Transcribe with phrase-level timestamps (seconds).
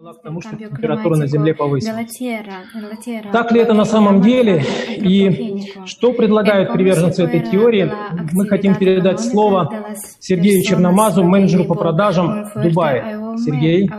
[0.00, 2.18] потому что температура на Земле повысилась.
[3.32, 4.64] Так ли это на самом деле?
[4.88, 7.90] И что предлагают приверженцы этой теории?
[8.32, 13.36] Мы хотим передать слово Сергею Черномазу, менеджеру по продажам в Дубае.
[13.38, 13.90] Сергей.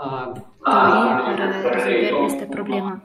[0.00, 0.32] Uh,
[2.26, 3.02] este problema.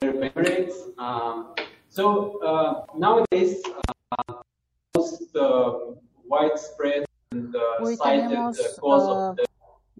[0.00, 0.74] Emirates.
[0.98, 1.54] Um,
[1.88, 3.92] so uh, nowadays, uh,
[4.94, 5.72] most uh,
[6.26, 9.44] widespread and uh, cited uh, cause uh, of the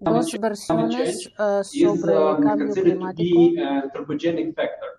[0.03, 3.17] dos climate versiones uh, change is sobre um, cambio considered to climático.
[3.17, 4.91] be an anthropogenic factor.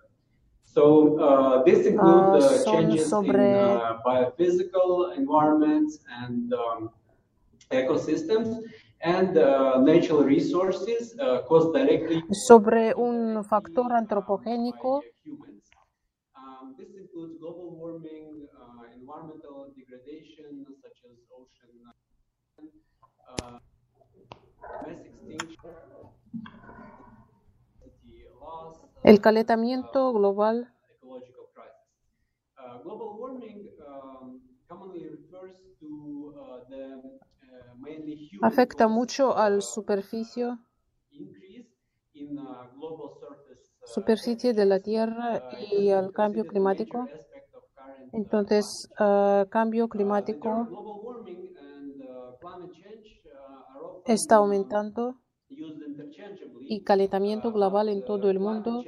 [0.75, 0.83] So
[1.19, 4.89] uh, this includes Uh, uh, son changes in sobre- uh, biophysical
[5.21, 6.89] environments and um,
[7.69, 8.49] ecosystems
[9.01, 15.03] and uh, natural resources uh, caused directly sobre un factor antropogénico
[23.41, 23.59] uh,
[25.29, 25.57] mainly
[35.79, 37.19] human
[38.41, 40.57] afecta mucho al superficie,
[42.83, 43.17] global
[43.83, 47.11] superficie de la Tierra y al cambio climático.
[48.13, 50.69] Entonces, uh, cambio climático
[54.05, 55.15] está aumentando
[56.61, 58.83] y calentamiento global en todo el mundo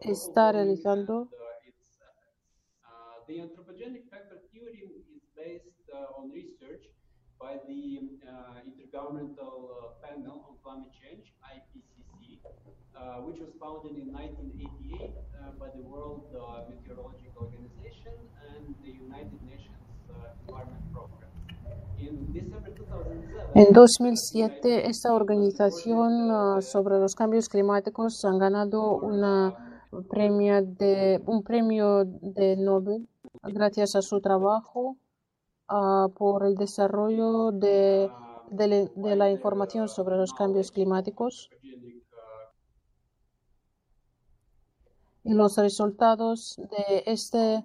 [0.00, 1.28] está realizando
[13.26, 18.14] which was founded in 1988 uh, by the World uh, Meteorological Organization
[18.54, 21.25] and the United Nations uh, Environment Program.
[21.98, 29.54] In December 2007, En 2007, esta organización ah, sobre los cambios climáticos han ganado una
[30.10, 33.08] premio de, un premio de Nobel
[33.42, 34.96] gracias a su trabajo
[35.68, 38.10] ah, por el desarrollo de,
[38.50, 41.50] de la- información sobre los cambios climáticos.
[45.24, 47.64] Y los resultados de este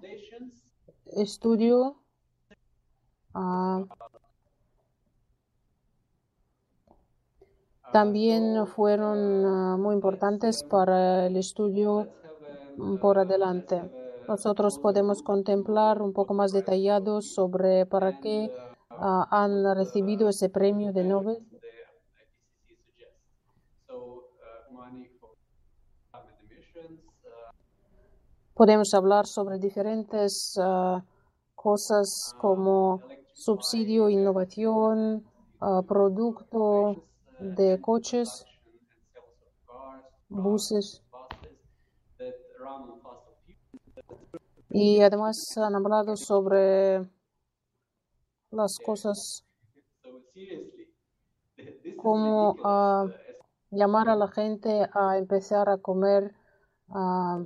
[1.06, 2.01] estudio
[3.34, 3.84] ah,
[7.92, 12.08] también fueron ah, muy importantes para el estudio
[12.76, 13.82] mm, por adelante.
[14.26, 18.50] Nosotros podemos contemplar un poco más detallado sobre para qué
[18.90, 21.46] ah, han recibido ese premio de Nobel.
[28.54, 31.04] Podemos hablar sobre diferentes ah,
[31.54, 35.24] cosas como subsidio, innovación,
[35.60, 37.04] ah, producto
[37.38, 38.46] de coches,
[40.28, 41.02] buses.
[44.70, 47.06] Y además han hablado sobre
[48.50, 49.44] las cosas
[51.96, 53.08] como Uh,
[53.72, 56.34] llamar a la gente a empezar a comer
[56.88, 57.42] ah,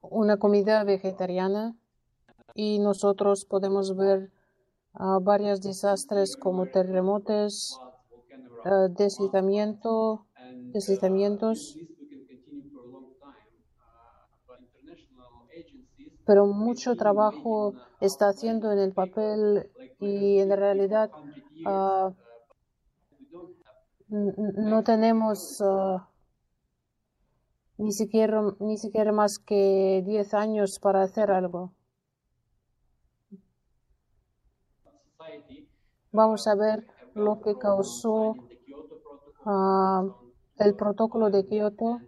[0.00, 1.76] una comida vegetariana
[2.62, 4.30] y nosotros podemos ver
[4.92, 7.80] ah, varios desastres como terremotos,
[8.66, 11.78] ah, deslizamiento, uh, deslizamientos.
[11.78, 13.14] Uh,
[16.26, 17.72] pero mucho trabajo
[18.02, 22.12] está haciendo en el papel y en realidad 100 years, ah,
[24.10, 24.32] uh,
[24.70, 25.62] no tenemos
[27.78, 31.72] ni siquiera ni siquiera más que 10 años para hacer algo.
[36.12, 38.34] Vamos a ver lo que causó
[39.44, 40.04] ah,
[40.58, 42.00] el protocolo de Kioto.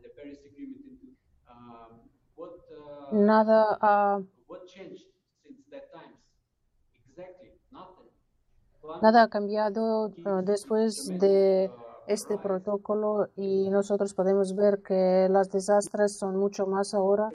[3.13, 3.79] Nada
[9.01, 11.71] nada ha cambiado ah, después de
[12.09, 17.31] este protocolo y nosotros podemos ver que los desastres son mucho más ahora.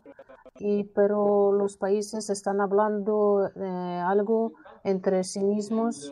[0.60, 4.54] Y, pero los países están hablando de algo
[4.84, 6.12] entre sí mismos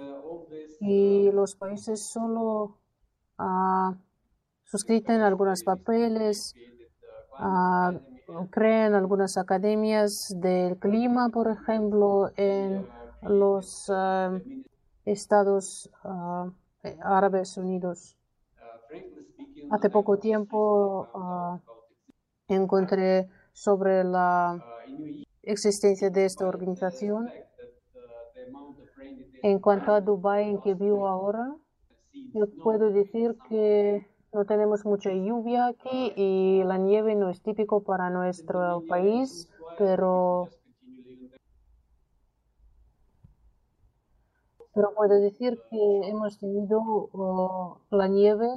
[0.79, 2.77] y los países solo
[3.37, 3.95] ah,
[4.65, 6.53] suscriben algunos papeles,
[7.37, 7.93] ah,
[8.49, 12.87] crean algunas academias del clima, por ejemplo, en
[13.21, 14.39] los ah,
[15.05, 15.89] Estados
[17.01, 18.17] Árabes Unidos.
[18.59, 21.61] uh, Hace poco tiempo
[22.47, 24.55] encontré sobre la
[24.87, 27.29] uh, existencia de esta organización.
[29.45, 31.55] En cuanto a Dubái en que vivo ahora,
[32.33, 34.03] yo puedo decir que
[34.33, 39.47] no tenemos mucha lluvia aquí y la nieve no es típico para nuestro país,
[39.77, 40.49] pero,
[44.73, 46.79] pero puedo decir que hemos tenido
[47.13, 48.47] uh, la nieve.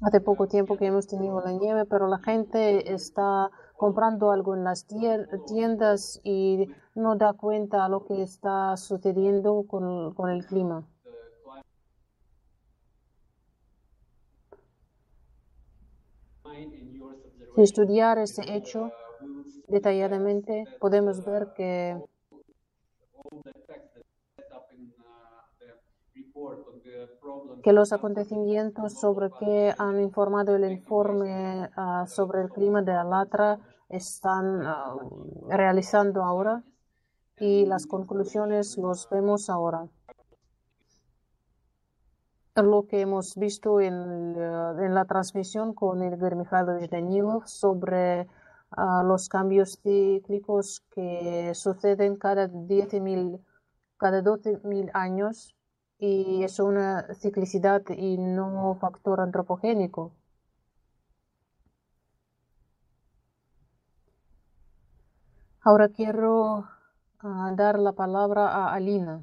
[0.00, 3.50] Hace poco tiempo que hemos tenido la nieve, pero la gente está
[3.80, 4.86] comprando algo en las
[5.46, 10.86] tiendas y no da cuenta lo que está sucediendo con, con el clima.
[17.54, 18.90] Si estudiar este hecho
[19.68, 21.96] detalladamente, podemos ver que
[27.62, 33.58] que los acontecimientos sobre que han informado el informe uh, sobre el clima de Alatra
[33.88, 36.62] están uh, realizando ahora
[37.38, 39.88] y las conclusiones los vemos ahora.
[42.56, 48.28] Lo que hemos visto en, uh, en la transmisión con el de Danilov sobre
[49.04, 53.40] los cambios cíclicos que suceden cada 10.000,
[53.96, 55.56] cada 12.000 años
[56.00, 60.12] y es una ciclicidad y no factor antropogénico.
[65.62, 66.64] Ahora quiero
[67.22, 69.22] uh, dar la palabra a Alina.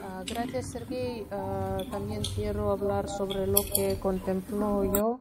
[0.00, 1.22] Uh, gracias, Sergey.
[1.30, 5.20] Uh, también quiero hablar sobre lo que contemplo yo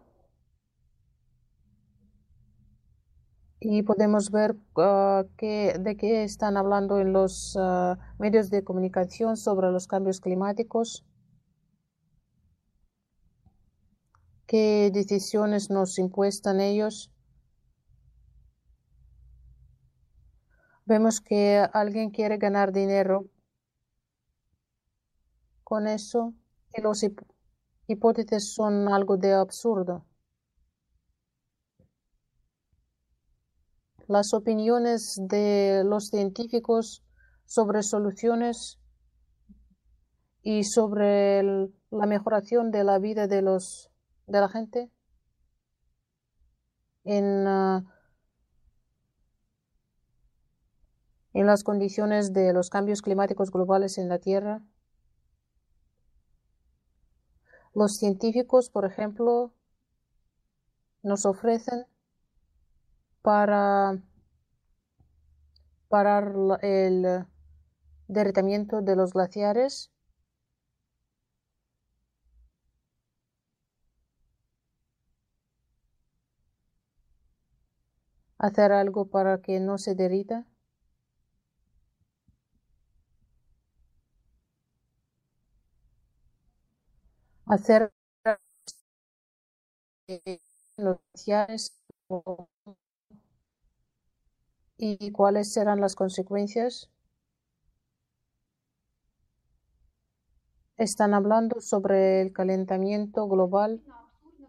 [3.68, 9.72] y podemos ver ah, de qué están hablando en los ah, medios de comunicación sobre
[9.72, 11.04] los cambios climáticos,
[14.46, 17.12] qué decisiones nos impuestan ellos.
[20.86, 23.26] Vemos que alguien quiere ganar dinero
[25.64, 26.36] con eso
[26.72, 27.04] y los
[27.88, 30.06] hipótesis son algo de absurdo.
[34.08, 37.04] Las opiniones de los científicos
[37.46, 38.80] sobre soluciones
[40.42, 41.44] y sobre
[41.90, 43.90] la mejoración de la vida de los
[44.28, 44.92] de la gente
[47.04, 47.84] en, ah,
[51.34, 54.64] en las condiciones de los cambios climáticos globales en la Tierra.
[57.74, 59.54] Los científicos, por ejemplo,
[61.04, 61.86] nos ofrecen
[63.26, 63.98] para
[65.90, 66.32] parar
[66.62, 67.26] el
[68.08, 69.92] derretamiento de los glaciares.
[78.38, 80.46] Hacer algo para que no se derrita.
[87.48, 87.92] Hacer
[90.78, 91.74] los glaciares
[94.88, 96.92] ¿Y cuáles serán las consecuencias?
[100.78, 103.82] Están hablando sobre el calentamiento global,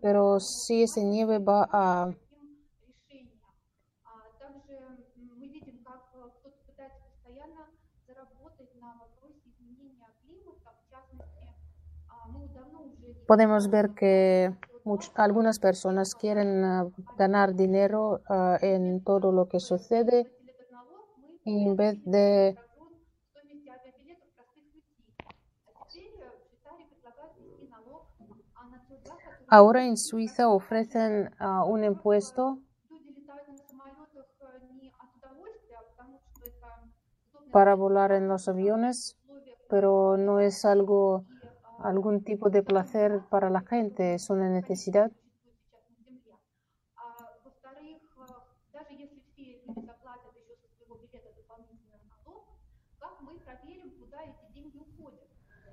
[0.01, 2.15] pero si esa nieve va a
[13.27, 14.53] podemos ver que
[15.15, 20.31] algunas personas quieren ah, ganar dinero ah, en todo lo que sucede
[21.45, 22.57] en vez de
[29.49, 32.59] Ahora en Suiza ofrecen ah, un impuesto
[37.53, 39.17] para volar en los aviones,
[39.71, 41.25] pero no es algo
[41.79, 45.11] algún tipo de placer para la gente, es una necesidad.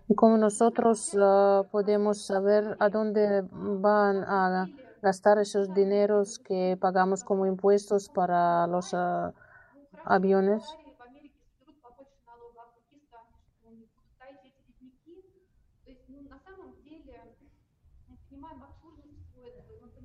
[0.10, 4.68] Y como nosotros uh, podemos saber a dónde van a
[5.02, 9.34] gastar esos dineros que pagamos como impuestos para los uh,
[10.06, 10.64] aviones.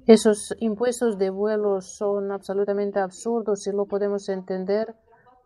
[0.09, 4.95] Esos impuestos de vuelo son absolutamente absurdos y lo podemos entender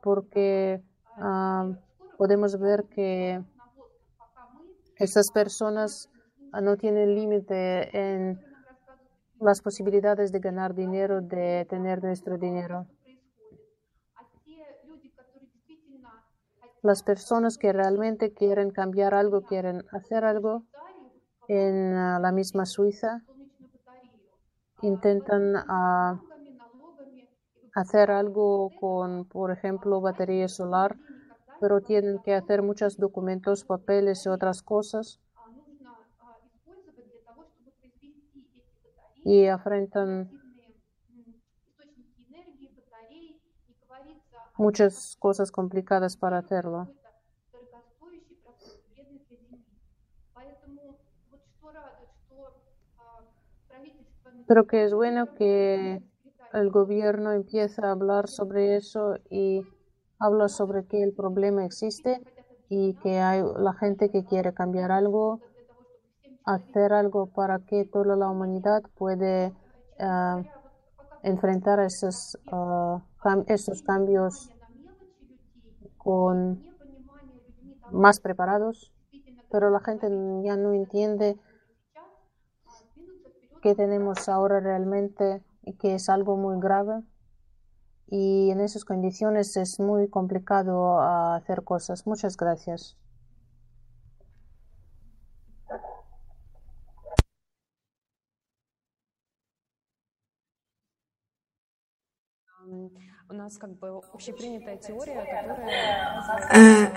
[0.00, 0.80] porque,
[1.16, 1.68] ah,
[2.16, 3.42] podemos ver que
[4.94, 6.08] estas personas
[6.62, 8.40] no tienen límite en
[9.40, 12.86] las posibilidades de ganar dinero, de tener nuestro dinero.
[16.82, 20.62] Las personas que realmente quieren cambiar algo, quieren hacer algo
[21.48, 23.24] en ah, la misma Suiza,
[24.82, 26.20] intentan ah,
[27.74, 30.98] hacer algo con, por ejemplo, batería solar,
[31.58, 35.20] pero tienen que hacer muchos documentos, papeles y otras cosas.
[39.24, 40.30] Y afrontan
[44.56, 46.90] muchas cosas complicadas para hacerlo.
[54.52, 56.02] Creo que es bueno que
[56.52, 59.62] el gobierno empiece a hablar sobre eso y
[60.18, 62.20] habla sobre que el problema existe
[62.68, 65.40] y que hay la gente que quiere cambiar algo,
[66.44, 69.54] hacer algo para que toda la humanidad puede
[69.98, 70.42] ah,
[71.22, 73.00] enfrentar esos, uh,
[73.46, 74.50] esos cambios
[75.96, 76.62] con
[77.90, 78.92] más preparados,
[79.50, 80.08] pero la gente
[80.44, 81.38] ya no entiende
[83.62, 87.02] qué tenemos ahora realmente y que es algo muy grave
[88.08, 92.06] y en esas condiciones es muy complicado hacer cosas.
[92.06, 92.98] Muchas gracias.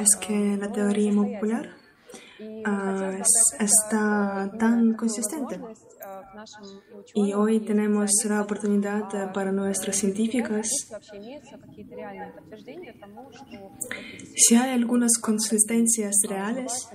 [0.01, 1.84] Es que la teoría popular
[3.59, 5.59] está tan consistente.
[7.13, 10.67] Y hoy tenemos la oportunidad para nuestros científicos.
[14.35, 16.89] Si hay algunas consistencias reales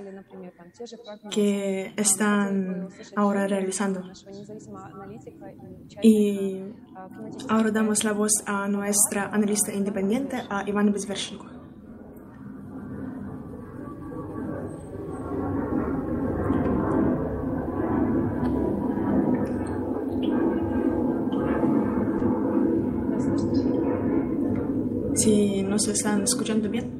[1.30, 4.02] que están ahora realizando.
[6.02, 6.62] Y
[7.49, 11.60] ahora damos la voz a nuestra analista independiente, a Iván Bezvershenko.
[25.23, 26.91] Si nos están escuchando bien.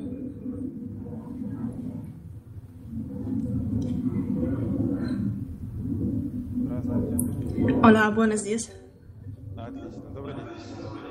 [7.83, 8.71] Hola, buenos días.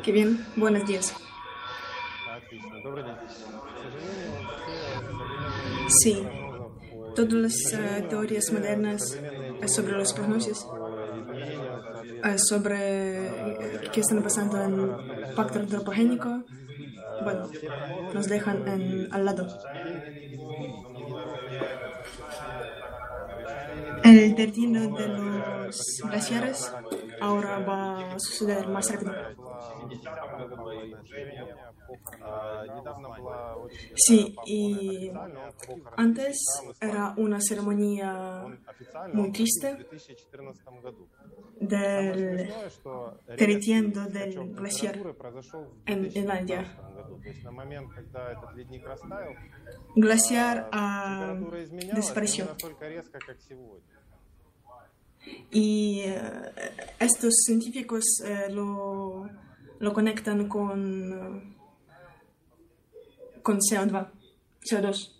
[0.04, 1.16] Qué bien, buenos días.
[6.04, 6.24] Sí,
[7.16, 9.18] todas las uh, teorías modernas
[9.66, 10.68] sobre los prognósticos,
[12.24, 16.44] uh, sobre qué está pasando en el pacto antropogénico,
[17.24, 17.50] bueno,
[18.14, 19.48] nos dejan al lado.
[24.04, 26.72] El destino de los glaciares
[27.20, 29.14] ahora va a suceder más rápido.
[33.96, 35.12] Sí, y
[35.98, 36.38] antes
[36.80, 38.46] era una ceremonia
[39.14, 39.86] muy triste
[41.60, 42.54] del
[43.38, 45.00] derritiendo del glaciar
[45.86, 46.78] en Finlandia.
[49.96, 51.36] Glaciar ah,
[51.94, 52.48] desapareció.
[55.52, 56.52] Y eh,
[57.00, 59.28] estos científicos eh, lo,
[59.80, 61.56] lo, conectan con,
[63.42, 64.08] con CO2.
[64.62, 65.20] CO2.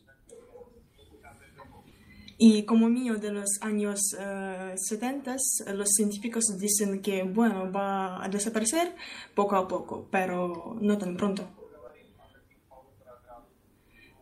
[2.42, 5.38] Y como mío de los años 70, eh,
[5.74, 8.96] los científicos dicen que, bueno, va a desaparecer
[9.36, 11.50] poco a poco, pero no tan pronto.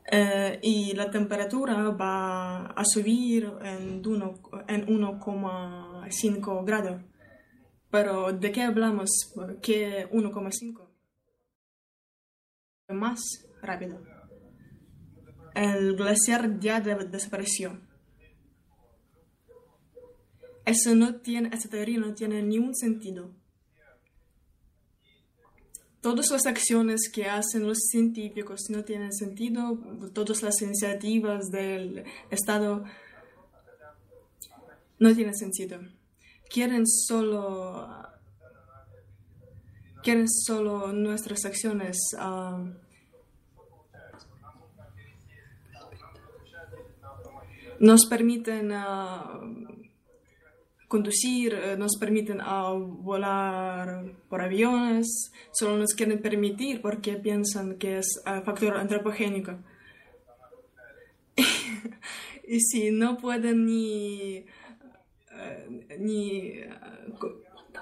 [0.09, 7.01] Eh, y la temperatura va a subir en 1,5 grados.
[7.89, 9.09] Pero ¿de qué hablamos?
[9.61, 10.87] ¿Qué 1,5?
[12.89, 13.19] Más
[13.61, 14.01] rápido.
[15.55, 17.81] El glaciar ya desapareció.
[20.65, 23.31] Eso no tiene, esa teoría no tiene ningún sentido.
[26.01, 29.79] Todas las acciones que hacen los científicos no tienen sentido,
[30.13, 32.83] todas las iniciativas del Estado
[34.99, 35.79] no tienen sentido.
[36.49, 37.87] Quieren solo,
[40.03, 41.97] quieren solo nuestras acciones.
[42.13, 42.73] Uh,
[47.79, 49.77] nos permiten uh,
[50.87, 57.99] conducir, eh, nos permiten a volar por aviones, solo nos quieren permitir porque piensan que
[57.99, 59.57] es factor antropogénico.
[62.47, 64.45] y si no pueden ni,
[65.99, 66.69] ni eh,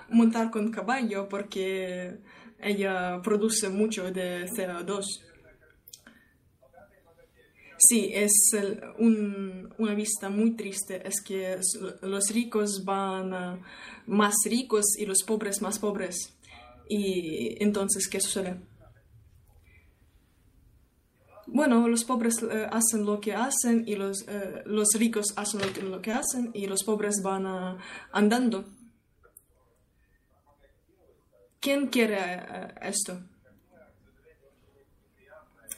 [0.10, 2.18] montar con caballo porque
[2.60, 5.22] ella produce mucho de CO2.
[7.78, 8.32] Sí, es
[9.00, 11.58] un- una vista muy triste, es que
[12.02, 13.60] los ricos van
[14.08, 16.34] más ricos y los pobres más pobres.
[16.88, 18.56] Y entonces, ¿qué sucede?
[21.56, 26.02] Bueno, los pobres eh, hacen lo que hacen y los, eh, los ricos hacen lo
[26.02, 27.78] que, hacen y los pobres van ah,
[28.12, 28.66] andando.
[31.62, 33.22] ¿Quién quiere eh, esto?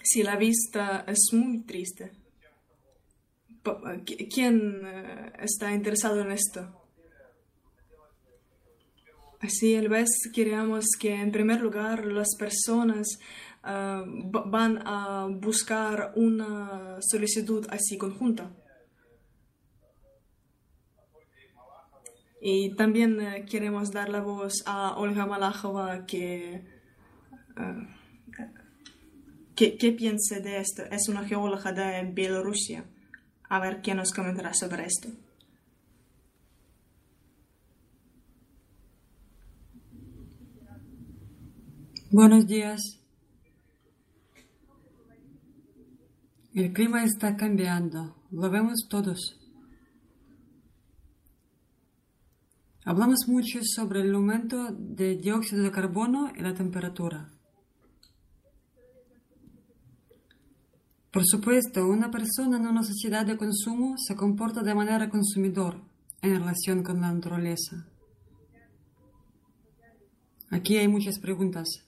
[0.01, 2.11] Si la vista es muy triste.
[4.33, 4.81] ¿Quién
[5.37, 6.87] está interesado en esto?
[9.41, 13.19] Así, la vez queríamos que en primer lugar las personas
[13.67, 18.51] van a buscar una solicitud así conjunta.
[22.39, 26.63] Y también eh, queremos dar la voz a Olga Malajova que,
[27.55, 27.87] ah,
[29.55, 30.83] que, que piense de esto.
[30.83, 32.85] Es una geóloga de Bielorrusia.
[33.49, 35.09] A ver qué nos comentará sobre esto.
[42.11, 43.01] Buenos días.
[46.57, 49.39] El clima está cambiando, lo vemos todos.
[52.83, 57.31] Hablamos mucho sobre el aumento de dióxido de carbono y la temperatura.
[61.11, 65.79] Por supuesto, una persona en una sociedad de consumo se comporta de manera consumidor
[66.23, 67.85] en relación con la naturaleza.
[70.49, 71.86] Aquí hay muchas preguntas.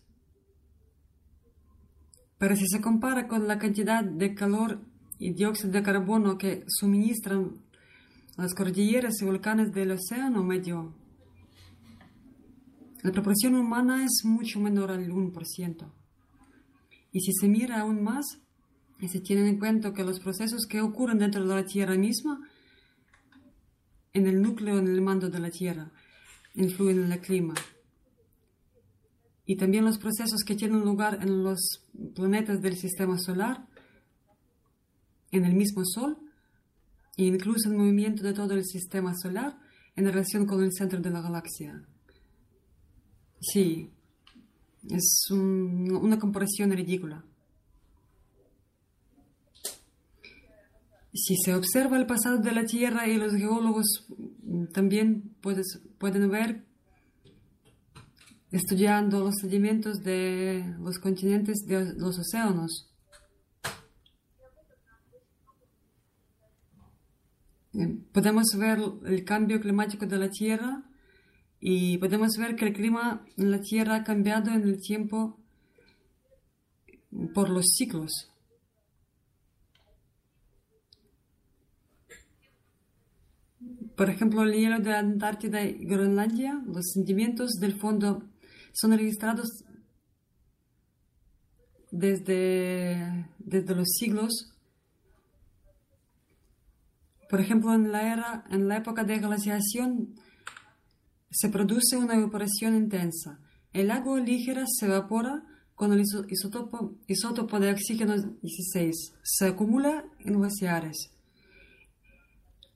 [2.40, 4.80] Pero si se compara con la cantidad de calor
[5.20, 7.52] y dióxido de carbono que suministran
[8.38, 10.96] las cordilleras y volcanes del océano medio,
[13.04, 15.92] la proporción humana es mucho menor al 1%.
[17.12, 18.40] Y si se mira aún más,
[19.02, 22.40] y se tienen en cuenta que los procesos que ocurren dentro de la Tierra misma,
[24.14, 25.92] en el núcleo, en el mando de la Tierra,
[26.56, 27.54] influyen en el clima
[29.50, 31.60] y también los procesos que tienen lugar en los
[32.14, 33.66] planetas del sistema solar,
[35.32, 36.20] en el mismo Sol,
[37.18, 39.58] e incluso el movimiento de todo el sistema solar
[39.96, 41.84] en relación con el centro de la galaxia.
[43.42, 43.90] Sí,
[44.88, 47.26] es un- una comparación ridícula.
[51.12, 54.06] Si se observa el pasado de la Tierra y los geólogos
[54.44, 56.69] mm, también puedes- pueden ver
[58.52, 62.90] estudiando los sedimentos de los continentes de los océanos.
[67.74, 70.84] Eh, Podemos ver el cambio climático de la Tierra
[71.60, 75.38] y podemos ver que el clima en la Tierra ha cambiado en el tiempo
[77.34, 78.30] por los ciclos.
[83.96, 88.29] Por ejemplo, el hielo de Antártida y Groenlandia, los sentimientos del fondo
[88.74, 89.64] son registrados
[91.92, 94.52] desde, desde los siglos.
[97.30, 100.16] Por ejemplo, en la, era, en la época de glaciación
[101.32, 103.40] se produce una evaporación intensa.
[103.72, 105.44] El agua ligera se evapora
[105.76, 109.14] con el isótopo, isótopo de oxígeno 16.
[109.22, 111.12] Se acumula en glaciares.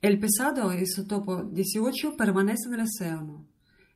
[0.01, 3.45] El pesado isótopo 18 permanece en el océano.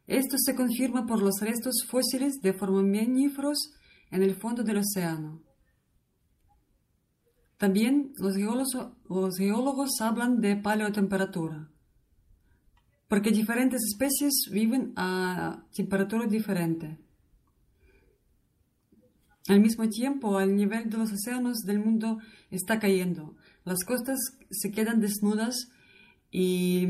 [0.07, 3.73] Esto se confirma por los restos fósiles de foraminíferos
[4.09, 5.43] en el fondo del océano.
[7.57, 11.69] También los geólogos, los geólogos hablan de paleotemperatura,
[13.09, 16.99] porque diferentes especies viven a temperatura diferente.
[19.49, 23.35] Al mismo tiempo, el nivel de los océanos del mundo está cayendo.
[23.65, 24.17] Las costas
[24.51, 25.69] se quedan desnudas
[26.31, 26.87] y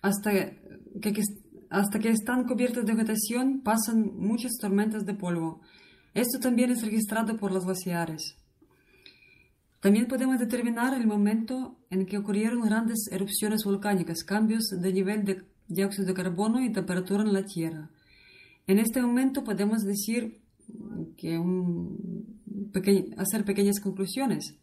[0.00, 1.22] hasta que-
[1.70, 5.60] hasta que están cubiertas de vegetación pasan muchas tormentas de polvo.
[6.14, 8.36] Esto también es registrado por los glaciares.
[9.80, 15.44] También podemos determinar el momento en que ocurrieron grandes erupciones volcánicas, cambios de nivel de
[15.68, 17.90] dióxido de carbono y temperatura en la Tierra.
[18.66, 20.40] En este momento podemos decir
[21.16, 21.38] que
[23.16, 24.54] hacer pequeñas conclusiones.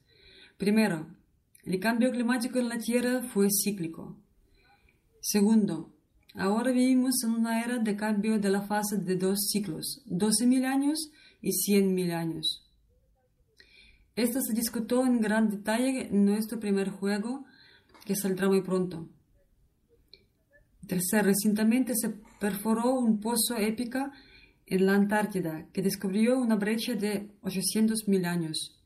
[0.58, 1.08] Primero,
[1.64, 4.18] el cambio climático en la Tierra fue cíclico.
[5.22, 5.91] Segundo,
[6.36, 11.12] ahora vivimos en una era de cambio de la fase de dos ciclos, 12.000 años
[11.42, 12.68] y 100.000 años.
[14.16, 17.46] Esto se discutió en gran detalle en nuestro primer juego
[18.06, 19.10] que saldrá muy pronto.
[20.88, 24.12] Tercer, recientemente se perforó un pozo épica
[24.66, 28.78] en la Antártida que descubrió una brecha de 800.000 años.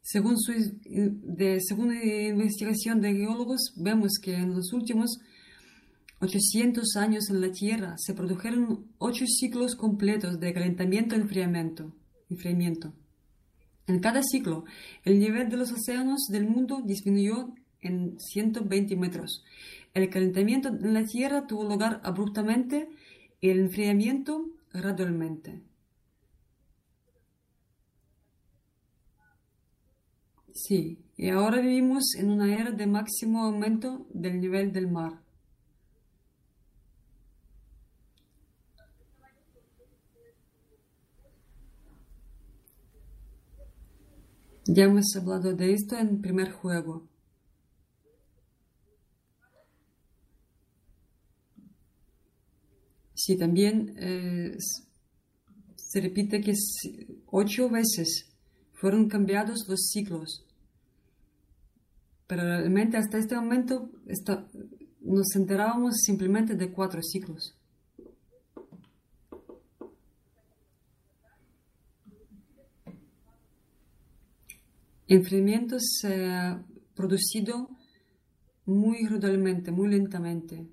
[0.00, 5.18] Según, su, de, según investigación de geólogos, vemos que en los últimos
[6.20, 11.92] 800 años en la Tierra se produjeron ocho ciclos completos de calentamiento y enfriamiento.
[12.28, 12.92] enfriamiento.
[13.86, 14.64] En cada ciclo,
[15.04, 19.44] el nivel de los océanos del mundo disminuyó en 120 metros.
[19.94, 22.88] El calentamiento en la Tierra tuvo lugar abruptamente
[23.40, 25.62] y el enfriamiento gradualmente.
[30.52, 35.20] Sí, y ahora vivimos en una era de máximo aumento del nivel del mar.
[44.70, 47.08] Ya hemos hablado de esto en el primer juego.
[53.14, 54.58] Sí, también eh,
[55.74, 56.52] se repite que
[57.28, 58.26] ocho veces
[58.74, 60.44] fueron cambiados los ciclos.
[62.26, 63.90] Pero realmente hasta este momento
[65.00, 67.57] nos enterábamos simplemente de cuatro ciclos.
[75.08, 77.70] Enfriamiento se ha producido
[78.66, 80.68] muy gradualmente, muy lentamente.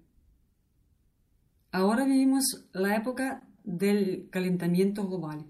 [1.71, 2.43] Ahora vivimos
[2.73, 5.45] la época del calentamiento global.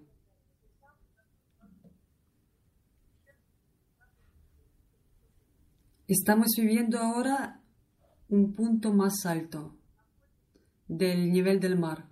[6.08, 7.62] Estamos viviendo ahora
[8.30, 9.76] un punto más alto
[10.88, 12.08] del nivel del mar.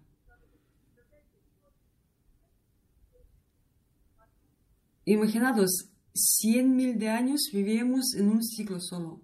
[5.05, 9.21] Imaginados 100.000 de años vivíamos en un ciclo solo.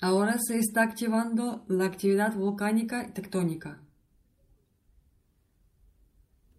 [0.00, 3.82] Ahora se está activando la actividad volcánica y tectónica.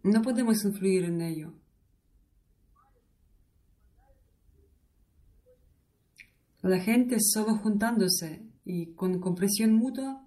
[0.02, 1.52] No podemos influir en ello.
[6.62, 10.24] La gente solo juntándose y con compresión mutua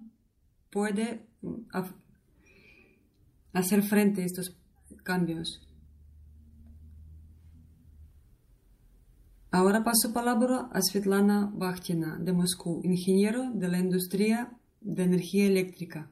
[0.70, 1.56] puede mm,
[3.52, 4.56] hacer frente a estos
[5.02, 5.69] cambios.
[9.52, 16.08] Ahora paso palabra a Svetlana Bakhtina de Moscú, ingeniero de la industria de energía eléctrica.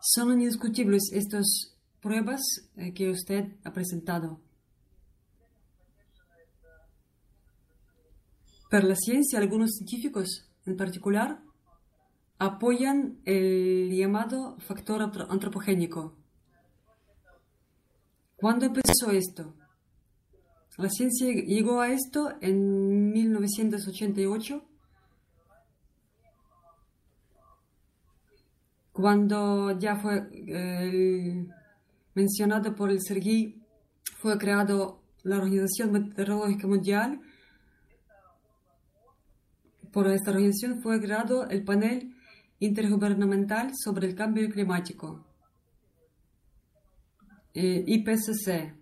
[0.00, 2.40] Son indiscutibles estas pruebas
[2.76, 4.40] eh, que usted ha presentado.
[8.70, 11.42] Pero la ciencia, algunos científicos en particular,
[12.38, 16.16] apoyan el llamado factor antropogénico
[18.46, 19.56] ¿Cuándo empezó esto?
[20.76, 24.62] La ciencia llegó a esto en 1988,
[28.92, 31.44] cuando ya fue eh,
[32.14, 33.60] mencionado por el Sergi,
[34.16, 37.20] fue creado la Organización Meteorológica Mundial.
[39.90, 42.14] Por esta organización fue creado el panel
[42.60, 45.25] intergubernamental sobre el cambio climático.
[47.58, 48.74] Eh, IPCC.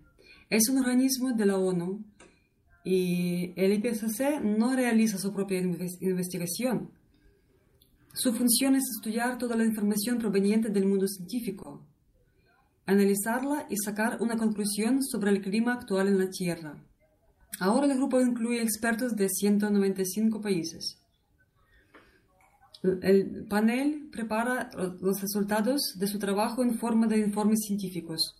[0.49, 2.03] Es un organismo de la ONU
[2.83, 6.91] y el IPCC no realiza su propia investigación.
[8.13, 11.85] Su función es estudiar toda la información proveniente del mundo científico,
[12.85, 16.75] analizarla y sacar una conclusión sobre el clima actual en la Tierra.
[17.61, 21.01] Ahora el grupo incluye expertos de 195 países.
[22.83, 28.35] El panel prepara los resultados de su trabajo en forma de informes científicos.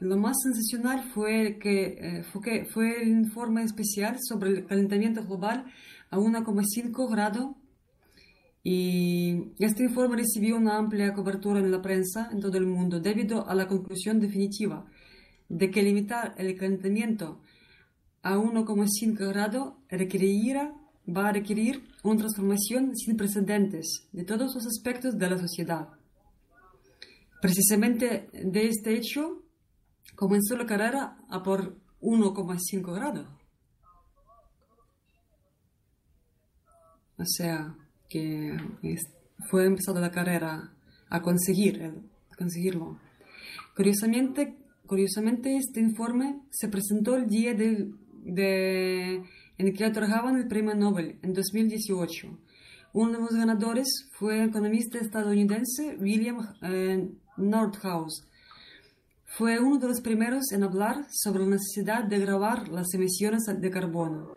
[0.00, 5.64] Lo más sensacional fue que, eh, fue fue el informe especial sobre el calentamiento global
[6.10, 7.56] a 1,5 grado
[8.62, 13.48] y este informe recibió una amplia cobertura en la prensa en todo el mundo debido
[13.48, 14.86] a la conclusión definitiva
[15.48, 17.40] de que limitar el calentamiento
[18.22, 20.74] a 1,5 grado requerirá,
[21.08, 25.88] va a requerir una transformación sin precedentes de todos los aspectos de la sociedad.
[27.40, 29.42] Precisamente de este hecho
[30.14, 33.26] comenzó la carrera a por 1,5 grados.
[37.18, 37.74] O sea,
[38.08, 38.56] que
[39.50, 40.72] fue empezada la carrera
[41.10, 41.92] a conseguir,
[42.36, 42.98] conseguirlo.
[43.74, 47.90] Curiosamente, curiosamente, este informe se presentó el día de,
[48.24, 52.38] en el que otorgaban el premio Nobel, en 2018.
[52.92, 58.27] Uno de los ganadores fue el economista estadounidense William eh, Nordhaus,
[59.36, 63.70] fue uno de los primeros en hablar sobre la necesidad de grabar las emisiones de
[63.70, 64.34] carbono.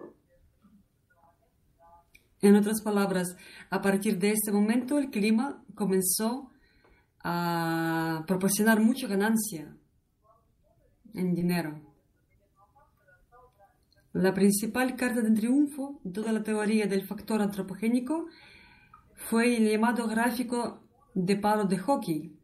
[2.41, 3.35] En otras palabras,
[3.69, 6.51] a partir de este momento el clima comenzó
[7.23, 9.75] a proporcionar mucha ganancia
[11.13, 11.79] en dinero.
[14.13, 18.27] La principal carta de triunfo de toda la teoría del factor antropogénico
[19.29, 20.81] fue el llamado gráfico
[21.13, 22.40] de palo de hockey.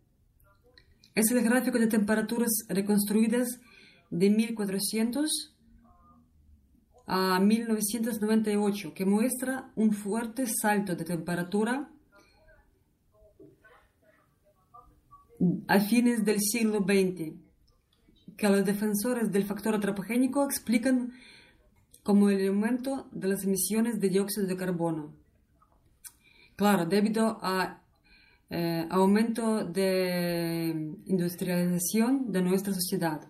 [1.17, 3.59] Es el gráfico de temperaturas reconstruidas
[4.11, 5.51] de 1400
[7.07, 11.89] a 1998 que muestra un fuerte salto de temperatura
[15.67, 17.33] a fines del siglo XX,
[18.37, 21.13] que los defensores del factor antropogénico explican
[22.03, 25.15] como el aumento de las emisiones de dióxido de carbono.
[26.55, 27.81] Claro, debido a
[28.49, 33.27] eh, aumento de industrialización de nuestra sociedad.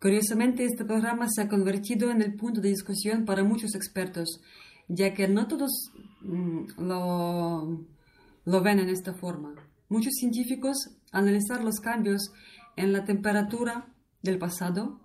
[0.00, 4.40] Curiosamente, este programa se ha convertido en el punto de discusión para muchos expertos,
[4.88, 9.54] ya que no todos mm, lo, ven en esta forma.
[9.88, 12.30] Muchos científicos analizar los cambios
[12.76, 13.86] en la temperatura
[14.22, 15.00] del pasado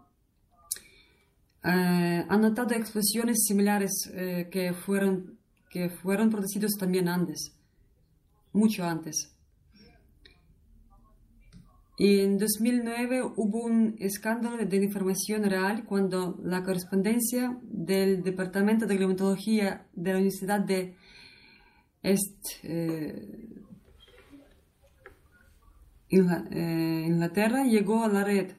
[1.63, 7.55] eh, han notado explosiones similares eh, que, fueron, que fueron producidos también antes,
[8.54, 9.36] mucho antes.
[11.98, 18.98] Y en 2009 hubo un escándalo de información real cuando la correspondencia del Departamento de
[18.98, 20.96] Climatología de la Universidad de
[22.02, 23.50] Est, eh,
[26.10, 28.54] eh, Inglaterra llegó a la red.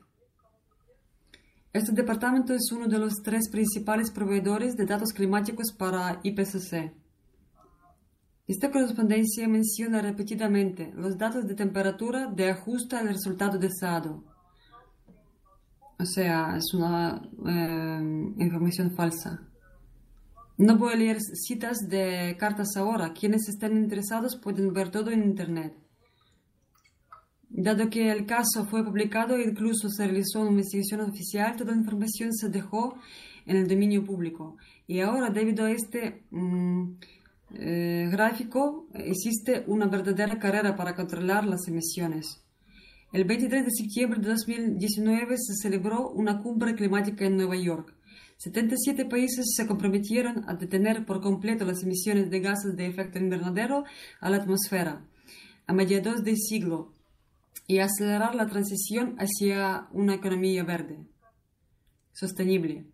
[1.72, 7.01] Este departamento es uno de los tres principales proveedores de datos climáticos para IPCC.
[8.52, 14.22] Esta correspondencia menciona repetidamente los datos de temperatura de ajuste al resultado deseado.
[15.98, 19.48] O sea, es una eh, información falsa.
[20.58, 23.14] No voy a leer citas de cartas ahora.
[23.14, 25.74] Quienes estén interesados pueden ver todo en Internet.
[27.48, 31.78] Dado que el caso fue publicado e incluso se realizó una investigación oficial, toda la
[31.78, 32.98] información se dejó
[33.46, 34.58] en el dominio público.
[34.86, 36.96] Y ahora, debido a este mm,
[37.54, 42.42] eh, gráfico, existe una verdadera carrera para controlar las emisiones.
[43.12, 47.94] El 23 de septiembre de 2019 se celebró una cumbre climática en Nueva York.
[48.38, 53.84] 77 países se comprometieron a detener por completo las emisiones de gases de efecto invernadero
[54.20, 55.06] a la atmósfera
[55.66, 56.92] a mediados del siglo
[57.66, 60.98] y acelerar la transición hacia una economía verde,
[62.12, 62.91] sostenible.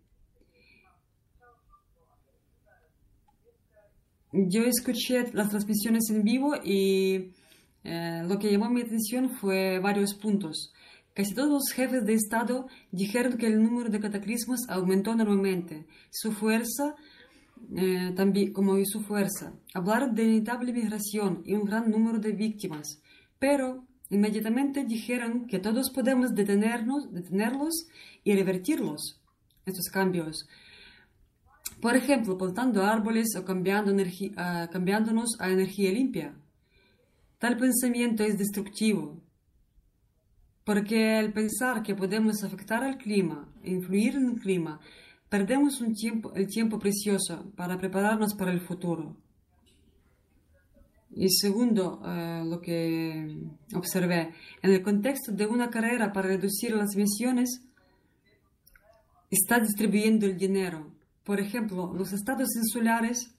[4.31, 7.31] Yo escuché las transmisiones en vivo y
[7.83, 10.73] eh, lo que llamó mi atención fue varios puntos.
[11.13, 15.85] Casi todos los jefes de Estado dijeron que el número de cataclismos aumentó enormemente.
[16.11, 16.95] Su fuerza,
[17.75, 19.53] eh, también como su fuerza.
[19.73, 23.01] Hablaron de inevitable migración y un gran número de víctimas.
[23.39, 27.87] Pero Inmediatamente dijeron que todos podemos detenernos, detenerlos
[28.23, 29.21] y revertirlos,
[29.67, 30.47] estos cambios.
[31.81, 36.35] Por ejemplo, plantando árboles o cambiando uh, cambiándonos a energía limpia.
[37.37, 39.21] Tal pensamiento es destructivo,
[40.65, 44.81] porque al pensar que podemos afectar al clima, influir en el clima,
[45.29, 49.15] perdemos el tiempo precioso para prepararnos para el futuro.
[51.11, 53.37] Y segundo, eh, lo que
[53.73, 57.61] observé, en el contexto de una carrera para reducir las emisiones,
[59.31, 60.98] está distribuyendo el dinero.
[61.29, 63.35] Por ejemplo, los estados insulares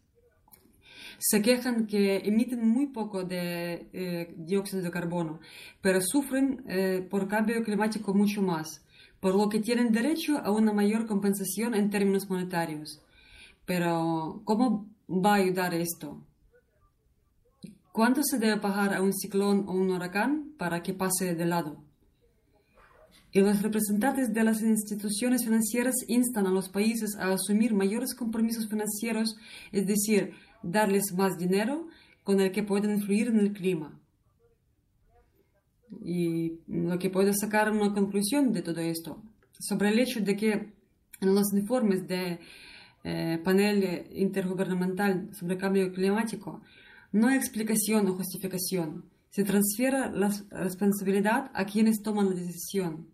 [1.18, 5.40] se quejan que emiten muy poco de eh, dióxido de carbono,
[5.80, 8.84] pero sufren eh, por cambio climático mucho más,
[9.18, 13.02] por lo que tienen derecho a una mayor compensación en términos monetarios.
[13.64, 16.22] Pero, ¿cómo va a ayudar esto?
[17.90, 21.89] ¿Cuánto se debe pagar a un ciclón o un huracán para que pase de lado?
[23.32, 28.68] Y los representantes de las instituciones financieras instan a los países a asumir mayores compromisos
[28.68, 29.36] financieros,
[29.70, 31.86] es decir, darles más dinero
[32.24, 33.98] con el que pueden influir en el clima.
[36.04, 39.22] Y lo que puedo sacar una conclusión de todo esto,
[39.58, 40.72] sobre el hecho de que
[41.20, 42.38] en los informes de
[43.04, 46.62] eh, panel intergubernamental sobre cambio climático,
[47.12, 49.04] no hay explicación o justificación.
[49.30, 53.08] Se transfiere la responsabilidad a quienes toman la decisión.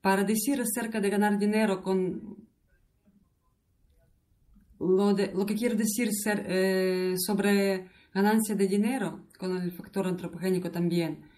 [0.00, 2.48] Para decir acerca de ganar dinero con
[4.78, 5.14] lo,
[5.46, 11.28] que quiere decir ser, eh, sobre ganancia de dinero con el factor antropogénico también.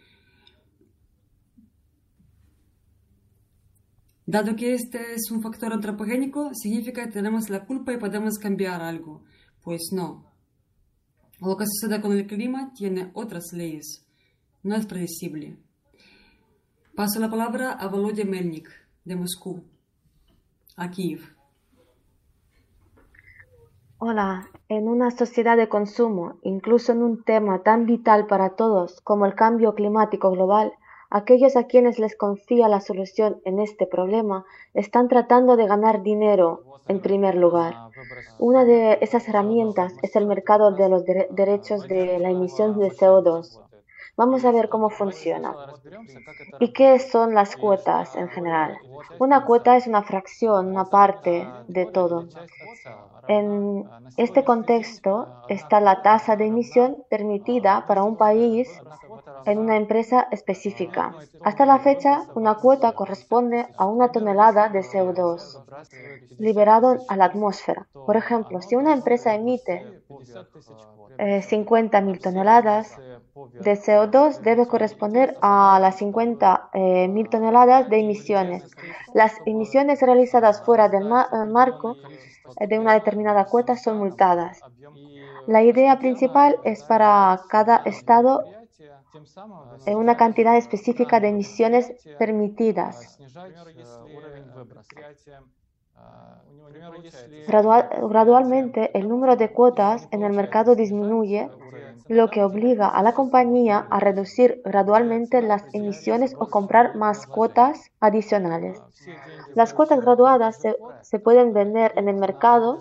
[4.25, 8.81] Dado que este es un factor antropogénico, significa que tenemos la culpa y podemos cambiar
[8.81, 9.25] algo.
[9.63, 10.33] Pues no.
[11.41, 14.07] Lo que sucede con el clima tiene otras leyes.
[14.63, 15.59] No es predecible.
[16.95, 18.69] Paso la palabra a Volodya Melnik,
[19.07, 19.65] de Moscú,
[20.77, 21.21] a Kiev.
[23.97, 29.25] Hola, en una sociedad de consumo, incluso en un tema tan vital para todos como
[29.25, 30.75] el cambio climático global,
[31.09, 36.63] aquellos a quienes les confía la solución en este problema están tratando de ganar dinero
[36.89, 37.75] en primer lugar.
[38.39, 43.63] Una de esas herramientas es el mercado de los derechos de la emisión de CO2.
[44.23, 45.53] Vamos a ver cómo funciona.
[46.61, 48.79] ¿Y qué son las cuotas en general?
[49.19, 52.29] Una cuota es una fracción, una parte de todo.
[53.27, 53.85] En
[54.17, 58.69] este contexto está la tasa de emisión permitida para un país
[59.45, 61.17] en una empresa específica.
[61.43, 65.65] Hasta la fecha, una cuota corresponde a una tonelada de CO2
[66.39, 67.89] liberado a la atmósfera.
[67.93, 70.03] Por ejemplo, si una empresa emite
[71.19, 72.97] 50.000 eh, toneladas
[73.35, 78.65] de CO2, debe corresponder a las 50.000 eh, toneladas de emisiones.
[79.15, 81.97] Las emisiones realizadas fuera del eh, marco
[82.61, 84.61] de una determinada cuota son multadas.
[85.47, 88.45] La idea principal es para cada estado
[89.87, 93.19] una cantidad específica de emisiones permitidas.
[97.49, 101.51] Gradualmente, el número de cuotas en el mercado disminuye,
[102.09, 107.91] lo que obliga a la compañía a reducir gradualmente las emisiones o comprar más cuotas
[108.01, 108.83] adicionales.
[109.55, 110.61] Las cuotas graduadas
[111.03, 112.81] se, pueden vender en el mercado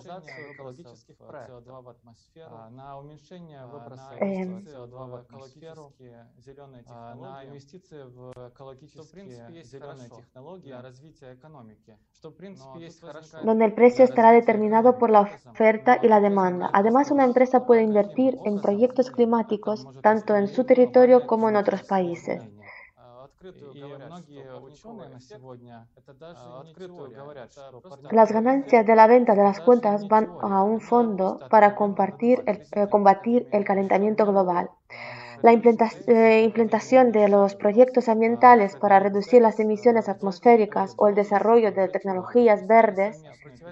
[13.43, 16.69] donde el precio estará determinado por la oferta y la demanda.
[16.73, 21.83] Además, una empresa puede invertir en proyectos climáticos tanto en su territorio como en otros
[21.83, 22.41] países.
[28.11, 32.63] Las ganancias de la venta de las cuentas van a un fondo para compartir el,
[32.71, 34.69] eh, combatir el calentamiento global.
[35.41, 41.71] La eh, implementación de los proyectos ambientales para reducir las emisiones atmosféricas o el desarrollo
[41.71, 43.23] de tecnologías verdes,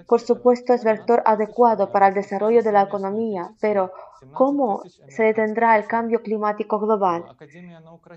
[0.06, 3.92] por supuesto, es vector adecuado para el desarrollo de la economía, pero
[4.32, 7.24] ¿cómo se detendrá el cambio climático global?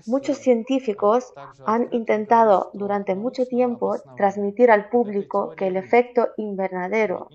[0.06, 1.32] Muchos científicos
[1.64, 7.28] han intentado durante mucho tiempo transmitir al público que el efecto invernadero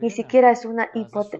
[0.00, 0.90] ni siquiera es una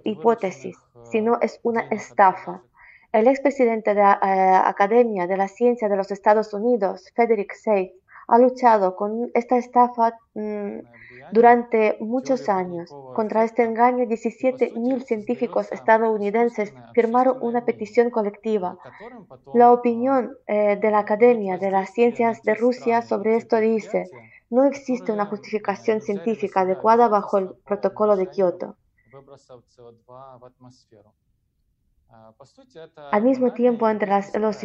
[0.04, 0.76] hipótesis,
[1.10, 2.62] sino es una estafa
[3.12, 7.92] el expresidente de la eh, Academia de la Ciencia de los Estados Unidos, Frederick Seif,
[8.28, 10.78] ha luchado con esta estafa mm,
[11.32, 12.90] durante muchos años.
[13.14, 18.78] Contra este engaño, 17.000 científicos estadounidenses firmaron una petición colectiva.
[19.52, 24.08] La opinión eh, de la Academia de las Ciencias de Rusia sobre esto dice,
[24.48, 28.76] no existe una justificación científica adecuada bajo el protocolo de Kioto.
[33.10, 34.64] Al mismo tiempo, entre las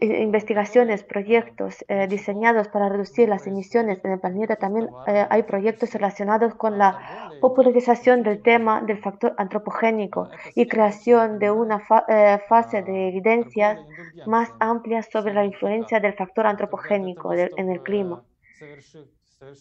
[0.00, 5.92] investigaciones, proyectos eh, diseñados para reducir las emisiones en el planeta, también eh, hay proyectos
[5.92, 12.82] relacionados con la popularización del tema del factor antropogénico y creación de una eh, fase
[12.82, 13.78] de evidencias
[14.26, 18.22] más amplia sobre la influencia del factor antropogénico en el clima.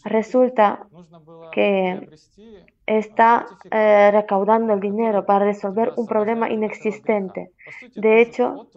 [0.03, 0.87] Resulta
[1.51, 2.09] que
[2.85, 7.51] está eh, recaudando el dinero para resolver un problema inexistente.
[7.95, 8.67] De hecho,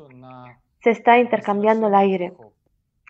[0.83, 2.33] se está intercambiando el aire.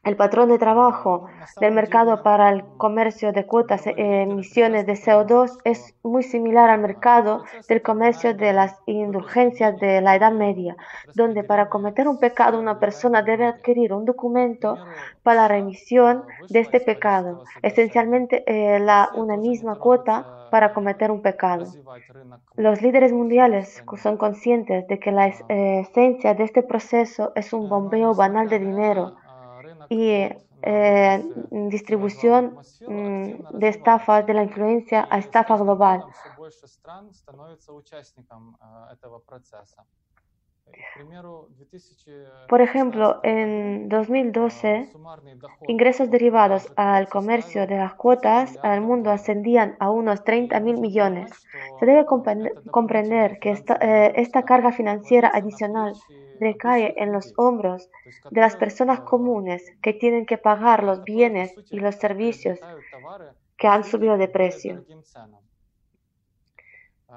[0.05, 1.29] El patrón de trabajo
[1.61, 6.81] del mercado para el comercio de cuotas de emisiones de CO2 es muy similar al
[6.81, 10.77] mercado del comercio de las indulgencias de la Edad Media,
[11.15, 14.77] donde para cometer un pecado una persona debe adquirir un documento
[15.23, 21.23] para la remisión de este pecado, esencialmente eh, la, una misma cuota para cometer un
[21.23, 21.65] pecado.
[22.57, 27.71] Los líderes mundiales son conscientes de que la eh, esencia de este proceso es un
[27.71, 29.17] bombeo banal de dinero
[29.89, 30.29] y
[30.63, 31.25] eh,
[31.69, 32.57] distribución
[32.87, 36.05] mm, de estafas de la influencia a estafa global.
[42.49, 44.89] Por ejemplo, en 2012,
[45.69, 51.31] ingresos derivados al comercio de las cuotas al mundo ascendían a unos 30 mil millones.
[51.79, 55.95] Se debe comprender que esta, eh, esta carga financiera adicional
[56.41, 57.91] recae en los hombros
[58.31, 62.59] de las personas comunes que tienen que pagar los bienes y los servicios
[63.57, 64.85] que han subido de precio.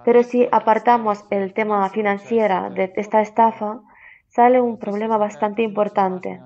[0.05, 3.81] Pero si apartamos el tema financiero de esta estafa,
[4.27, 6.41] sale un problema bastante importante,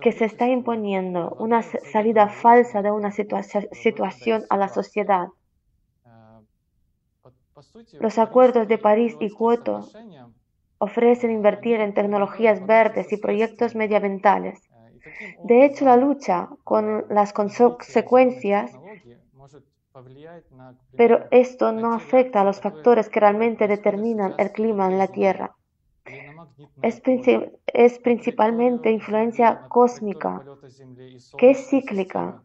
[0.00, 5.28] que se está imponiendo una salida falsa de una situación a la sociedad.
[7.98, 9.88] Los acuerdos de París y Kyoto
[10.78, 14.70] ofrecen invertir en tecnologías verdes y proyectos medioambientales.
[15.44, 18.72] De hecho, la lucha con las consecuencias
[20.96, 25.56] pero esto no afecta a los factores que realmente determinan el clima en la Tierra.
[26.82, 27.02] Es,
[27.66, 30.42] es, principalmente influencia cósmica,
[31.38, 32.42] que es cíclica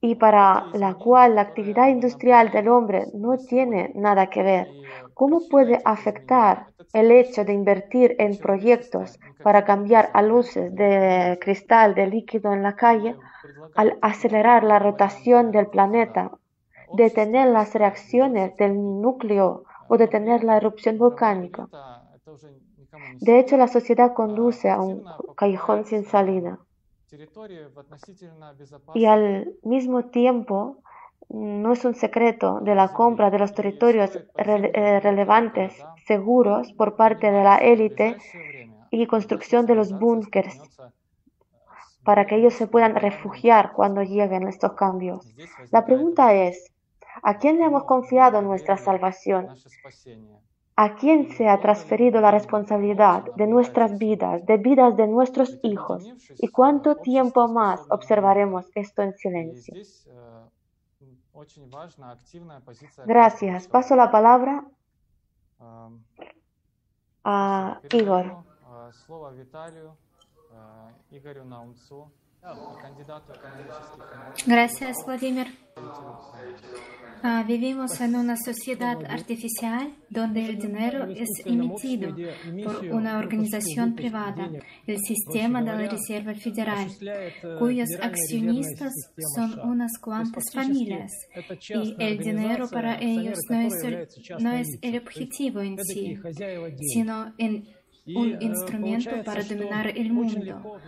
[0.00, 4.68] y para la cual la actividad industrial del hombre no tiene nada que ver.
[5.14, 11.94] ¿Cómo puede afectar el hecho de invertir en proyectos para cambiar a luces de cristal
[11.94, 13.16] de líquido en la calle
[13.74, 16.30] al acelerar la rotación del planeta
[16.94, 21.68] detener las reacciones del núcleo o detener la erupción volcánica.
[23.20, 25.04] De hecho, la sociedad conduce a un
[25.36, 26.58] callejón sin salida.
[28.94, 30.78] Y al mismo tiempo,
[31.30, 35.74] no es un secreto de la compra de los territorios eh, relevantes
[36.06, 38.16] seguros por parte de la élite
[38.90, 40.58] y construcción de los búnkers
[42.04, 45.26] para que ellos se puedan refugiar cuando lleguen estos cambios.
[45.70, 46.72] La pregunta es,
[47.22, 49.48] ¿A quién le hemos confiado nuestra salvación?
[50.76, 56.04] ¿A quién se ha transferido la responsabilidad de nuestras vidas, de vidas de nuestros hijos?
[56.38, 59.74] ¿Y cuánto tiempo más observaremos esto en silencio?
[63.06, 63.68] Gracias.
[63.68, 64.64] Paso la palabra
[67.24, 68.44] a Igor.
[74.46, 75.48] Gracias, Vladimir.
[77.22, 82.14] Ah, vivimos en una sociedad artificial donde el dinero es emitido
[82.64, 84.48] por una organización privada,
[84.86, 86.88] el sistema de la Reserva Federal,
[87.58, 88.92] cuyos accionistas
[89.34, 91.10] son unas cuantas familias,
[91.70, 94.08] y el dinero para ellos no es el,
[94.38, 96.16] no es el objetivo en sí,
[96.92, 97.64] sino en
[98.14, 100.78] un instrumento para dominar el mundo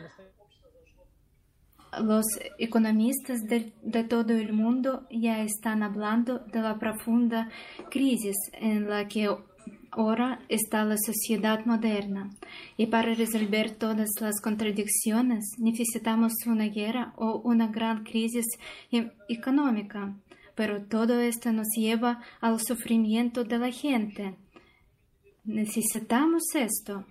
[1.99, 2.25] los
[2.59, 3.73] economistas de,
[4.05, 7.49] todo el mundo ya están hablando de la profunda
[7.91, 9.29] crisis en la que
[9.91, 12.31] ahora está la sociedad moderna.
[12.77, 18.47] Y para resolver todas las contradicciones necesitamos una guerra o una gran crisis
[18.91, 20.17] em, económica.
[20.55, 24.37] Pero todo esto nos lleva al sufrimiento de la gente.
[25.45, 27.05] Necesitamos esto.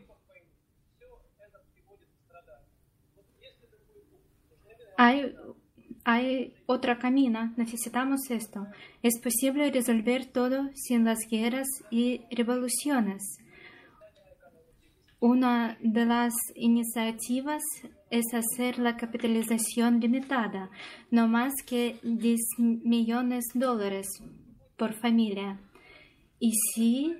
[5.02, 8.68] Hay, otra camino, necesitamos esto.
[9.02, 13.24] Es posible resolver todo sin las guerras y revoluciones.
[15.22, 17.64] Una de las iniciativas
[18.10, 20.70] es hacer la capitalización limitada,
[21.12, 24.08] no más que 10 millones de dólares
[24.76, 25.62] por familia.
[26.41, 27.16] Y si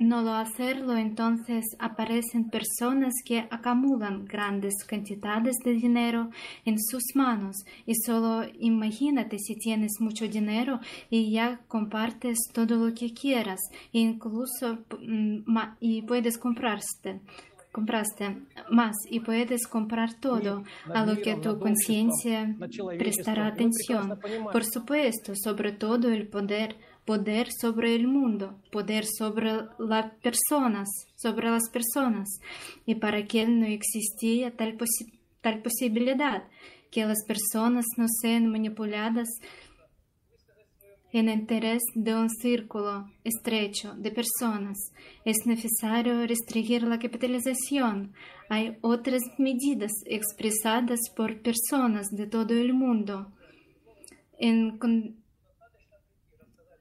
[0.00, 6.30] no lo hacerlo, entonces aparecen personas que acumulan grandes cantidades de dinero
[6.64, 7.56] en sus manos.
[7.86, 10.80] Y solo imagínate si tienes mucho dinero
[11.10, 13.60] y ya compartes todo lo que quieras
[13.92, 17.20] e incluso mm, y puedes comprarte
[17.72, 18.36] compraste
[18.70, 22.56] más y puedes comprar todo a lo que tu conciencia
[22.98, 24.18] prestará atención.
[24.50, 31.50] Por supuesto, sobre todo el poder poder sobre el mundo, poder sobre las personas, sobre
[31.50, 32.28] las personas.
[32.86, 34.76] Y para que no existía tal,
[35.62, 36.44] posibilidad
[36.90, 39.28] que las personas no sean manipuladas
[41.12, 44.78] en interés de un círculo estrecho de personas.
[45.24, 48.12] Es necesario restringir la capitalización.
[48.48, 53.32] Hay otras medidas expresadas por personas de todo el mundo.
[54.38, 54.78] En,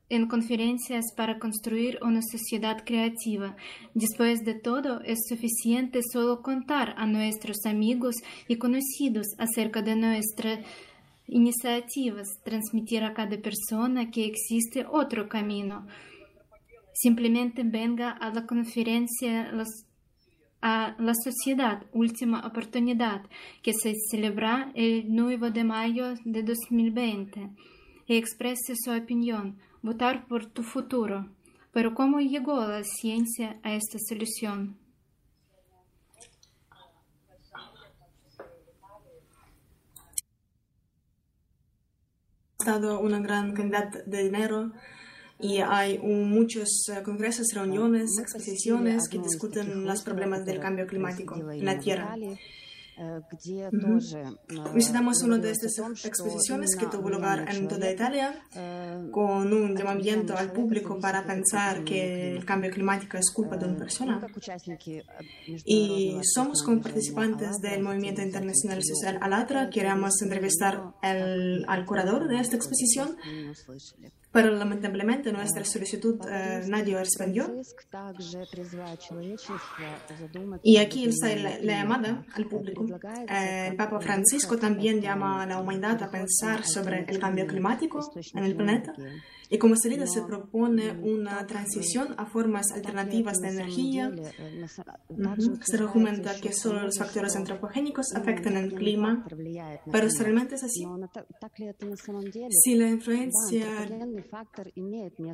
[0.10, 3.55] en conferencias para construir una sociedad creativa.
[3.93, 8.16] Después de todo, es suficiente solo contar a nuestros amigos
[8.47, 10.66] y conocidos acerca de nuestras
[11.28, 15.86] iniciativas, transmitir a cada persona que existe otro camino.
[16.93, 19.51] Simplemente venga a la conferencia
[20.62, 23.22] a la sociedad Última Oportunidad,
[23.62, 27.49] que se celebra el 9 de mayo de 2020,
[28.07, 31.30] y exprese su opinión votar por tu futuro.
[31.71, 34.77] Pero ¿cómo llegó la ciencia a esta solución?
[42.65, 44.71] dado una gran cantidad de dinero
[45.39, 51.65] y hay muchos uh, congresos, reuniones, exposiciones que discuten los problemas del cambio climático en
[51.65, 52.15] la Tierra.
[54.73, 58.43] Visitamos una de estas exposiciones que tuvo lugar en toda Italia
[59.11, 63.77] con un llamamiento al público para pensar que el cambio climático es culpa de una
[63.77, 64.21] persona.
[65.65, 72.57] Y somos como participantes del movimiento internacional social Alatra, queremos entrevistar al curador de esta
[72.57, 73.15] exposición
[74.32, 77.51] pero lamentablemente nuestra solicitud eh, nadie respondió.
[80.63, 82.86] Y aquí está la, llamada al público.
[83.27, 87.99] Eh, el Papa Francisco también llama a la humanidad a pensar sobre el cambio climático
[88.36, 88.93] en el planeta
[89.49, 94.11] y como salida se propone una transición a formas alternativas de energía.
[95.61, 99.25] Se argumenta que solo los factores antropogénicos afectan el clima,
[99.91, 100.85] pero realmente es así.
[102.63, 103.67] Si la influencia,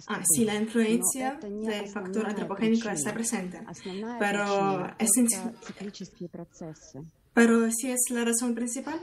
[0.07, 3.61] ah, si la influencia del factor antropogénico está presente,
[4.20, 5.09] pero es
[7.36, 8.97] pero si es la razón principal,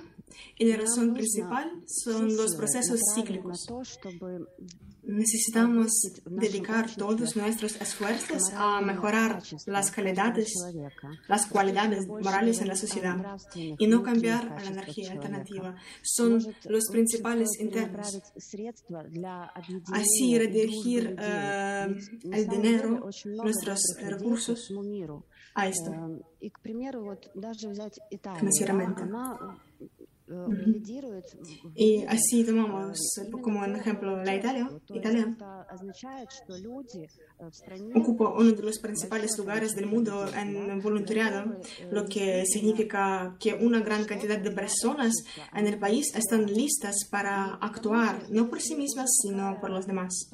[0.59, 3.67] y la razón principal son los procesos cíclicos.
[5.05, 5.91] Necesitamos
[6.27, 10.55] dedicar todos nuestros esfuerzos a mejorar las cualidades,
[11.29, 13.17] las cualidades morales en la sociedad
[13.55, 15.75] y no cambiar a la energía alternativa.
[16.03, 18.21] Son los principales internos.
[19.93, 23.09] Así redirigir uh, el dinero,
[23.43, 24.73] nuestros recursos
[25.55, 25.91] a esto
[28.39, 29.03] financieramente.
[31.75, 32.99] Y así tomamos
[33.43, 34.71] como un ejemplo la Italia.
[34.89, 35.37] Italia
[37.95, 41.57] ocupa uno de los principales lugares del mundo en voluntariado,
[41.91, 45.13] lo que significa que una gran cantidad de personas
[45.55, 50.31] en el país están listas para actuar no por sí mismas, sino por los demás.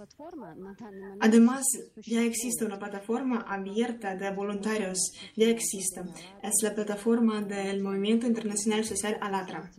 [1.20, 1.64] Además,
[1.96, 6.02] ya existe una plataforma abierta de voluntarios, ya existe.
[6.42, 9.70] Es la plataforma del Movimiento Internacional Social Alatra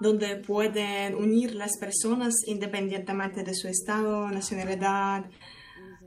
[0.00, 5.30] donde pueden unir las personas independientemente de su estado, nacionalidad,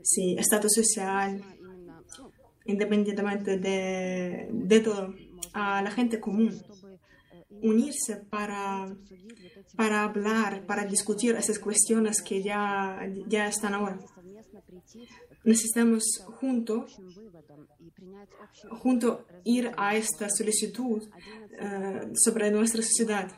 [0.02, 1.42] sí, estatus social,
[2.66, 5.14] independientemente de, de todo,
[5.52, 6.60] a la gente común.
[7.62, 8.94] Unirse para,
[9.76, 13.98] para hablar, para discutir esas cuestiones que ya, ya están ahora.
[15.46, 16.02] Necesitamos
[16.40, 16.86] junto,
[18.82, 23.30] junto ir a esta solicitud uh, sobre nuestra sociedad.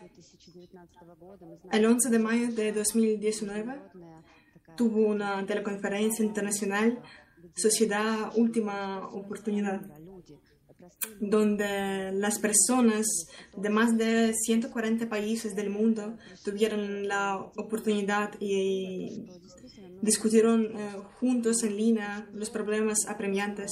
[1.71, 3.83] El 11 de mayo de 2019
[4.75, 7.03] tuvo una teleconferencia internacional
[7.55, 9.83] Sociedad Última Oportunidad,
[11.21, 13.07] donde las personas
[13.55, 19.27] de más de 140 países del mundo tuvieron la oportunidad y
[20.03, 23.71] discutieron eh, juntos en línea los problemas apremiantes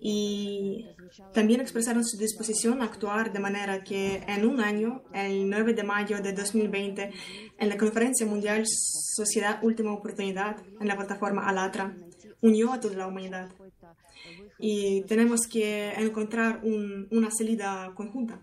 [0.00, 0.86] y
[1.32, 5.82] también expresaron su disposición a actuar de manera que en un año, el 9 de
[5.82, 7.10] mayo de 2020,
[7.58, 11.94] en la Conferencia Mundial Sociedad Última Oportunidad, en la plataforma Alatra,
[12.42, 13.48] unió a toda la humanidad.
[14.58, 18.40] Y tenemos que encontrar una salida conjunta.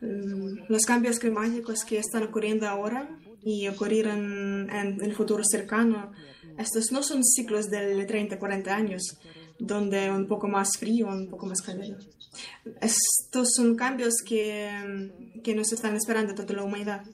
[0.00, 3.18] Mm, los cambios climáticos que están ocurriendo ahora
[3.48, 6.12] y ocurrirán en el futuro cercano,
[6.58, 9.02] estos no son ciclos de 30, 40 años,
[9.58, 11.96] donde un poco más frío, un poco más cálido.
[12.82, 17.06] Estos son cambios que, que nos están esperando toda la humanidad.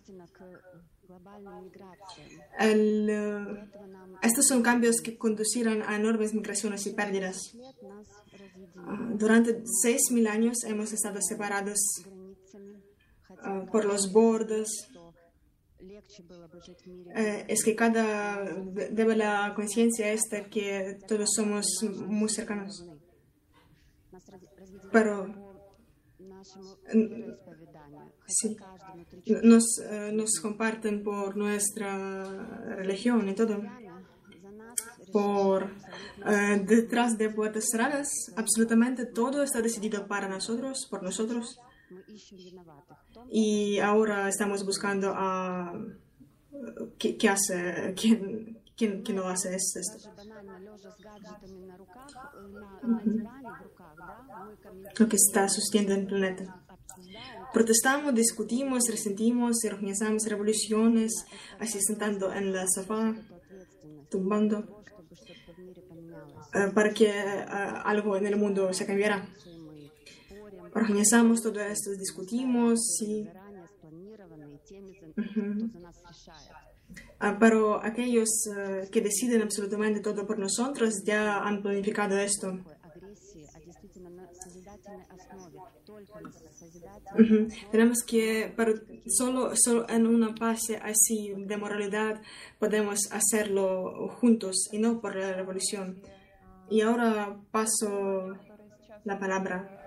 [2.61, 3.69] Eh,
[4.23, 7.37] estos son cambios que conducirán a enormes migraciones y pérdidas.
[8.77, 11.79] Ah, durante 6.000 años hemos estado separados
[13.31, 14.89] uh, por los bordes.
[17.17, 18.43] Eh, es que cada
[18.91, 21.67] debe la conciencia esta que todos somos
[22.07, 22.85] muy cercanos.
[24.93, 25.27] Pero
[28.27, 28.57] sí,
[29.43, 32.25] nos, uh, nos comparten por nuestra
[32.77, 33.63] religión y todo
[35.13, 41.59] por uh, detrás de puertas cerradas, absolutamente todo está decidido para nosotros, por nosotros.
[43.31, 45.73] Y ahora estamos buscando a
[46.99, 49.81] qué, qué hace, quién, quién, quién lo hace esto.
[54.99, 56.61] Lo que está sucediendo en el planeta.
[57.53, 61.25] Protestamos, discutimos, resentimos y organizamos revoluciones,
[61.59, 63.15] así sentando en la sofá
[64.11, 64.83] tumbando
[66.55, 67.45] eh, para que eh,
[67.85, 69.27] algo en el mundo se cambiara.
[70.75, 73.29] Organizamos todo esto, discutimos y...
[77.21, 82.59] Ah, pero aquellos uh, que deciden absolutamente todo por nosotros ya han planificado esto.
[87.71, 88.75] Tenemos que, pero
[89.07, 92.21] solo, solo en una fase así de moralidad
[92.59, 96.01] podemos hacerlo juntos y no por la revolución.
[96.69, 98.35] Y ahora paso
[99.05, 99.84] la palabra.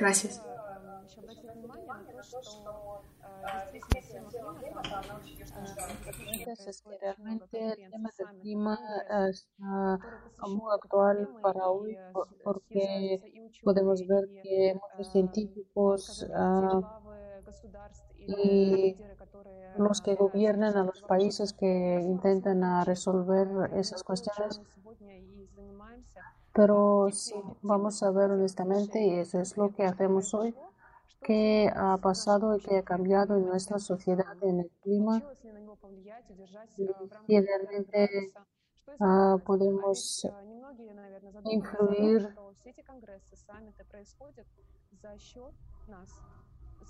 [0.00, 0.42] Gracias.
[6.66, 8.78] Es que realmente el tema del clima
[9.28, 9.98] está
[10.48, 11.98] muy actual para hoy
[12.42, 13.20] porque
[13.62, 16.26] podemos ver que muchos científicos
[18.16, 18.96] y
[19.76, 24.62] los que gobiernan a los países que intentan resolver esas cuestiones
[26.60, 27.32] pero si
[27.62, 30.54] vamos a ver honestamente, y eso es lo que hacemos hoy,
[31.22, 35.22] qué ha pasado y qué ha cambiado en nuestra sociedad, en el clima,
[37.26, 38.34] y realmente
[38.98, 40.28] uh, podemos
[41.44, 42.28] influir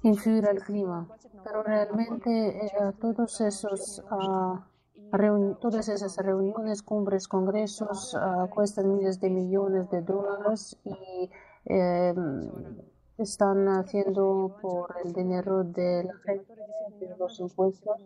[0.03, 1.07] influir al clima.
[1.45, 4.59] Pero realmente eh, todos esos uh,
[5.61, 11.30] todas esas reuniones, cumbres, congresos uh, cuestan miles de millones de dólares y
[11.66, 12.14] eh,
[13.18, 16.55] están haciendo por el dinero de la gente,
[17.18, 17.96] los impuestos.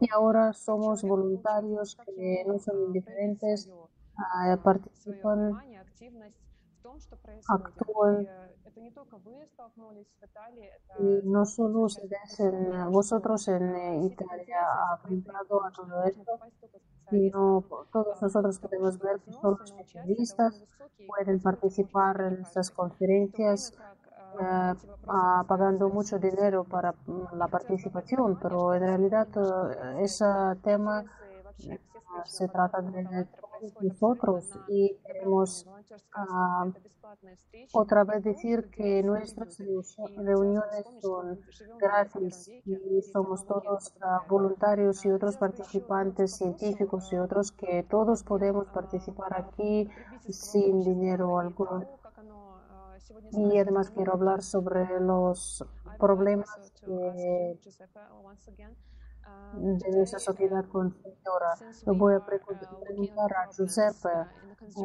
[0.00, 5.52] Y ahora somos voluntarios que no son indiferentes, uh, participan,
[7.48, 8.26] actúan
[10.98, 14.58] y no solo ustedes, en, vosotros en Italia
[14.92, 16.38] aplicado a todo esto,
[17.10, 20.64] sino todos nosotros podemos ver que son los especialistas
[21.06, 23.72] pueden participar en estas conferencias
[24.40, 24.74] eh,
[25.48, 26.94] pagando mucho dinero para
[27.32, 30.26] la participación, pero en realidad eh, ese
[30.62, 31.04] tema
[32.24, 33.26] se trata de
[33.80, 36.72] nosotros y queremos uh,
[37.72, 39.58] otra vez decir que nuestras
[40.16, 41.40] reuniones son
[41.78, 48.66] gratis y somos todos uh, voluntarios y otros participantes científicos y otros que todos podemos
[48.68, 49.88] participar aquí
[50.28, 51.86] sin dinero alguno.
[53.32, 55.64] Y además quiero hablar sobre los
[55.98, 56.48] problemas
[56.84, 57.58] que
[59.54, 61.54] de nuestra sociedad consumidora.
[61.86, 64.08] Lo voy a preguntar a Giuseppe,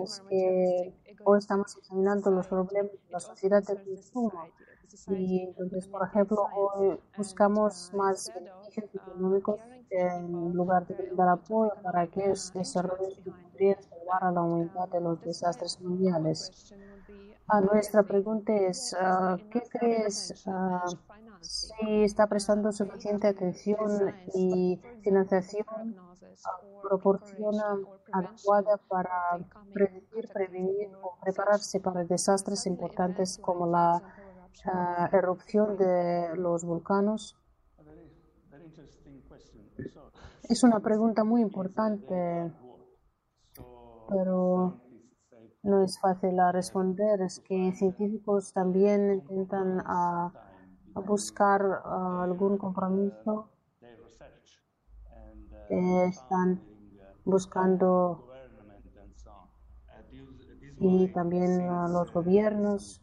[0.04, 0.94] es que
[1.26, 4.46] hoy estamos examinando los problemas de la sociedad de consumo.
[5.08, 12.02] Y entonces, por ejemplo, hoy buscamos más beneficios económicos en lugar de brindar apoyo para
[12.02, 16.74] aquellos desarrollos que podrían salvar a la humanidad de los desastres mundiales.
[17.48, 20.96] A ah, nuestra pregunta es, uh, ¿qué crees uh,
[21.42, 25.66] si está prestando suficiente atención y financiación
[26.82, 27.78] proporciona
[28.12, 29.40] adecuada para
[29.74, 34.02] predecir, prevenir o prepararse para desastres importantes como la
[34.66, 37.38] uh, erupción de los volcanos?
[40.44, 42.52] Es una pregunta muy importante,
[44.10, 44.82] pero
[45.64, 47.22] no es fácil a responder.
[47.22, 50.34] Es que científicos también intentan a
[50.96, 53.50] buscar uh, algún compromiso.
[55.70, 56.62] Eh, están
[57.24, 58.28] buscando
[60.80, 63.02] y también uh, los gobiernos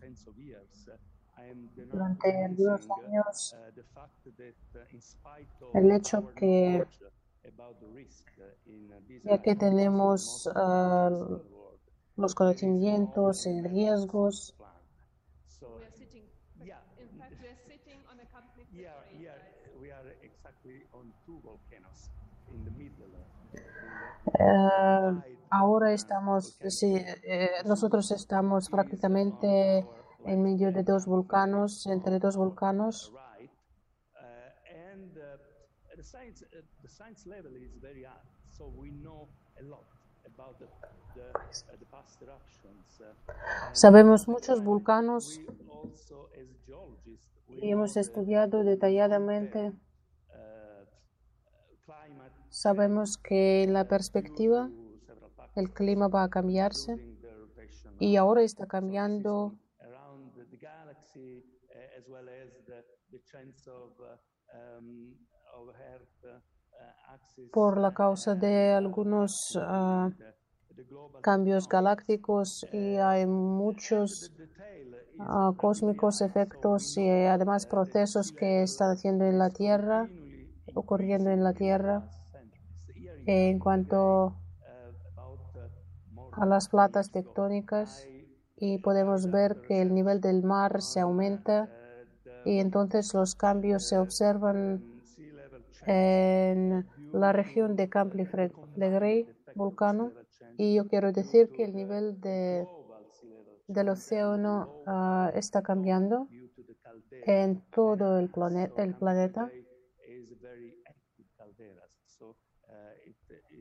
[1.91, 3.57] durante algunos años
[5.73, 6.85] el hecho que
[9.25, 11.41] ya que tenemos uh,
[12.17, 14.55] los conocimientos y riesgos
[24.39, 29.87] Uh, ahora estamos, sí, eh, nosotros estamos prácticamente
[30.25, 33.13] en medio de dos volcanos, entre dos volcanos.
[43.73, 45.41] Sabemos muchos volcanos
[47.49, 49.73] y hemos estudiado detalladamente
[52.51, 54.71] Sabemos que en la perspectiva
[55.55, 56.97] el clima va a cambiarse
[57.99, 59.55] y ahora está cambiando
[67.53, 70.11] por la causa de algunos uh,
[71.23, 74.33] cambios galácticos y hay muchos
[75.19, 80.09] uh, cósmicos efectos y además procesos que están haciendo en la Tierra,
[80.75, 82.09] ocurriendo en la Tierra.
[83.31, 84.33] En cuanto
[86.33, 88.09] a las platas tectónicas,
[88.57, 91.69] y podemos ver que el nivel del mar se aumenta
[92.47, 94.83] y entonces los cambios se observan
[95.87, 100.11] en la región de Camp Legrey, vulcano,
[100.57, 102.67] y yo quiero decir que el nivel de,
[103.67, 106.29] del océano uh, está cambiando
[107.27, 109.51] en todo el planeta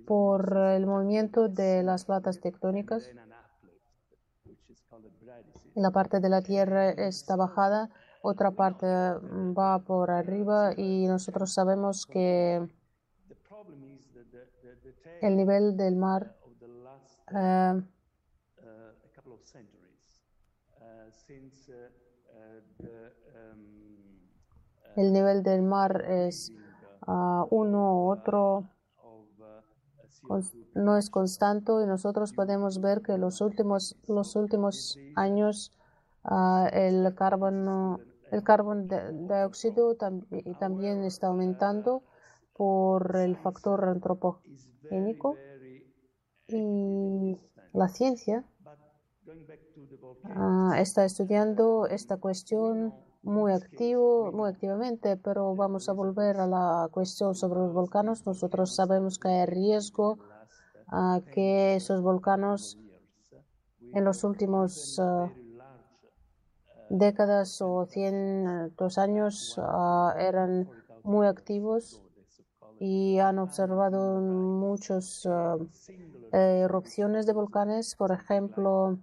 [0.08, 3.12] por el movimiento de las platas tectónicas.
[5.76, 7.90] La parte de la Tierra está bajada,
[8.22, 12.68] otra parte va por arriba y nosotros sabemos que
[15.22, 16.36] el nivel del mar
[17.32, 17.82] uh,
[24.96, 26.52] el nivel del mar es
[27.08, 28.77] uh, uno u otro
[30.74, 35.72] no es constante y nosotros podemos ver que los últimos los últimos años
[36.24, 38.00] uh, el carbono
[38.32, 38.88] el carbón
[39.28, 40.26] dióxido tam
[40.60, 42.04] también está aumentando
[42.54, 45.38] por el factor antropogénico
[46.48, 47.38] y
[47.74, 48.46] la ciencia
[50.36, 52.94] uh, está estudiando esta cuestión
[53.24, 58.26] muy activo, muy activamente, pero vamos a volver a la cuestión sobre los volcanos.
[58.26, 60.18] Nosotros sabemos que hay riesgo
[60.92, 62.78] uh, que esos volcanos
[63.94, 65.30] en los últimos uh,
[66.90, 69.60] décadas o cientos años
[70.18, 70.70] eran
[71.04, 72.02] muy activos
[72.80, 75.28] y han observado muchas
[76.32, 79.00] erupciones de volcanes, por ejemplo,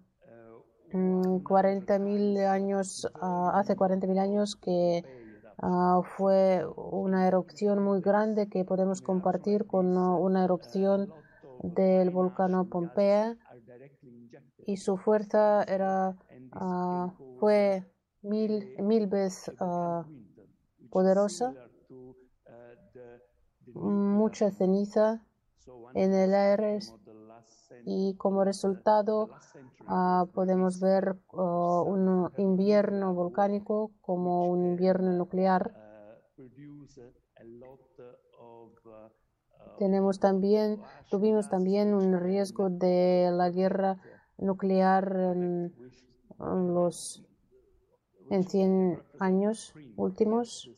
[0.94, 5.02] 40.000 mm, años, uh, hace 40.000 años que
[5.62, 11.12] uh, fue una erupción muy grande que podemos compartir con una erupción
[11.62, 13.36] del volcán Pompea.
[14.66, 16.16] Y su fuerza era,
[17.38, 17.84] fue
[18.22, 19.52] mil, mil veces
[20.90, 21.52] poderosa,
[23.74, 25.22] mucha ceniza
[25.94, 26.78] en el aire
[27.84, 29.30] y como resultado
[29.88, 35.74] uh, podemos ver uh, un invierno volcánico como un invierno nuclear.
[39.78, 40.80] Tenemos también,
[41.10, 43.98] tuvimos también un riesgo de la guerra
[44.38, 45.74] nuclear en,
[46.38, 47.24] en los
[48.30, 50.70] en 100 años últimos.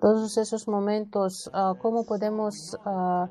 [0.00, 3.28] Todos esos momentos, uh, ¿cómo podemos uh,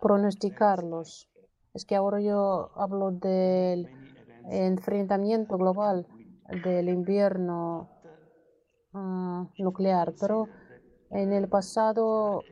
[0.00, 1.28] pronosticarlos?
[1.74, 3.88] Es que ahora yo hablo del
[4.50, 6.06] enfrentamiento global
[6.62, 7.90] del invierno
[8.92, 10.48] uh, nuclear, pero
[11.10, 12.42] en el pasado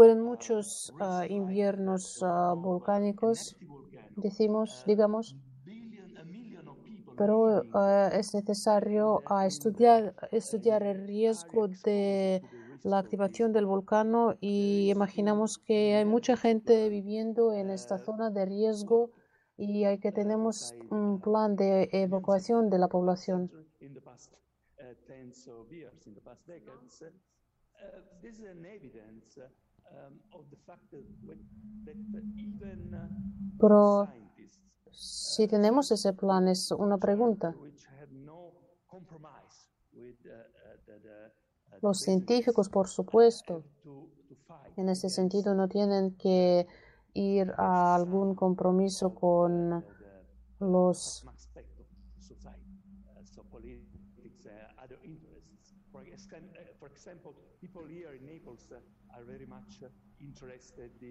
[0.00, 0.94] fueron muchos
[1.28, 2.24] inviernos
[2.56, 3.54] volcánicos
[4.16, 5.36] decimos, digamos,
[7.18, 12.40] pero uh, es necesario estudiar, estudiar el riesgo de
[12.82, 18.46] la activación del volcán y imaginamos que hay mucha gente viviendo en esta zona de
[18.46, 19.10] riesgo
[19.58, 23.50] y hay que tenemos un plan de evacuación de la población.
[33.58, 34.08] Pero
[34.90, 37.54] si tenemos ese plan, es una pregunta.
[41.82, 43.64] Los científicos, por supuesto,
[44.76, 46.66] en ese sentido no tienen que
[47.14, 49.84] ir a algún compromiso con
[50.58, 51.24] los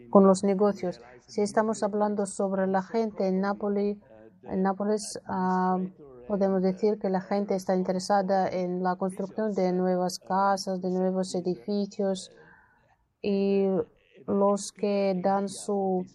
[0.10, 1.02] con los negocios.
[1.28, 3.98] Si estamos hablando sobre la gente en Nápoles,
[4.44, 5.88] en Nápoles uh,
[6.28, 11.34] podemos decir que la gente está interesada en la construcción de nuevas casas, de nuevos
[11.36, 12.32] edificios
[13.22, 13.66] y
[14.28, 16.06] los que dan su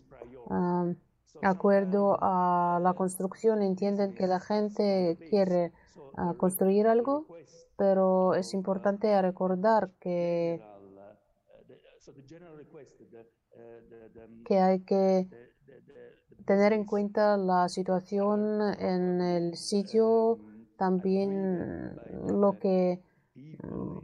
[0.46, 0.94] uh,
[1.42, 5.72] acuerdo a la construcción entienden que la gente quiere
[6.16, 7.26] uh, construir algo,
[7.76, 10.62] pero es importante recordar que
[14.44, 15.28] que hay que
[16.46, 20.38] tener en cuenta la situación en el sitio,
[20.76, 21.96] también
[22.26, 23.02] lo que
[23.34, 23.98] mm,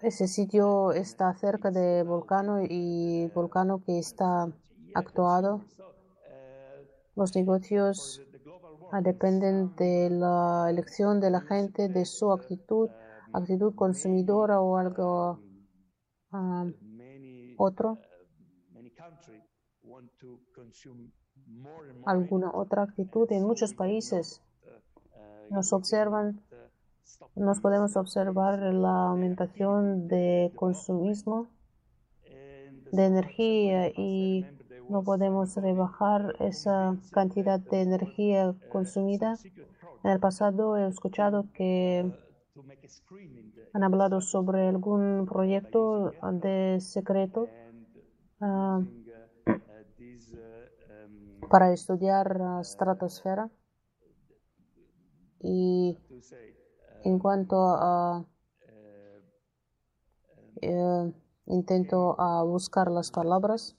[0.00, 4.48] ese sitio está cerca de volcán y volcán que está
[4.94, 5.62] actuado.
[7.16, 8.20] Los negocios
[9.02, 12.90] dependen de la elección de la gente, de su actitud,
[13.32, 15.38] actitud consumidora o algo
[17.56, 17.98] otro,
[22.06, 23.30] alguna otra actitud.
[23.32, 24.42] En muchos países
[25.50, 26.40] nos observan,
[27.34, 31.48] nos podemos observar la aumentación de consumismo
[32.92, 34.46] de energía y
[34.88, 39.36] no podemos rebajar esa cantidad de energía consumida.
[40.04, 42.12] En el pasado he escuchado que
[43.72, 47.48] han hablado sobre algún proyecto de secreto
[48.40, 48.80] ah,
[51.50, 53.50] para estudiar la estratosfera.
[55.40, 55.98] Y
[57.02, 58.24] en cuanto a
[60.62, 61.12] eh,
[61.46, 63.76] intento a buscar las palabras.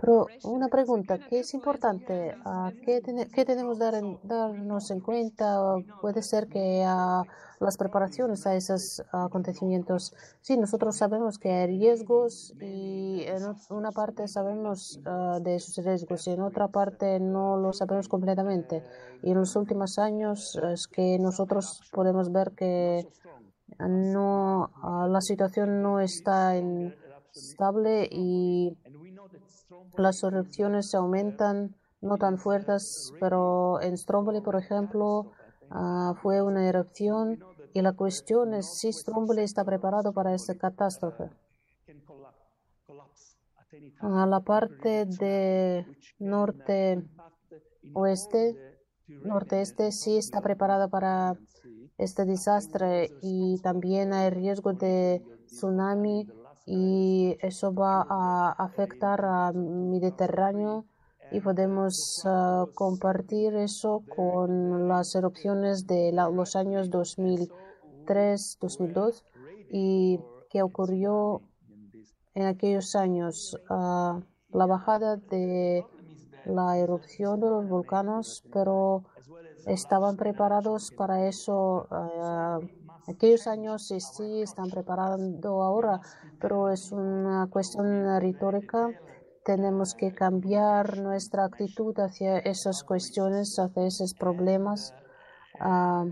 [0.00, 2.34] Pero una pregunta, ¿qué es importante?
[2.44, 3.00] Ah, ¿Qué,
[3.34, 5.76] qué tenemos que dar darnos en cuenta?
[6.00, 7.22] Puede ser que a
[7.60, 14.28] las preparaciones a esos acontecimientos, sí, nosotros sabemos que hay riesgos y en una parte
[14.28, 18.82] sabemos ah, de esos riesgos y en otra parte no lo sabemos completamente.
[19.22, 23.08] Y en los últimos años es que nosotros podemos ver que
[23.78, 26.56] no, ah, la situación no está
[27.34, 28.76] estable y
[29.96, 35.32] las erupciones se aumentan, no tan fuertes, pero en Stromboli, por ejemplo,
[35.70, 37.38] ah, fue una erupción
[37.74, 41.30] y la cuestión es si Stromboli está preparado para esta catástrofe.
[44.00, 45.86] A la parte de
[46.18, 47.14] norte-oeste,
[49.08, 51.36] norte-este sí está preparada para
[51.98, 56.28] este desastre y también hay riesgo de tsunami
[56.66, 60.84] y eso va a afectar al Mediterráneo
[61.30, 69.24] y podemos ah, compartir eso con las erupciones de los años 2003, 2002
[69.70, 70.20] y
[70.50, 71.42] qué ocurrió
[72.34, 73.58] en aquellos años.
[73.68, 74.20] Ah,
[74.50, 75.84] la bajada de
[76.46, 79.04] la erupción de los volcanes, pero
[79.66, 81.86] estaban preparados para eso.
[81.90, 82.60] Ah,
[83.08, 86.00] aquellos años sí, sí están preparando ahora,
[86.40, 87.86] pero es una cuestión
[88.20, 88.90] retórica.
[89.44, 94.94] Tenemos que cambiar nuestra actitud hacia esas cuestiones, hacia esos problemas.
[95.60, 96.06] Ah,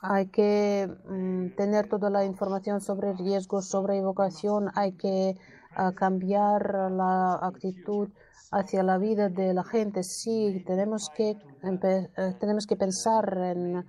[0.00, 4.70] hay que mm, tener toda la información sobre riesgos, sobre evocación.
[4.74, 5.36] Hay que
[5.76, 8.08] ah, cambiar la actitud
[8.50, 10.02] hacia la vida de la gente.
[10.02, 13.84] Sí, tenemos que, eh, tenemos que pensar en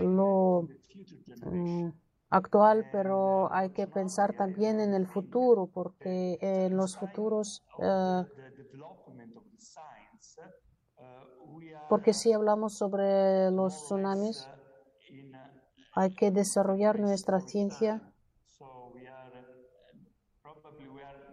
[0.00, 0.68] lo
[1.42, 1.90] Mm,
[2.30, 8.22] actual, pero hay que pensar también en el futuro, porque en los futuros, eh,
[11.88, 14.46] porque si hablamos sobre los tsunamis,
[15.94, 18.00] hay que desarrollar nuestra ciencia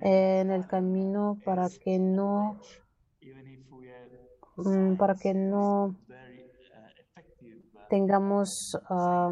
[0.05, 2.59] en el camino para que no
[4.55, 5.95] mm, para que no
[7.89, 9.31] tengamos ah,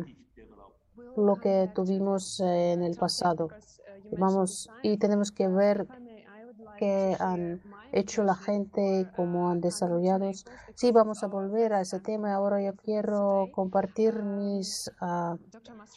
[1.15, 3.49] lo que tuvimos en el pasado.
[4.17, 5.87] Vamos, y tenemos que ver
[6.77, 7.61] qué han
[7.91, 10.31] hecho la gente cómo han desarrollado.
[10.73, 12.33] Sí, vamos a volver a ese tema.
[12.33, 15.37] Ahora yo quiero compartir mis, ah,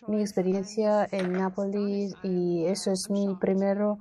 [0.07, 3.99] mi experiencia en Nápoles y eso es mi primero,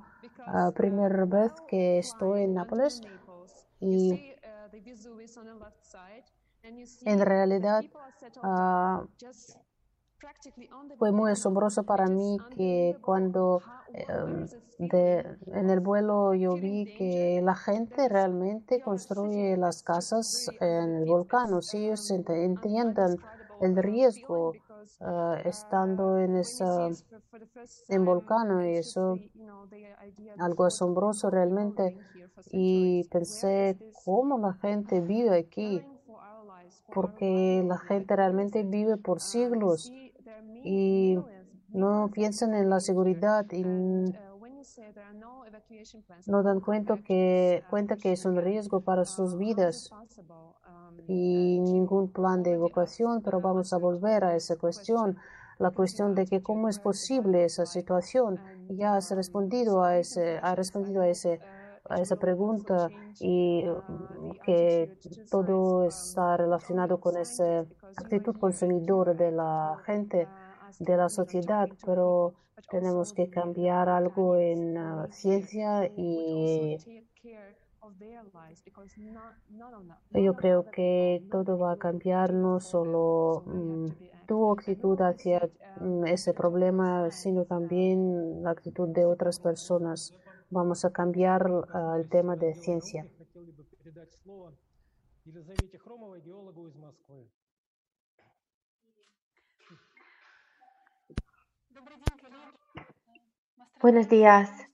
[0.74, 3.00] primera vez que estoy en Nápoles.
[3.80, 4.34] Y
[7.04, 7.84] en realidad,
[8.42, 9.06] uh,
[10.98, 13.60] fue muy asombroso para mí que cuando
[13.92, 14.46] em,
[14.78, 21.62] en el vuelo yo vi que la gente realmente construye las casas en el volcán.
[21.62, 23.16] Si ellos entiendan
[23.60, 24.54] el riesgo
[25.00, 26.64] eh, estando en ese
[27.88, 29.16] en volcán y eso
[30.38, 31.96] algo asombroso realmente.
[32.50, 35.82] Y pensé cómo la gente vive aquí
[36.94, 39.92] porque la gente realmente vive por siglos
[40.64, 41.18] y
[41.68, 43.64] no piensan en la seguridad y
[46.26, 49.90] no dan cuenta que, cuenta que es un riesgo para sus vidas
[51.08, 55.16] y ningún plan de evacuación, pero vamos a volver a esa cuestión.
[55.58, 58.38] la cuestión de que cómo es posible esa situación.
[58.68, 61.40] Ya has respondido a ese, ha respondido a ese
[61.88, 62.88] a esa pregunta
[63.20, 63.64] y
[64.44, 64.98] que
[65.30, 67.64] todo está relacionado con esa
[67.96, 70.28] actitud consumidora de la gente,
[70.78, 72.34] de la sociedad, pero
[72.70, 76.76] tenemos que cambiar algo en la ciencia y
[80.12, 83.86] yo creo que todo va a cambiar, no solo mm,
[84.26, 85.48] tu actitud hacia
[85.80, 90.14] mm, ese problema, sino también la actitud de otras personas.
[90.50, 93.06] Vamos a cambiar uh, el tema de ciencia.
[103.80, 104.65] Buenos días.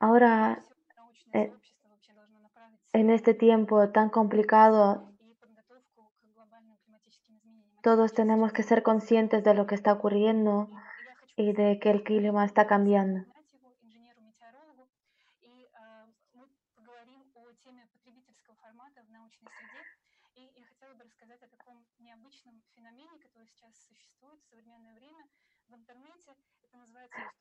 [0.00, 0.62] Ahora,
[1.32, 1.52] eh,
[2.92, 5.12] en este tiempo tan complicado,
[7.82, 10.68] todos tenemos que ser conscientes de lo que está ocurriendo
[11.36, 13.24] y de que el clima está cambiando.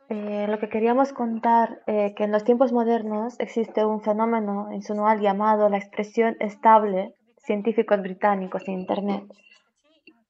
[0.09, 5.19] Eh, lo que queríamos contar, eh, que en los tiempos modernos existe un fenómeno insunual
[5.19, 9.23] llamado la expresión estable, científicos británicos en Internet.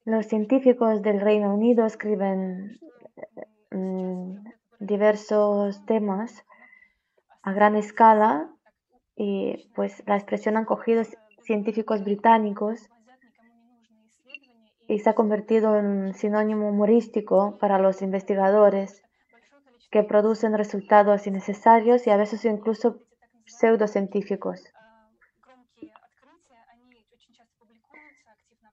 [0.04, 2.80] Los científicos del Reino Unido escriben
[3.70, 4.34] mm,
[4.80, 6.44] diversos temas
[7.42, 8.50] a gran escala
[9.14, 11.02] y pues la expresión han cogido
[11.42, 12.88] científicos británicos
[14.88, 19.02] y se ha convertido en sinónimo humorístico para los investigadores
[19.90, 22.96] que producen resultados innecesarios y a veces incluso
[23.44, 24.64] pseudocientíficos.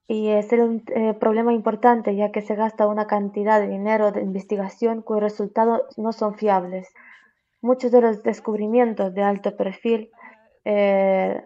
[0.08, 4.22] Y es un eh, problema importante ya que se gasta una cantidad de dinero de
[4.22, 6.88] investigación cuyos resultados no son fiables.
[7.60, 10.10] Muchos de los descubrimientos de alto perfil
[10.64, 11.44] eh,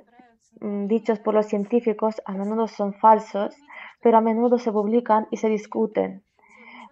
[0.61, 3.55] dichos por los científicos a menudo son falsos,
[4.03, 6.23] pero a menudo se publican y se discuten.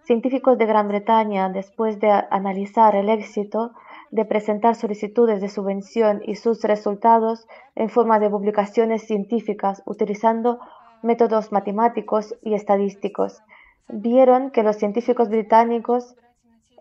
[0.03, 3.73] Científicos de Gran Bretaña, después de analizar el éxito
[4.11, 10.59] de presentar solicitudes de subvención y sus resultados en forma de publicaciones científicas utilizando
[11.03, 13.41] métodos matemáticos y estadísticos,
[13.87, 16.15] vieron que los científicos británicos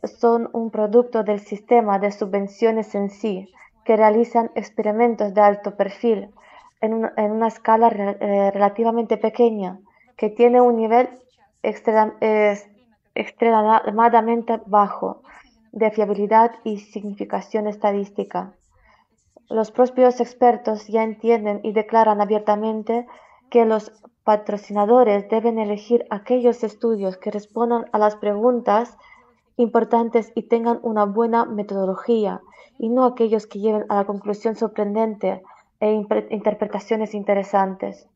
[0.04, 3.52] son un producto del sistema de subvenciones en sí,
[3.84, 6.30] que realizan experimentos de alto perfil
[6.80, 9.80] en una, escala eh, relativamente pequeña,
[10.18, 11.08] que tiene un nivel
[11.62, 15.22] extremadamente bajo
[15.72, 18.52] de fiabilidad y significación estadística.
[19.48, 23.06] Los propios expertos ya entienden y declaran abiertamente
[23.48, 23.92] que los
[24.24, 28.98] patrocinadores deben elegir aquellos estudios que respondan a las preguntas
[29.56, 32.42] importantes y tengan una buena metodología,
[32.76, 35.42] y no aquellos que lleven a la conclusión sorprendente
[35.80, 38.06] e interpretaciones interesantes.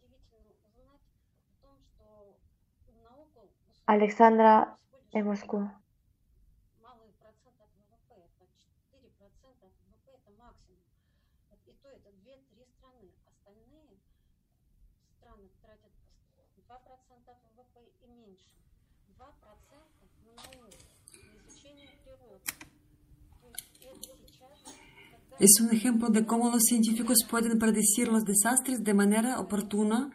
[3.87, 4.78] Alexandra
[5.12, 5.70] en Moscú.
[25.43, 30.09] Es un ejemplo de cómo los científicos pueden predecir los desastres de manera oportuna.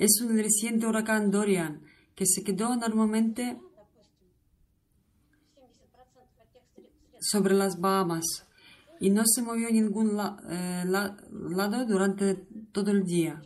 [0.00, 1.82] Es un reciente huracán Dorian
[2.14, 3.60] que se quedó normalmente
[7.20, 8.24] sobre las Bahamas
[8.98, 12.34] y no se movió a ningún eh, lado durante
[12.72, 13.42] todo el día.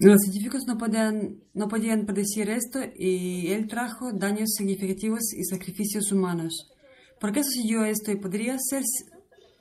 [0.00, 6.10] Los científicos no podían, no podían predecir esto y él trajo daños significativos y sacrificios
[6.10, 6.72] humanos.
[7.20, 8.82] ¿Por qué sucedió esto y podría ser,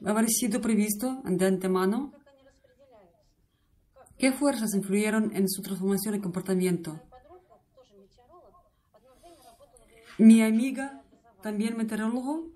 [0.05, 2.13] haber sido previsto de antemano?
[4.17, 6.99] ¿Qué fuerzas influyeron en su transformación y comportamiento?
[10.17, 11.03] Mi amiga,
[11.43, 12.47] también meteorólogo,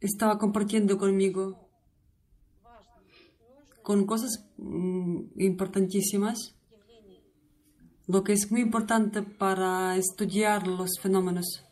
[0.00, 1.68] estaba compartiendo conmigo
[3.82, 6.56] con cosas mm, importantísimas,
[8.08, 11.64] lo que es muy importante para estudiar los fenómenos.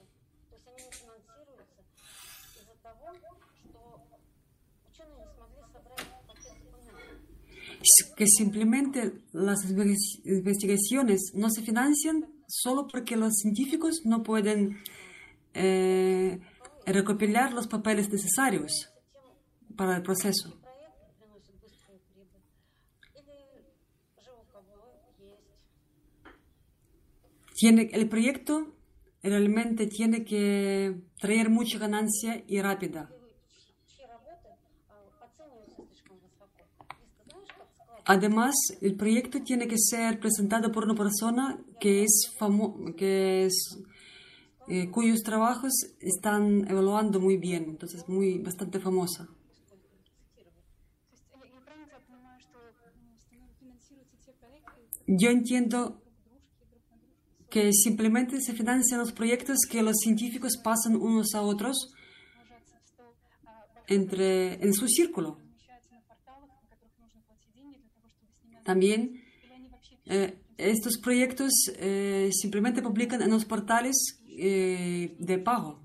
[8.16, 14.78] Que simplemente las investigaciones no se financian solo porque los científicos no pueden
[15.55, 16.41] eh,
[16.86, 18.91] recopilar los papeles necesarios
[19.76, 20.57] para el proceso.
[27.55, 28.74] Tiene, el proyecto
[29.22, 33.11] realmente tiene que traer mucha ganancia y rápida.
[38.05, 42.32] Además, el proyecto tiene que ser presentado por una persona que es,
[42.96, 43.78] que es
[44.68, 49.28] eh, cuyos trabajos están evaluando muy bien, entonces muy bastante famosa.
[55.07, 56.01] Yo entiendo
[57.51, 61.92] que simplemente se financian los proyectos que los científicos pasan unos a otros
[63.88, 65.49] entre, en su círculo.
[68.70, 69.20] También
[70.06, 75.80] eh, estos proyectos eh, simplemente publican en los portales eh, de pago.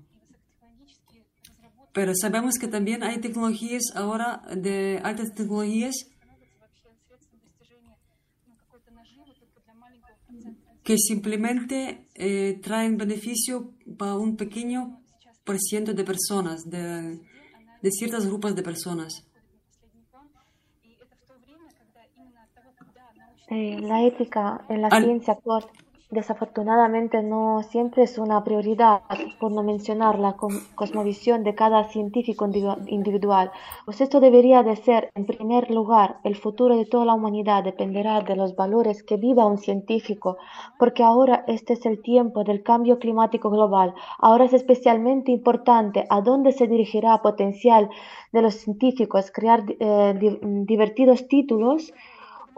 [1.92, 5.96] Pero sabemos que también hay tecnologías ahora de altas tecnologías
[10.84, 12.06] que simplemente
[12.62, 15.00] traen beneficio para un pequeño
[15.44, 17.18] por ciento de personas, de,
[17.90, 19.26] ciertos grupos de personas.
[23.48, 25.64] Eh, la ética en la ciencia actual
[26.10, 29.02] desafortunadamente no siempre es una prioridad,
[29.40, 30.36] por no mencionar la
[30.74, 32.48] cosmovisión de cada científico
[32.86, 33.50] individual.
[33.84, 38.20] Pues esto debería de ser, en primer lugar, el futuro de toda la humanidad dependerá
[38.20, 40.38] de los valores que viva un científico,
[40.78, 43.94] porque ahora este es el tiempo del cambio climático global.
[44.18, 47.90] Ahora es especialmente importante a dónde se dirigirá potencial
[48.32, 51.92] de los científicos, crear eh, divertidos títulos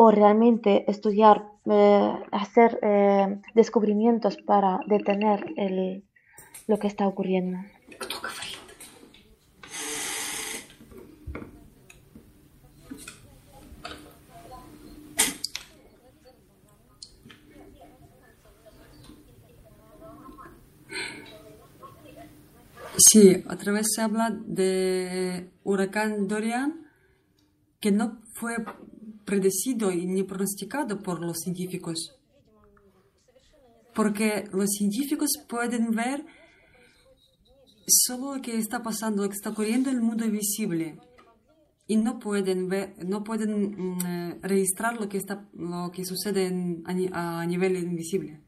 [0.01, 6.05] o realmente estudiar, eh, hacer eh, descubrimientos para detener el,
[6.69, 7.59] lo que está ocurriendo.
[23.11, 26.87] Sí, otra vez se habla de huracán Dorian,
[27.81, 28.55] que no fue
[29.29, 32.17] predecido y ni pronosticado por los científicos.
[33.95, 36.25] Porque los científicos pueden ver
[37.87, 40.99] solo lo que está pasando, lo que está ocurriendo en el mundo visible
[41.87, 46.47] y no pueden ver, no pueden mm, eh, registrar lo que está, lo que sucede
[47.13, 48.41] a, nivel invisible.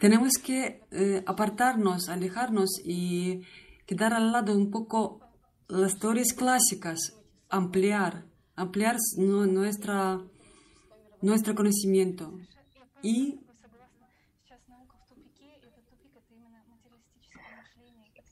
[0.00, 3.42] tenemos que eh, apartarnos, alejarnos y
[3.86, 5.25] quedar al lado un poco
[5.68, 7.14] las teorías clásicas,
[7.48, 10.30] ampliar, ampliar nuestro
[11.54, 12.32] conocimiento
[13.02, 13.40] y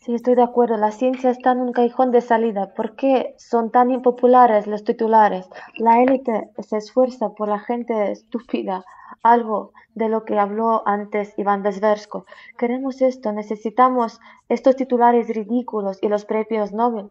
[0.04, 0.76] Sí, estoy de acuerdo.
[0.76, 2.74] La ciencia está en un callejón de salida.
[2.74, 5.48] ¿Por qué son tan impopulares los titulares?
[5.78, 8.84] La élite se esfuerza por la gente estúpida,
[9.22, 12.26] algo de lo que habló antes Iván Vesversko.
[12.58, 14.20] Queremos esto, necesitamos
[14.50, 17.10] estos titulares ridículos y los premios Nobel.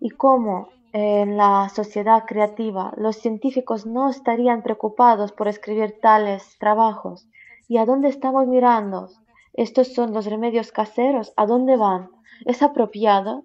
[0.00, 7.28] ¿Y cómo en la sociedad creativa los científicos no estarían preocupados por escribir tales trabajos?
[7.68, 9.10] ¿Y a dónde estamos mirando?
[9.52, 11.32] Estos son los remedios caseros.
[11.36, 12.10] ¿A dónde van?
[12.44, 13.44] ¿Es apropiado?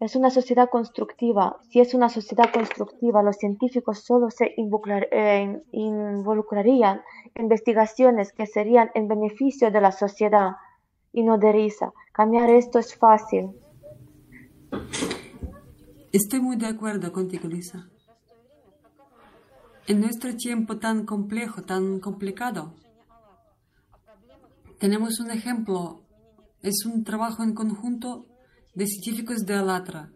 [0.00, 1.58] Es una sociedad constructiva.
[1.70, 5.62] Si es una sociedad constructiva, los científicos solo se involucrarían
[7.34, 10.56] en investigaciones que serían en beneficio de la sociedad
[11.12, 11.92] y no de risa.
[12.12, 13.50] Cambiar esto es fácil.
[16.12, 17.88] Estoy muy de acuerdo contigo, Lisa.
[19.86, 22.74] En nuestro tiempo tan complejo, tan complicado,
[24.78, 26.01] tenemos un ejemplo.
[26.62, 28.26] Es un trabajo en conjunto
[28.74, 30.12] de científicos de Alatra.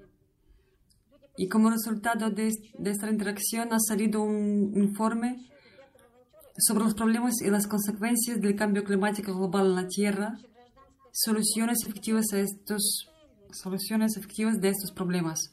[1.37, 2.53] Y como resultado de,
[2.85, 5.51] esta interacción ha salido un informe
[6.57, 10.39] sobre los problemas y las consecuencias del cambio climático global en la Tierra,
[11.13, 13.09] soluciones efectivas a estos
[13.51, 15.51] soluciones efectivas de estos problemas.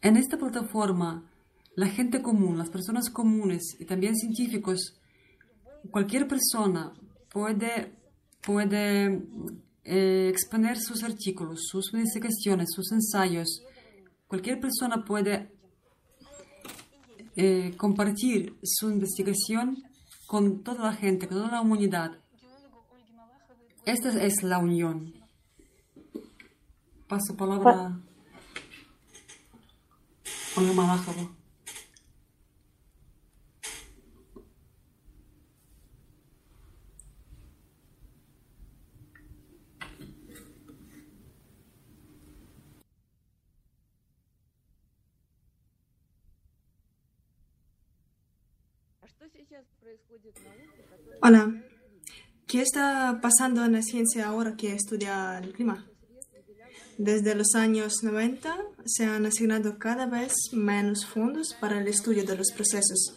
[0.00, 1.30] En esta plataforma,
[1.76, 4.98] la gente común, las personas comunes y también científicos,
[5.90, 6.92] cualquier persona
[7.32, 7.92] puede,
[8.42, 9.22] puede
[9.84, 13.62] eh, exponer sus artículos, sus investigaciones, sus ensayos.
[14.28, 15.50] Cualquier persona puede
[17.36, 19.82] eh, compartir su investigación
[20.26, 22.18] con toda la gente, con toda la humanidad.
[23.84, 25.14] Esta es la unión.
[27.08, 27.98] Paso palabra.
[51.22, 51.62] Hola.
[52.46, 55.86] ¿Qué está pasando en la ciencia ahora que estudia el clima?
[56.98, 62.36] Desde los años 90 se han asignado cada vez menos fondos para el estudio de
[62.36, 63.16] los procesos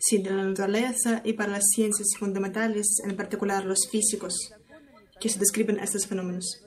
[0.00, 4.34] sí, de la naturaleza y para las ciencias fundamentales, en particular los físicos,
[5.20, 6.64] que se describen estos fenómenos.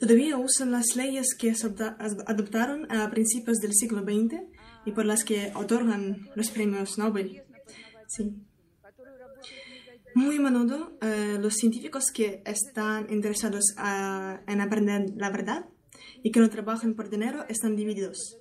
[0.00, 4.40] Todavía usan las leyes que se adoptaron a principios del siglo XX
[4.88, 7.42] y por las que otorgan los premios Nobel.
[8.06, 8.34] Sí.
[10.14, 15.66] Muy a menudo, eh, los científicos que están interesados en aprender la verdad
[16.22, 18.38] y que no trabajan por dinero están divididos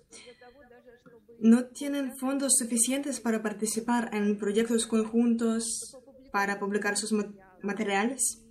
[1.40, 5.96] no tienen fondos suficientes para participar en proyectos conjuntos,
[6.32, 7.14] para publicar sus
[7.62, 8.42] materiales.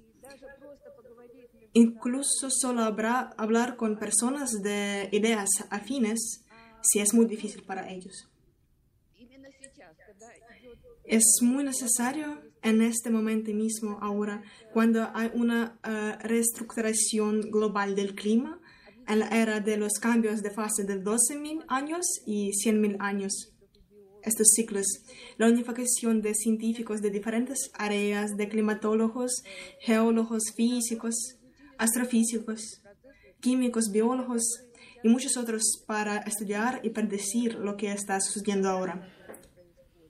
[1.72, 6.45] Incluso solo habrá hablar con personas de ideas afines
[6.86, 8.28] si es muy difícil para ellos.
[11.04, 14.42] Es muy necesario en este momento mismo, ahora,
[14.72, 18.60] cuando hay una uh, reestructuración global del clima,
[19.06, 23.52] en la era de los cambios de fase de 12.000 años y 100.000 años.
[24.22, 24.86] Estos ciclos,
[25.36, 29.44] la unificación de científicos de diferentes áreas, de climatólogos,
[29.78, 31.14] geólogos, físicos,
[31.78, 32.82] astrofísicos,
[33.40, 34.65] químicos, biólogos
[35.02, 39.08] y muchos otros para estudiar y predecir lo que está sucediendo ahora.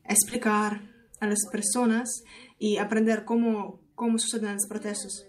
[0.04, 0.82] Explicar
[1.20, 2.22] a las personas
[2.58, 5.26] y aprender cómo, cómo suceden los procesos.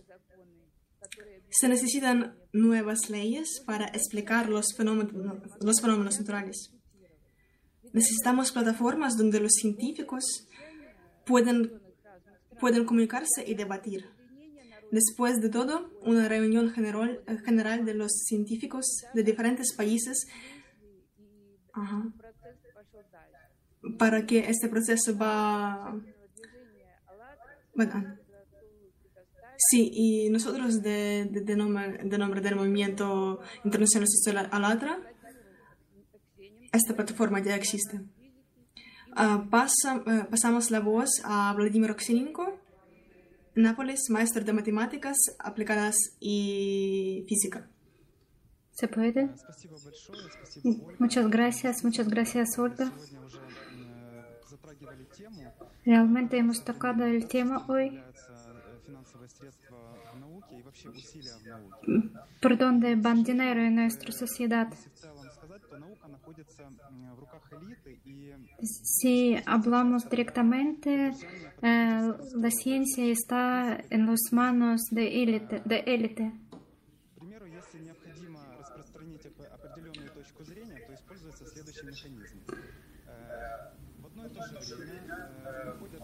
[1.50, 5.14] Se necesitan nuevas leyes para explicar los fenómenos,
[5.62, 6.74] los fenómenos naturales.
[7.94, 10.48] Necesitamos plataformas donde los científicos
[11.26, 11.82] pueden,
[12.60, 14.17] pueden comunicarse y debatir.
[14.92, 20.28] Después de todo, una reunión general, general de los científicos de diferentes países
[23.98, 26.00] para que este proceso va...
[27.76, 28.18] Bueno,
[29.58, 35.00] Sí, y nosotros de, de, nombre, de nombre, del Movimiento Internacional Social Alatra,
[36.72, 38.02] esta plataforma ya existe.
[39.50, 42.57] Pasa, uh, pasamos la voz a Vladimir Oksininko,
[43.58, 47.68] Nápoles, maestro de matemáticas aplicadas y física.
[48.70, 49.32] ¿Se puede?
[51.00, 52.92] Muchas gracias, muchas gracias, Olga.
[55.84, 58.00] Realmente hemos tocado el tema hoy
[62.40, 64.68] por dónde van dinero en nuestra sociedad.
[68.62, 71.12] Si hablamos directamente,
[71.62, 75.62] eh, la ciencia está en las manos de élite.
[75.66, 76.34] De élite.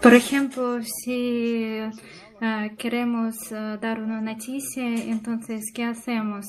[0.02, 6.46] Por ejemplo, si uh, queremos uh, dar una noticia, entonces, ¿qué hacemos?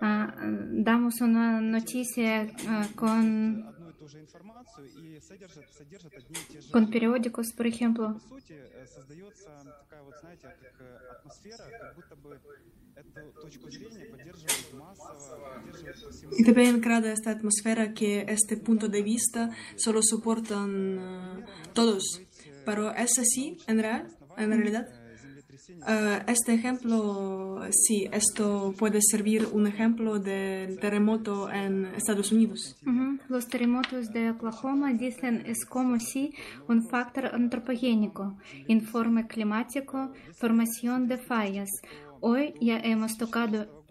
[0.00, 2.46] Uh, damos una noticia
[2.96, 3.64] con,
[6.72, 8.20] con periódicos, por ejemplo.
[16.38, 22.20] Y también crea esta atmósfera que este punto de vista solo soportan todos.
[22.64, 25.03] Pero es así, en, real, en realidad.
[25.68, 32.76] Uh, este ejemplo, sí, esto puede servir un ejemplo del terremoto en Estados Unidos.
[32.86, 33.20] Uh -huh.
[33.28, 36.34] Los terremotos de Oklahoma dicen es como si
[36.68, 38.36] un factor antropogénico,
[38.68, 41.70] informe climático, formación de fallas.
[42.20, 43.84] Hoy ya hemos tocado.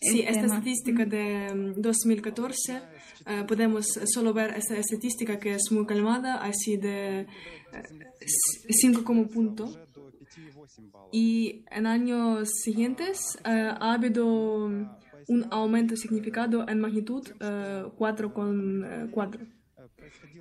[0.00, 6.36] Sí, esta estadística de 2014 uh, podemos solo ver esta estadística que es muy calmada,
[6.42, 7.26] así de
[8.68, 9.83] 5 como punto.
[11.12, 14.66] Y en años siguientes uh, ha habido
[15.28, 19.48] un aumento significado en magnitud uh, 4,4.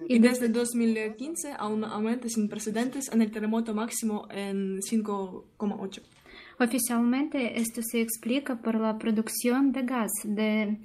[0.07, 6.01] Y desde 2015 a un aumento sin precedentes en el terremoto máximo en 5,8.
[6.59, 10.79] Oficialmente esto se explica por la producción de gas de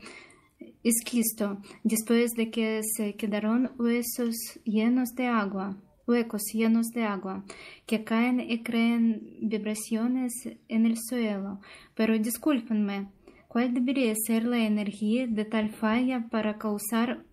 [0.83, 5.77] esquisto después de que se quedaron huesos llenos de agua
[6.09, 7.45] huecos llenos de agua
[7.87, 10.33] que caen y crean vibraciones
[10.69, 11.61] en el suelo.
[11.95, 13.09] Pero discúlpenme,
[13.47, 17.25] ¿cuál debería ser la energía de tal falla para causar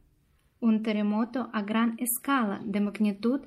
[0.59, 3.41] un terremoto a gran escala de magnitud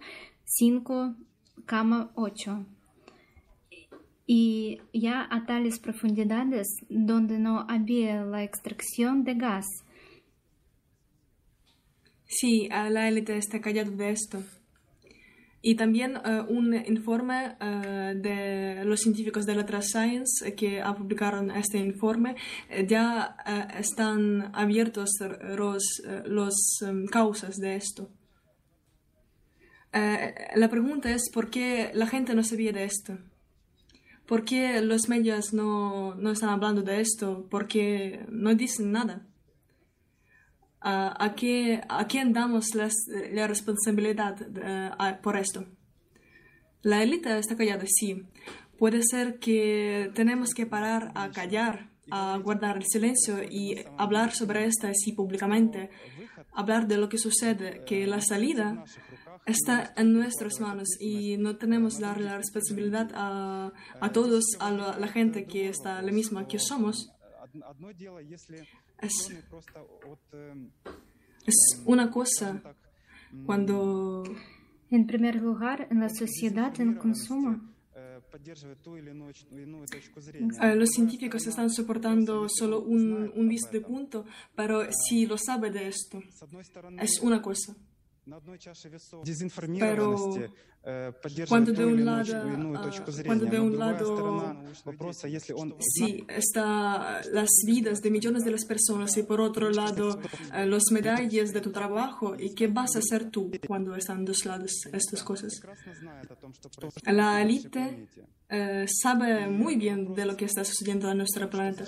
[0.61, 2.65] 5,8?
[4.27, 9.67] Y ya a tales profundidades donde no había la extracción de gas
[12.31, 14.43] Sí, la élite está callada de esto.
[15.61, 21.79] Y también uh, un informe uh, de los científicos de Letra Science que publicaron este
[21.79, 22.37] informe,
[22.87, 23.37] ya
[23.77, 25.11] están abiertos
[25.57, 25.83] los,
[26.27, 28.09] los um, causas de esto.
[29.93, 33.19] la pregunta es por qué la gente no sabía de esto.
[34.29, 37.49] ¿Por qué los medios no, no están hablando de esto?
[37.49, 39.28] ¿Por qué no dicen nada?
[40.81, 42.95] ¿A, qué, ¿A quién damos las,
[43.33, 45.67] la responsabilidad uh, por esto?
[46.83, 48.25] La élite está callada, sí.
[48.79, 54.67] Puede ser que tenemos que parar a callar, a guardar el silencio y hablar sobre
[54.67, 55.91] esto así públicamente,
[56.53, 58.85] hablar de lo que sucede, que la salida
[59.47, 64.97] está en nuestras manos y no tenemos dar la responsabilidad a, a todos, a la,
[64.99, 67.11] la, gente que está la misma que somos.
[69.01, 69.31] Es,
[71.47, 72.63] es una cosa
[73.47, 74.25] cuando...
[74.91, 77.61] En primer lugar, en la sociedad, en consumo.
[80.75, 85.89] Los científicos están soportando solo un, un visto de punto, pero si lo sabe de
[85.89, 86.23] esto,
[87.01, 87.77] es una cosa.
[89.81, 90.35] Pero
[91.49, 92.73] cuando de un lado,
[93.27, 94.73] cuando de un lado
[95.81, 100.19] sí, está las vidas de millones de las personas y por otro lado
[100.67, 104.73] los medallas de tu trabajo y qué vas a hacer tú cuando están dos lados
[104.93, 105.61] estas cosas.
[107.05, 108.09] La élite
[108.49, 111.85] eh, sabe muy bien de lo que está sucediendo en nuestro planeta.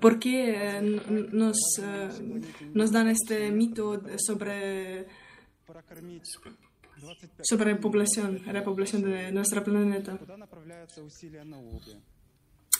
[0.00, 0.80] ¿Por qué
[1.32, 1.56] nos,
[2.72, 5.06] nos dan este mito sobre,
[7.42, 10.18] sobre población, la población de nuestro planeta?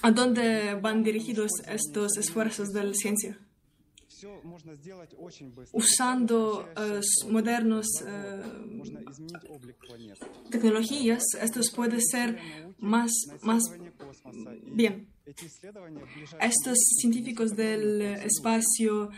[0.03, 3.39] ¿A dónde van dirigidos estos esfuerzos de la ciencia?
[5.73, 6.69] Usando
[7.29, 8.11] modernos uh,
[10.51, 12.39] tecnologías, esto puede ser
[12.79, 13.63] más, más
[14.65, 15.09] bien.
[16.41, 19.11] Estos científicos del espacio,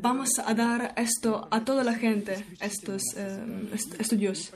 [0.00, 3.02] vamos a dar esto a toda la gente, estos
[3.98, 4.50] estudios,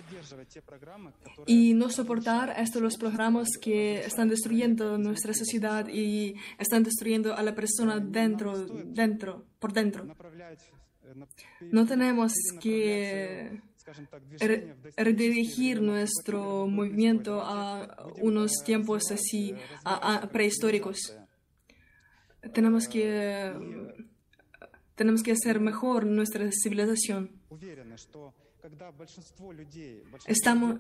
[1.47, 7.43] y no soportar estos los programas que están destruyendo nuestra sociedad y están destruyendo a
[7.43, 10.05] la persona dentro, dentro, por dentro.
[11.61, 13.63] No tenemos que
[14.97, 21.17] redirigir nuestro movimiento a unos tiempos así a, prehistóricos.
[22.53, 23.53] Tenemos que,
[24.97, 27.31] tenemos que hacer mejor nuestra civilización.
[30.27, 30.79] Estamos,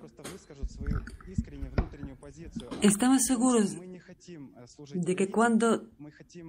[2.80, 3.76] estamos seguros
[4.94, 5.88] de que cuando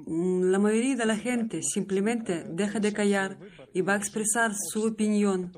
[0.05, 3.39] la mayoría de la gente simplemente deja de callar
[3.73, 5.51] y va a expresar su opinión,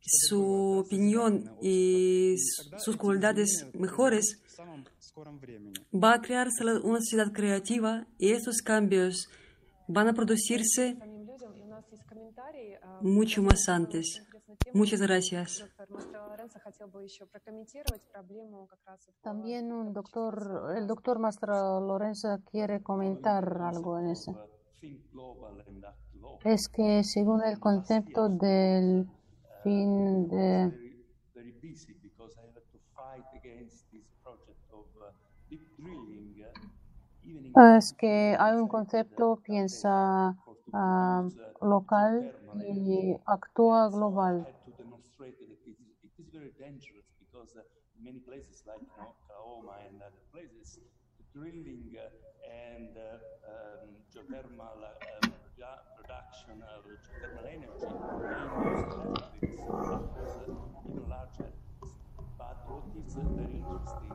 [0.00, 2.36] su opinión y
[2.76, 4.42] sus cualidades mejores,
[5.92, 9.28] va a crearse una sociedad creativa y estos cambios
[9.88, 10.98] van a producirse
[13.00, 14.22] mucho más antes.
[14.74, 15.64] Muchas gracias.
[19.22, 24.48] También un doctor, el doctor Mastra Lorenzo quiere comentar algo en eso.
[26.44, 29.08] Es que según el concepto del
[29.62, 30.84] fin de
[37.76, 40.36] es que hay un concepto piensa
[40.72, 42.32] uh, local
[42.74, 44.46] y actúa global.
[48.02, 50.78] Many places like you know, Kaoma and other places,
[51.32, 51.96] drilling
[52.44, 53.18] and uh,
[53.48, 55.26] um, geothermal uh,
[55.96, 57.88] production of geothermal energy
[59.42, 61.50] even larger.
[62.38, 64.12] But what is very interesting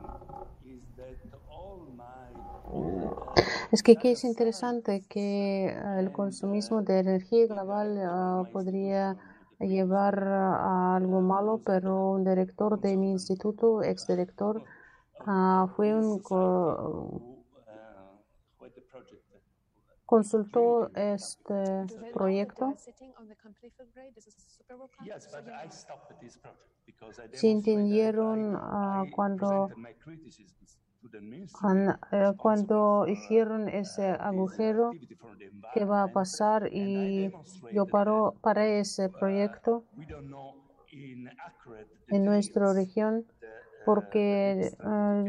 [0.64, 1.18] is that
[1.50, 2.30] all my
[3.72, 9.16] Es que aquí es interesante que el consumismo de energía global uh, podría
[9.60, 14.64] llevar a algo malo, pero un director de mi instituto, exdirector,
[15.26, 16.20] uh, fue un
[20.06, 22.74] consultó este proyecto.
[27.32, 29.70] Se entendieron uh, cuando
[32.36, 34.92] cuando hicieron ese agujero,
[35.74, 36.68] ¿qué va a pasar?
[36.72, 37.32] Y
[37.72, 39.84] yo paro, paré ese proyecto
[42.08, 43.24] en nuestra región
[43.84, 45.24] porque uh,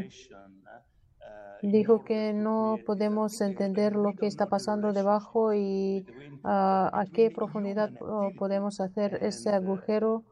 [1.62, 6.04] dijo que no podemos entender lo que está pasando debajo y
[6.44, 7.90] ah, a qué profundidad
[8.36, 10.24] podemos hacer ese agujero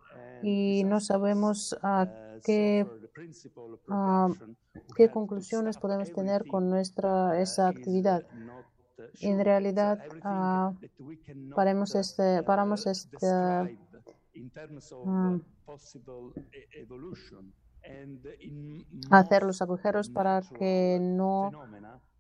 [0.42, 2.08] y no sabemos a
[2.44, 2.86] qué,
[3.88, 4.28] ah,
[4.97, 8.24] qué conclusiones podemos tener con nuestra esa actividad.
[9.20, 10.72] En realidad, ah,
[11.55, 13.26] paramos este, paramos este,
[19.10, 21.51] hacer los agujeros para que no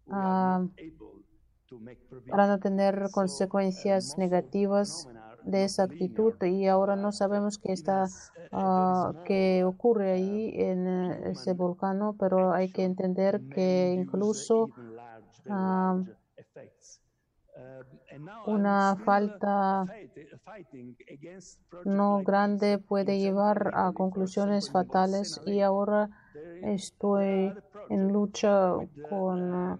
[0.08, 0.66] ah,
[2.28, 5.08] para no tener consecuencias negativas
[5.44, 8.06] de esa actitud y ahora no sabemos qué está
[8.52, 14.70] uh, qué ocurre ahí en ese volcán pero hay que entender que incluso
[18.46, 19.84] una falta
[21.84, 26.08] no grande puede llevar a conclusiones fatales y ahora
[26.62, 27.52] estoy
[27.88, 28.74] en lucha
[29.08, 29.78] con,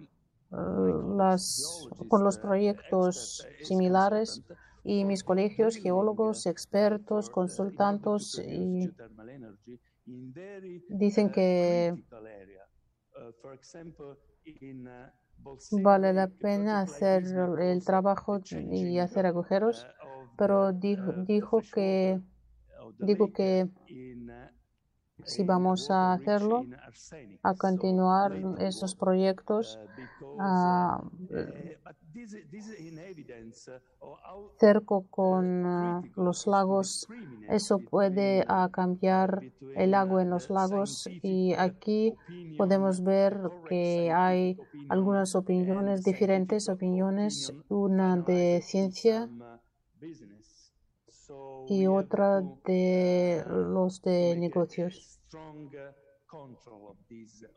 [0.51, 4.43] uh, las, con los proyectos similares
[4.83, 8.89] y mis colegios, geólogos, expertos, consultantes y
[10.89, 11.95] dicen que
[15.83, 17.23] vale la pena hacer
[17.59, 19.85] el trabajo y hacer agujeros,
[20.37, 22.19] pero dijo, dijo que
[22.99, 23.69] digo que
[25.23, 26.65] si vamos a hacerlo,
[27.43, 29.79] a continuar esos proyectos
[30.39, 31.03] a,
[34.59, 37.07] cerco con los lagos,
[37.49, 39.41] eso puede cambiar
[39.75, 41.07] el agua en los lagos.
[41.21, 42.15] y aquí
[42.57, 44.57] podemos ver que hay
[44.89, 49.29] algunas opiniones diferentes, opiniones, una de ciencia
[51.67, 55.19] y otra de los de negocios.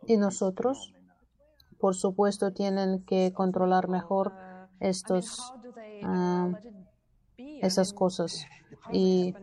[0.06, 0.94] Y nosotros,
[1.84, 4.32] por supuesto, tienen que controlar mejor
[4.80, 5.52] estos,
[6.02, 6.54] uh,
[7.36, 8.46] esas cosas.
[8.90, 9.34] ¿Y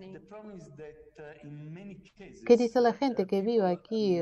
[2.44, 4.20] qué dice la gente que vive aquí?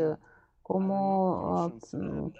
[0.61, 2.31] ¿Cómo uh,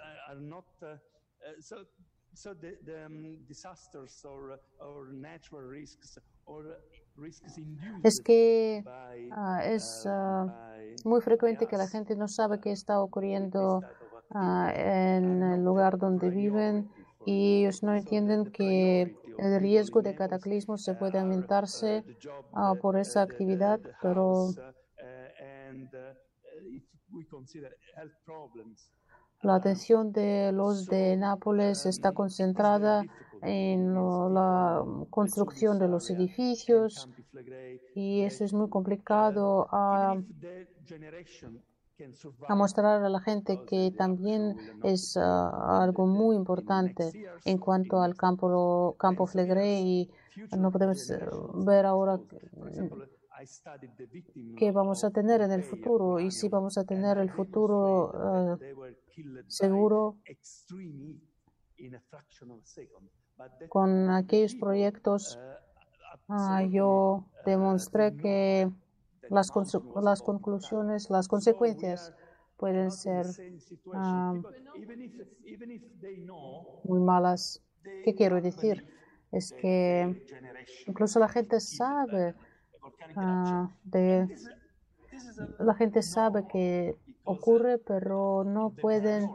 [8.02, 13.80] es que uh, es uh, muy frecuente que la gente no sabe qué está ocurriendo
[14.30, 16.90] uh, en el lugar donde viven
[17.26, 22.04] y ellos no entienden que el riesgo de cataclismo se puede aumentarse
[22.80, 24.50] por esa actividad, pero
[29.42, 33.02] la atención de los de Nápoles está concentrada
[33.42, 37.08] en la construcción de los edificios
[37.94, 40.16] y eso es muy complicado a,
[42.48, 47.12] mostrar a la gente que también es ah, algo muy importante
[47.44, 50.10] en cuanto al campo, campo Flegré y
[50.56, 51.20] no podemos eh,
[51.54, 52.20] ver ahora
[54.56, 58.58] qué vamos a tener en el futuro y si vamos a tener el futuro uh,
[59.46, 60.16] seguro
[63.68, 65.38] con aquellos proyectos
[66.28, 68.70] uh, yo demostré que
[69.30, 69.50] las,
[70.02, 72.12] las conclusiones, las consecuencias
[72.56, 73.26] pueden ser
[73.86, 74.42] uh,
[76.84, 77.62] muy malas.
[78.04, 78.86] ¿Qué quiero decir?
[79.32, 80.22] Es que
[80.86, 82.34] incluso la gente sabe
[83.16, 83.70] Ah,
[85.58, 89.30] la gente sabe que ocurre, pero no pueden,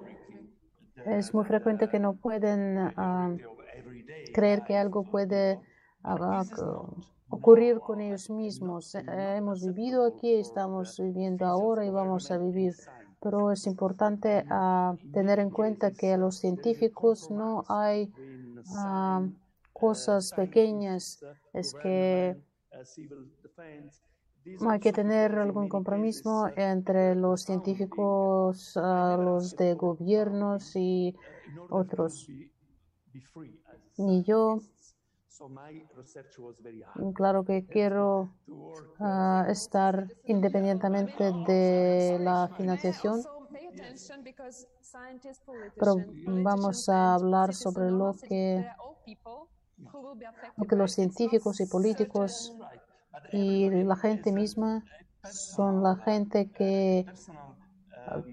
[1.05, 3.35] es muy frecuente que no pueden ah,
[4.33, 5.59] creer que algo puede
[6.03, 6.43] ah,
[7.29, 8.95] ocurrir con ellos mismos.
[8.95, 9.03] Eh,
[9.37, 12.73] hemos vivido aquí, estamos viviendo ahora y vamos a vivir.
[13.21, 14.45] Pero es importante
[15.11, 18.11] tener en cuenta que a los científicos no hay
[19.73, 21.23] cosas pequeñas.
[21.53, 22.37] Es que
[24.69, 31.15] hay que tener algún compromiso entre los científicos, los de gobiernos y
[31.69, 32.29] otros.
[33.97, 34.59] Y yo,
[37.13, 38.33] claro que quiero
[38.99, 43.21] ah, estar independientemente de la financiación,
[45.77, 45.95] pero
[46.25, 48.65] vamos a hablar sobre lo que,
[50.57, 52.55] lo que los científicos y políticos
[53.31, 54.83] y la gente misma
[55.23, 57.05] son la gente que,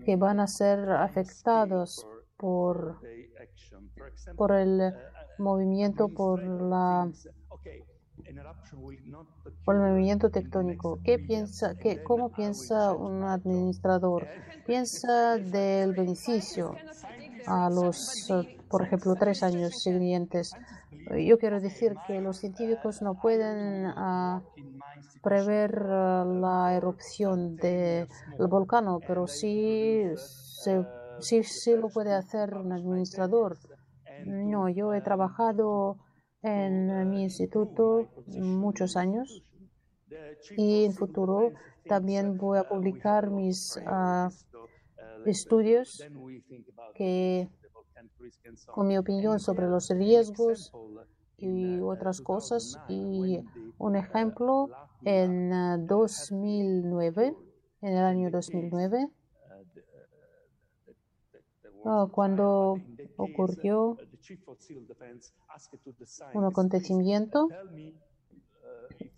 [0.04, 2.06] que van a ser afectados
[2.36, 3.00] por,
[4.36, 4.92] por el
[5.42, 7.10] movimiento, por la
[9.64, 10.98] por el movimiento tectónico.
[11.04, 14.26] ¿Qué piensa, qué, ¿Cómo piensa un administrador?
[14.66, 16.74] Piensa del beneficio
[17.46, 18.28] a los,
[18.68, 20.54] por ejemplo, tres años siguientes.
[21.26, 24.42] Yo quiero decir que los científicos no pueden uh,
[25.22, 28.06] prever uh, la erupción del
[28.38, 30.84] volcán, pero sí, se,
[31.20, 33.58] sí, sí lo puede hacer un administrador.
[34.26, 35.98] No, yo he trabajado
[36.42, 39.42] en mi instituto muchos años
[40.56, 41.52] y en futuro
[41.86, 44.28] también voy a publicar mis uh,
[45.26, 46.04] estudios
[46.94, 47.48] que,
[48.66, 50.72] con mi opinión sobre los riesgos
[51.36, 52.78] y otras cosas.
[52.88, 53.44] Y
[53.78, 54.68] un ejemplo,
[55.04, 57.36] en 2009,
[57.82, 59.08] en el año 2009,
[62.10, 62.76] cuando
[63.16, 63.96] ocurrió
[66.34, 67.48] un acontecimiento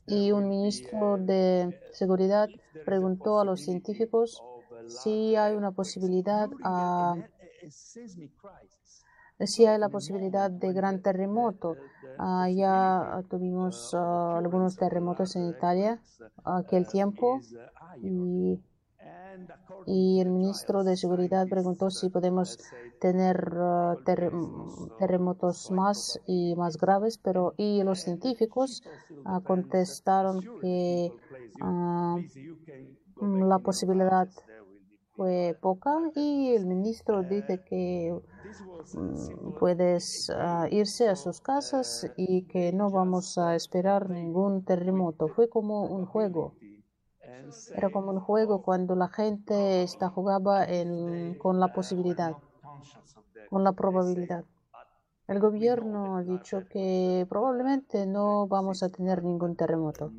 [0.06, 2.48] y un ministro de seguridad
[2.84, 4.42] preguntó a los científicos
[4.88, 7.16] si hay una posibilidad a,
[9.40, 11.76] si hay la posibilidad de gran terremoto.
[12.18, 16.00] Uh, ya tuvimos uh, algunos terremotos en Italia
[16.44, 17.40] aquel tiempo
[18.02, 18.60] y,
[19.86, 22.58] y, el ministro de Seguridad preguntó si podemos
[23.00, 24.30] tener uh, ter
[24.98, 28.82] terremotos más y más graves, pero y los científicos
[29.44, 31.12] contestaron que
[33.20, 34.28] la posibilidad
[35.16, 38.12] fue poca y el ministro dice que
[38.94, 45.28] mm, puedes uh, irse a sus casas y que no vamos a esperar ningún terremoto.
[45.28, 46.54] Fue como un juego.
[47.74, 52.36] Era como un juego cuando la gente está jugaba en, con la posibilidad,
[53.48, 54.44] con la probabilidad.
[55.26, 60.12] El gobierno ha dicho que probablemente no vamos a tener ningún terremoto.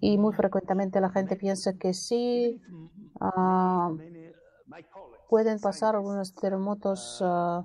[0.00, 2.60] Y muy frecuentemente la gente piensa que sí,
[3.20, 3.98] uh,
[5.28, 7.64] pueden pasar algunos terremotos uh,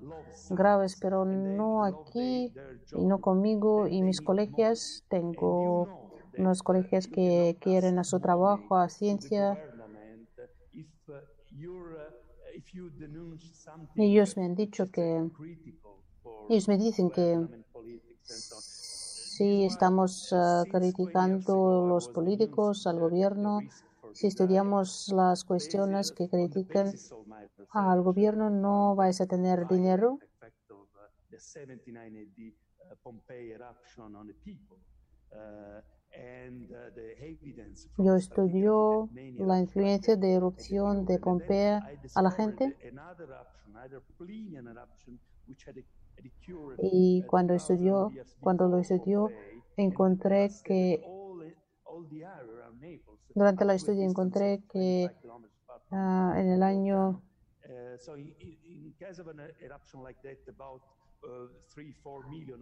[0.49, 2.53] graves, pero no aquí
[2.93, 5.03] y no conmigo y mis colegios.
[5.09, 9.57] Tengo unos colegios que quieren a su trabajo, a ciencia.
[13.95, 15.29] Ellos me han dicho que,
[16.49, 17.39] ellos me dicen que
[18.23, 23.59] si estamos uh, criticando los políticos, al gobierno,
[24.13, 26.93] si estudiamos las cuestiones que critican
[27.71, 30.19] al gobierno, no vais a tener dinero.
[37.97, 42.75] Yo estudio la influencia de erupción de Pompeya a la gente
[46.79, 48.11] y cuando estudió,
[48.41, 49.29] cuando lo estudió,
[49.77, 51.01] encontré que
[53.33, 55.09] durante la estudio encontré que
[55.91, 57.21] uh, en el año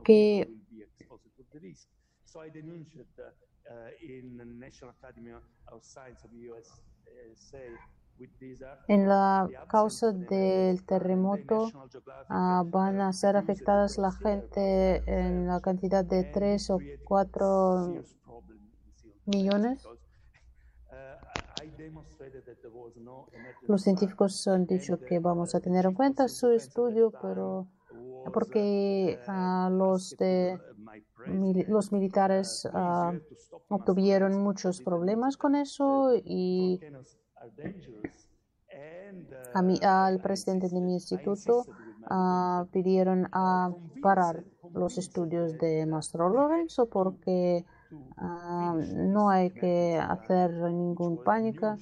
[0.03, 0.47] que
[8.87, 11.67] en la causa del terremoto
[12.29, 18.03] uh, van a ser afectadas la gente en la cantidad de 3 o 4
[19.29, 19.87] millones.
[23.67, 27.67] Los científicos han dicho que vamos a tener en cuenta su estudio, pero
[28.33, 30.15] porque uh, los,
[31.67, 33.17] los militares uh,
[33.69, 36.79] obtuvieron muchos problemas con eso y
[39.53, 41.65] a mí, al presidente de mi instituto
[42.09, 44.43] uh, pidieron a parar
[44.73, 47.65] los estudios de Mastro Lorenzo porque
[48.17, 48.73] uh,
[49.13, 51.79] no hay que hacer ningún pánico.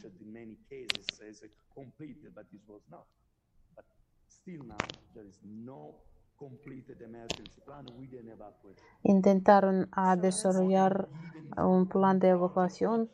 [9.04, 11.10] Intentaron a desarrollar
[11.58, 13.10] un plan de evacuación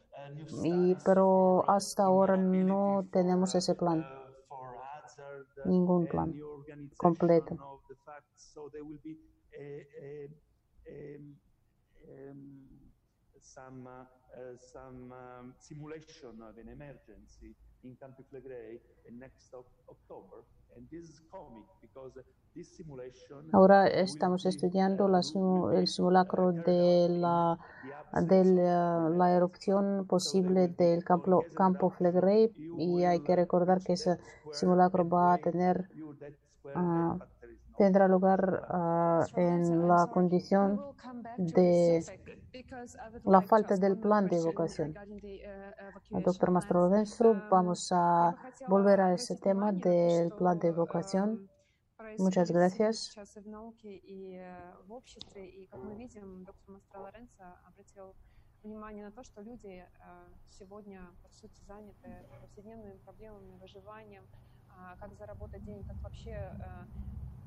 [1.03, 4.07] pero hasta ahora no tenemos ese plan,
[5.63, 6.37] ningún plan
[6.97, 7.59] completo.
[13.43, 17.53] Some, uh, some um, simulation of an emergency
[17.83, 20.43] in Campi Flegrei in next October,
[20.75, 22.13] and this is comic because
[23.51, 25.21] Ahora estamos estudiando la,
[25.73, 27.57] el simulacro de la,
[28.13, 34.19] de la, erupción posible del campo, campo Flegrei y hay que recordar que ese
[34.51, 35.89] simulacro va a tener
[36.75, 37.17] uh,
[37.76, 40.80] tendrá lugar uh, en la condición
[41.36, 42.02] de
[43.24, 44.94] la falta del plan de evacuación.
[46.10, 48.34] Doctor Mastro Lorenzo, vamos a
[48.66, 51.48] volver a ese tema del plan de evacuación.
[52.18, 53.14] Muchas gracias.
[58.64, 59.84] внимание на то, что люди
[60.50, 64.24] сегодня, по сути, заняты повседневными проблемами, выживанием,
[64.98, 66.52] как заработать денег, как вообще,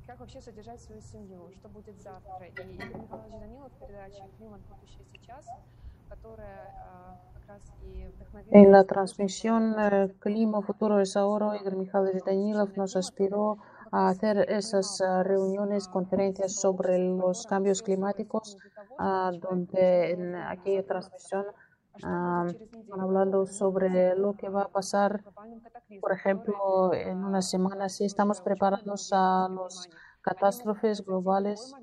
[0.07, 2.45] как вообще содержать свою семью, что будет завтра.
[2.45, 4.61] И Игорь Михайлович Данилов в передаче «Климат.
[4.69, 5.45] Будущее сейчас»,
[6.09, 6.73] которая
[7.33, 8.51] как раз и вдохновила...
[8.53, 9.75] En la transmisión
[10.19, 13.57] Clima, Futuro es Ahora, Igor Mikhailovich Danilov nos aspiró
[13.91, 18.57] a hacer esas reuniones, conferencias sobre los cambios climáticos,
[19.39, 21.45] donde en aquella transmisión
[21.96, 25.22] están hablando sobre lo que va a pasar,
[26.00, 29.88] por ejemplo, en una semana, si estamos preparados a las
[30.20, 31.74] catástrofes globales,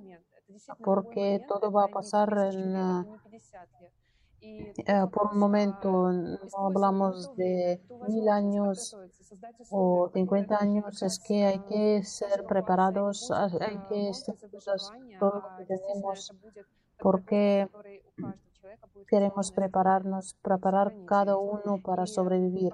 [0.84, 3.06] porque todo va a pasar en,
[5.12, 8.96] por un momento, no hablamos de mil años
[9.70, 14.36] o 50 años, es que hay que ser preparados, hay que estar
[15.20, 16.34] todo lo que tenemos,
[17.00, 17.70] porque
[19.08, 22.74] queremos prepararnos, preparar cada uno para sobrevivir.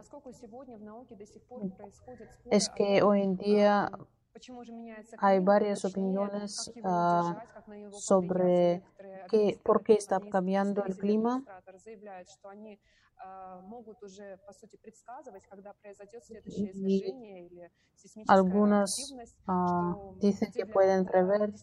[2.50, 3.92] Es que hoy en día
[5.18, 7.34] hay varias opiniones uh,
[7.92, 8.84] sobre
[9.30, 11.44] qué, por qué está cambiando el clima.
[18.28, 19.14] Algunos
[19.48, 21.54] uh, dicen que pueden prever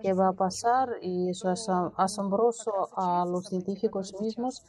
[0.00, 4.64] qué va a pasar y eso es asombroso a los científicos mismos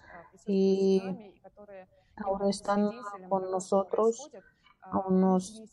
[0.45, 1.01] y
[2.17, 2.91] ahora están
[3.29, 4.29] con nosotros
[5.05, 5.63] unos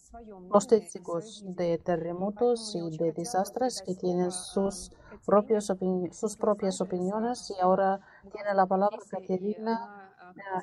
[0.68, 4.92] testigos de terremotos y de desastres que tienen sus,
[5.26, 5.72] propios
[6.12, 8.00] sus propias opiniones y ahora
[8.32, 9.99] tiene la palabra Caterina,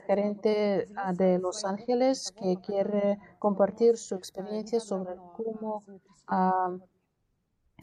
[0.05, 5.83] gerente de Los Ángeles, que quiere compartir su experiencia sobre cómo,
[6.29, 6.79] uh,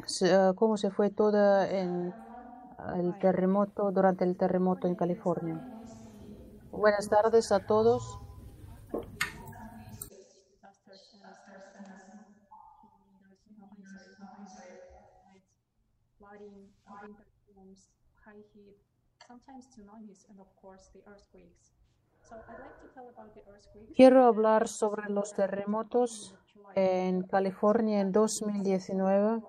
[0.07, 2.13] se, cómo se fue todo en
[2.97, 5.61] el terremoto, durante el terremoto en California.
[6.71, 8.19] Buenas tardes a todos.
[23.95, 26.35] Quiero hablar sobre los terremotos
[26.75, 29.43] en California en 2019.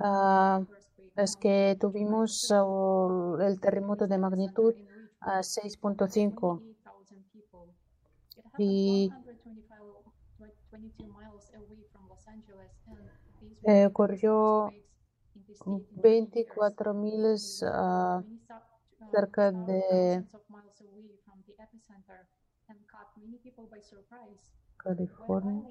[0.00, 0.66] Uh,
[1.16, 4.74] es que tuvimos uh, el terremoto de magnitud
[5.22, 6.60] uh, 6.5
[8.58, 9.10] y
[13.62, 14.70] eh, ocurrió
[15.92, 18.22] 24 miles uh,
[19.14, 20.24] cerca de
[24.76, 25.62] California.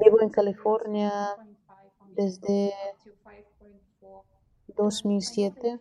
[0.00, 1.10] Vivo en California
[2.14, 2.74] desde
[4.76, 5.80] 2007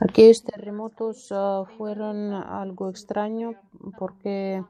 [0.00, 3.52] Aquellos terremotos uh, fueron algo extraño
[3.98, 4.64] porque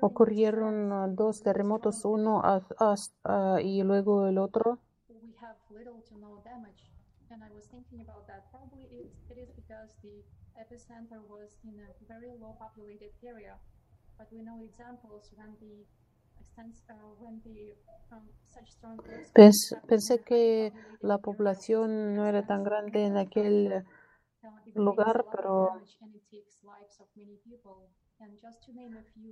[0.00, 4.78] ocurrieron dos terremotos, uno uh, y luego el otro.
[7.30, 8.50] And I was thinking about that.
[8.50, 10.24] Probably it, it is because the
[10.60, 13.54] epicenter was in a very low populated area,
[14.18, 15.86] but we know examples when the
[19.34, 23.84] Pens, pensé que la población no era tan grande en aquel
[24.74, 25.70] lugar, pero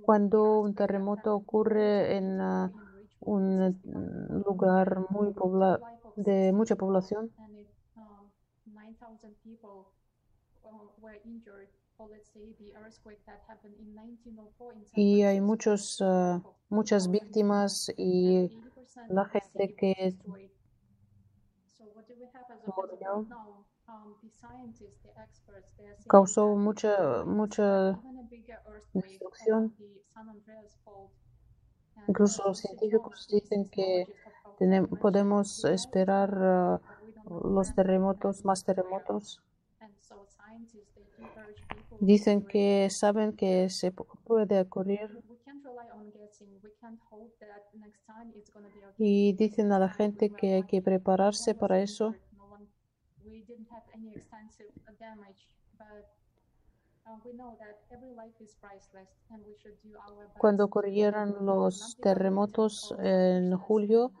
[0.05, 2.71] cuando un terremoto ocurre en uh,
[3.19, 3.77] un
[4.45, 5.33] lugar muy
[6.15, 7.31] de mucha población,
[14.93, 18.49] y hay muchos, uh, muchas víctimas y
[19.09, 20.15] la gente que
[22.75, 23.27] murió.
[26.07, 27.99] causó mucha, mucha
[28.93, 29.75] destrucción.
[32.07, 34.05] Incluso los científicos dicen que
[34.57, 36.79] tenemos, podemos esperar
[37.25, 39.41] uh, los terremotos, más terremotos.
[41.99, 45.09] Dicen que saben que se puede ocurrir.
[48.97, 52.13] Y dicen a la gente que hay que prepararse para eso.
[60.37, 64.11] Cuando ocurrieron los terremotos en julio,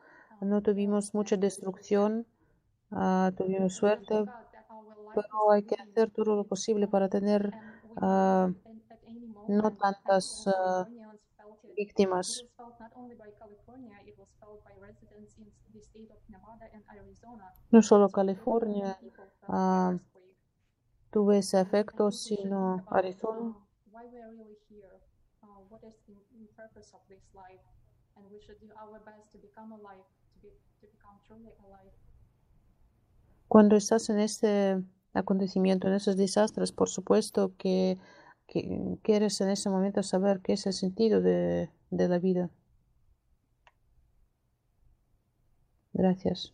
[0.41, 2.25] no tuvimos mucha destrucción,
[2.91, 4.25] uh, tuvimos suerte,
[5.17, 7.51] pero hay que hacer todo lo posible para tener
[7.95, 8.53] uh,
[9.47, 10.85] no tantas uh,
[11.75, 12.45] víctimas.
[17.71, 18.99] No solo California
[21.09, 23.55] tuvo ese efecto, sino Arizona.
[33.47, 34.83] Cuando estás en este
[35.17, 37.97] acontecimiento, en esos desastres, por supuesto que,
[39.03, 42.49] quieres en ese momento saber qué es el sentido de la vida.
[45.91, 46.53] Gracias.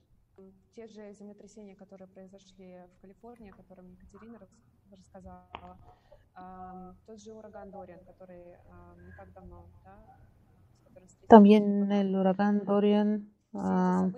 [11.28, 14.12] También el huracán Dorian uh,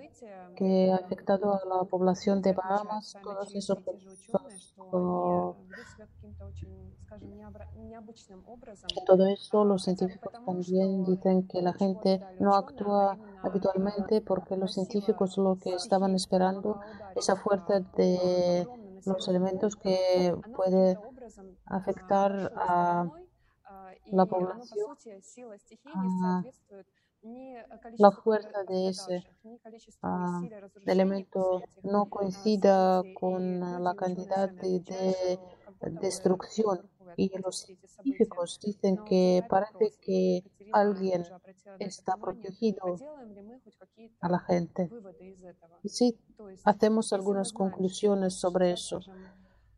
[0.56, 3.78] que ha afectado a la población de Bahamas, todos esos
[9.06, 15.38] todo eso los científicos también dicen que la gente no actúa habitualmente porque los científicos
[15.38, 16.80] lo que estaban esperando
[17.14, 18.66] esa fuerza de
[19.04, 20.98] los elementos que puede
[21.66, 23.06] afectar a
[24.06, 24.96] la población
[25.94, 26.42] a
[27.98, 29.24] la fuerza de ese
[30.02, 30.48] uh,
[30.86, 35.38] elemento no coincida con la cantidad de, de
[36.00, 41.24] destrucción y los científicos dicen que parece que alguien
[41.78, 42.96] está protegido
[44.20, 44.90] a la gente.
[45.84, 46.18] Sí,
[46.64, 49.00] hacemos algunas conclusiones sobre eso.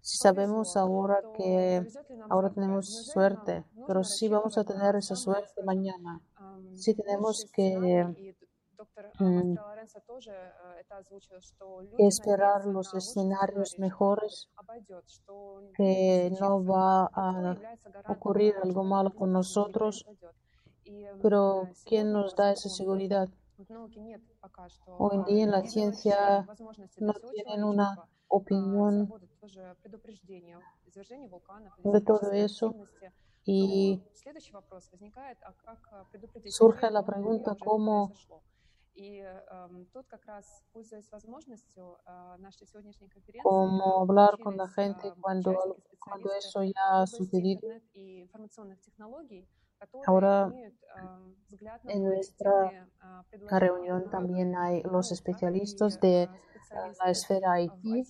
[0.00, 1.86] Si sabemos ahora que
[2.30, 6.20] ahora tenemos suerte, pero si vamos a tener esa suerte mañana.
[6.74, 8.34] Si tenemos que
[11.98, 14.48] esperar los escenarios mejores,
[15.76, 17.56] que no va a
[18.08, 20.06] ocurrir algo malo con nosotros,
[21.22, 23.28] pero ¿quién nos da esa seguridad?
[24.98, 26.46] Hoy en día en la ciencia
[26.98, 29.12] no tienen una opinión
[31.82, 32.74] de todo eso
[33.50, 34.02] y
[36.50, 38.12] surge la pregunta cómo
[43.42, 47.60] cómo hablar con la gente cuando, cuando eso ya ha sucedido.
[50.06, 50.52] Ahora
[51.84, 52.88] en nuestra
[53.48, 56.28] reunión también hay los especialistas de
[57.02, 58.06] la esfera IT,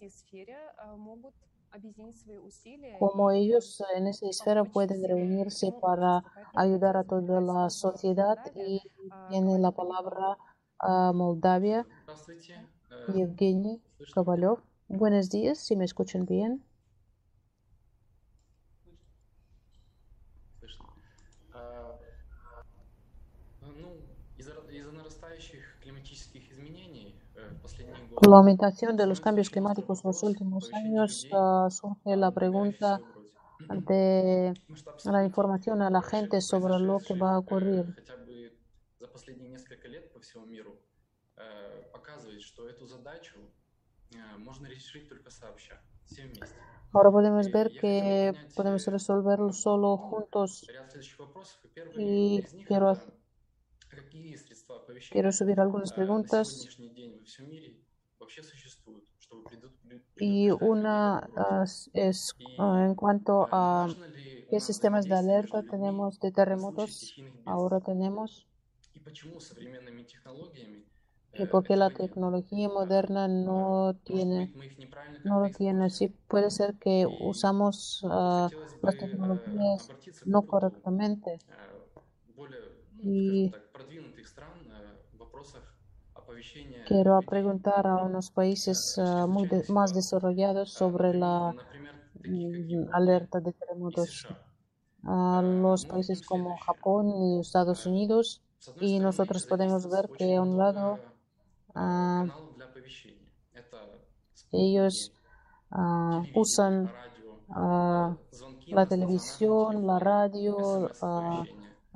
[2.99, 6.23] como ellos en esa esfera pueden reunirse para
[6.55, 8.83] ayudar a toda la sociedad y
[9.27, 10.39] tiene la palabra
[10.79, 11.87] a Moldavia,
[13.09, 14.61] Evgeny Kovalov.
[14.87, 16.65] Buenos días, si me escuchan bien.
[28.19, 32.99] Con la aumentación de los cambios climáticos en los últimos años uh, surge la pregunta
[33.69, 34.53] de
[35.05, 37.85] la información a la gente sobre lo que va a ocurrir.
[46.93, 50.67] Ahora podemos ver que podemos resolverlo solo juntos
[51.97, 52.99] y quiero
[55.11, 56.69] Quiero subir algunas preguntas.
[60.19, 61.31] Y una
[61.95, 63.89] es en cuanto a
[64.51, 68.47] qué sistemas de alerta tenemos de terremotos ahora tenemos
[71.33, 74.53] y por qué la tecnología moderna no tiene
[75.25, 75.91] no lo tiene.
[75.91, 78.03] sí puede ser que usamos
[78.83, 79.93] las tecnologías
[80.25, 81.41] no correctamente.
[83.03, 83.55] y
[86.87, 88.97] quiero preguntar a unos países
[89.29, 91.55] muy más desarrollados sobre la
[92.25, 94.27] mm, alerta de terremotos.
[95.05, 98.43] A los países como Japón y Estados Unidos
[98.81, 100.99] y nosotros podemos ver que a un lado
[104.51, 105.13] Ellos
[105.71, 106.91] ah, usan
[107.51, 108.17] ah,
[108.67, 110.89] la televisión, la radio,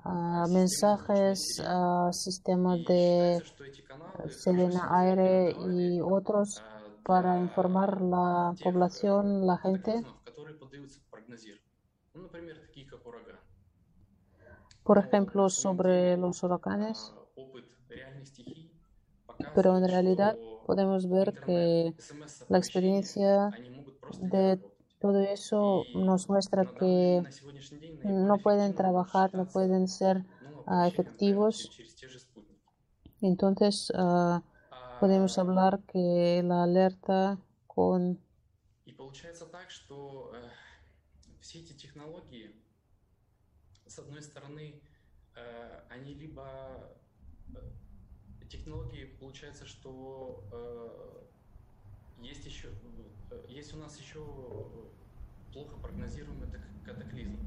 [0.04, 3.42] ah, mensajes, ah, sistemas de
[4.28, 6.62] Selena Aire y otros
[7.04, 10.04] para informar la población, la gente.
[14.84, 17.14] Por ejemplo, sobre los huracanes.
[19.54, 21.94] Pero en realidad podemos ver que
[22.48, 23.50] la experiencia
[24.20, 24.58] de
[25.01, 27.23] todo eso nos muestra que
[28.03, 30.23] no pueden trabajar, no pueden ser
[30.65, 31.71] ah, efectivos.
[33.21, 34.41] Entonces, ah,
[34.99, 37.37] podemos hablar que la alerta
[37.67, 38.19] con
[38.85, 40.49] И получается так, что э,
[41.41, 42.55] все эти технологии,
[43.85, 44.81] с одной стороны,
[45.35, 46.97] э, они либо
[47.53, 51.30] э, технологии, получается, что э,
[52.21, 52.69] есть еще,
[53.31, 54.19] э, есть у нас еще
[55.51, 57.39] плохо прогнозируемые так- катаклизмы,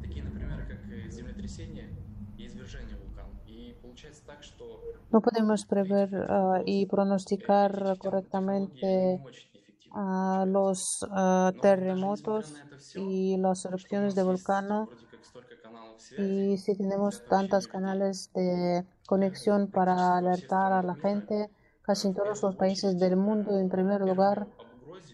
[0.00, 1.88] такие, например, как э, землетрясение
[2.36, 3.40] и извержение вулкана.
[3.46, 9.48] И получается так, что No podemos prever ah, y pronosticar технологии, correctamente они не очень
[9.48, 9.90] эффективны.
[9.90, 12.64] ah, los ah, terremotos
[12.94, 14.88] y las erupciones de volcán.
[14.96, 20.82] Вроде как столько каналов связи, Y si tenemos tantos canales de conexión para alertar a
[20.82, 21.50] la gente,
[21.89, 24.45] casi en todos los países del mundo, en primer lugar,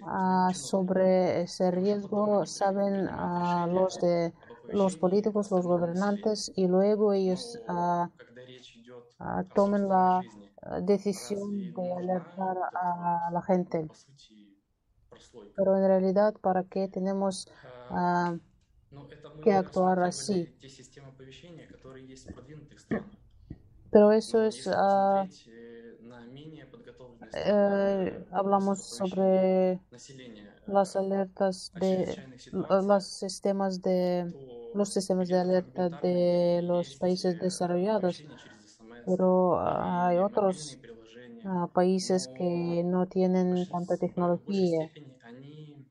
[0.01, 4.33] uh, sobre ese riesgo saben uh, los de
[4.73, 8.09] los políticos, los gobernantes, y luego ellos uh,
[9.87, 10.21] la
[10.81, 13.87] decisión de alertar a la gente.
[15.55, 17.47] Pero en realidad, ¿para qué tenemos
[19.41, 20.53] que actuar así?
[23.91, 24.69] Pero eso es
[27.33, 29.79] eh, hablamos sobre
[30.67, 34.33] las alertas de los sistemas de
[34.73, 38.25] los sistemas de alerta de los países desarrollados,
[39.05, 40.79] pero hay otros
[41.43, 44.91] ah, países que no tienen tanta tecnología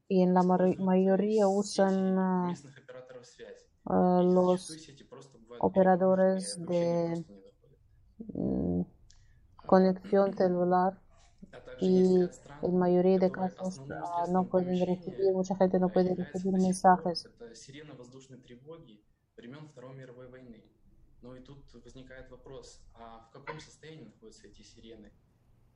[0.09, 2.59] y en la mayoría usan ah,
[3.87, 4.81] ah, los
[5.59, 7.25] operadores de
[8.35, 8.83] mm,
[9.67, 10.95] conexión celular
[11.80, 14.86] y есть ряд стран, en mayoría de которые casos основным ah, средством no pueden оповещения
[14.86, 17.28] recibir, mucha gente no puede является recibir до сих пор mensajes.
[17.40, 19.02] это сирена воздушной тревоги
[19.36, 20.64] времен Второй мировой войны.
[21.22, 25.12] Ну и тут возникает вопрос, а в каком состоянии находятся эти сирены?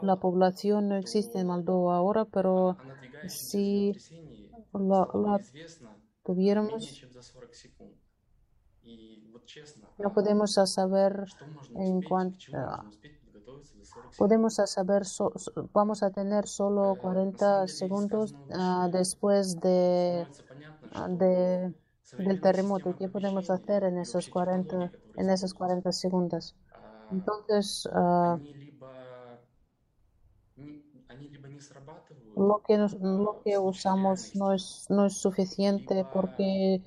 [0.00, 2.78] la población, no existe en Moldova ahora, pero
[3.26, 3.92] si
[4.72, 5.40] la, la
[6.24, 7.04] tuviéramos,
[9.98, 11.12] no podemos saber
[11.74, 12.46] en cuanto
[14.16, 15.32] podemos a saber, so,
[15.72, 20.26] vamos a tener solo 40 segundos uh, después de,
[20.92, 21.74] ah, de,
[22.16, 22.94] del terremoto.
[22.96, 26.56] ¿Qué podemos hacer en esos 40, en esos 40 segundos?
[27.10, 28.38] Entonces, uh,
[32.36, 36.82] lo que, nos, lo que usamos no es, no es suficiente porque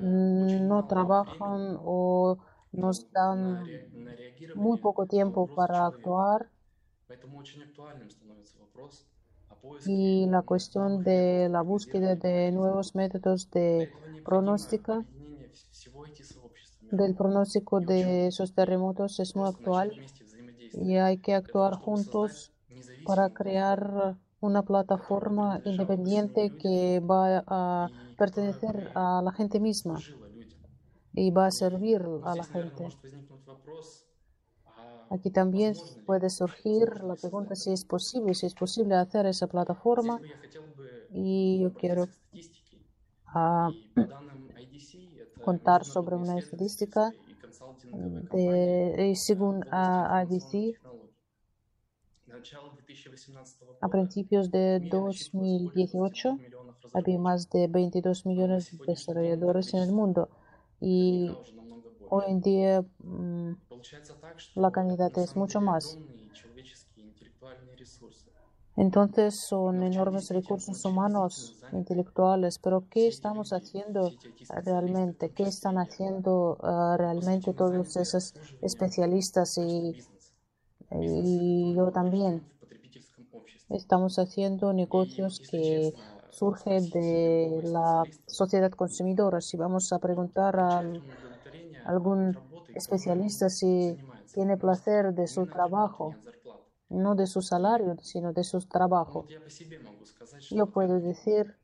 [0.00, 2.38] no trabajan o
[2.72, 3.72] nos dan
[4.54, 6.50] muy poco tiempo para actuar.
[9.84, 13.90] Y la cuestión de la búsqueda de nuevos métodos de
[14.24, 15.04] pronóstica,
[16.90, 19.94] del pronóstico de esos terremotos es muy actual
[20.72, 22.52] y hay que actuar juntos
[23.02, 30.06] para crear una plataforma independiente que va a pertenecer a la gente misma
[31.12, 32.88] y va a servir a la gente.
[35.10, 35.74] Aquí también
[36.06, 40.20] puede surgir la pregunta si es posible, si es posible hacer esa plataforma.
[41.12, 42.06] Y yo quiero
[43.34, 43.72] uh,
[45.42, 47.10] contar sobre una estadística
[48.32, 50.78] de, según uh, IDC.
[53.80, 56.38] A principios de 2018
[56.94, 60.28] había más de 22 millones de desarrolladores en el mundo
[60.80, 61.38] y
[62.08, 62.84] hoy en día
[64.54, 65.98] la cantidad es mucho más.
[68.76, 74.16] Entonces son enormes recursos humanos, intelectuales, pero ¿qué estamos haciendo
[74.48, 75.30] realmente?
[75.30, 79.96] ¿Qué están haciendo uh, realmente todos esos especialistas y,
[80.90, 82.44] y yo también?
[83.70, 85.94] Estamos haciendo negocios que
[86.30, 89.40] surgen de la sociedad consumidora.
[89.40, 90.82] Si vamos a preguntar a
[91.84, 92.38] algún
[92.74, 93.98] especialista si
[94.32, 96.18] tiene placer de su trabajo,
[96.88, 99.28] no de su salario, sino de su trabajo.
[100.50, 101.56] Yo puedo decir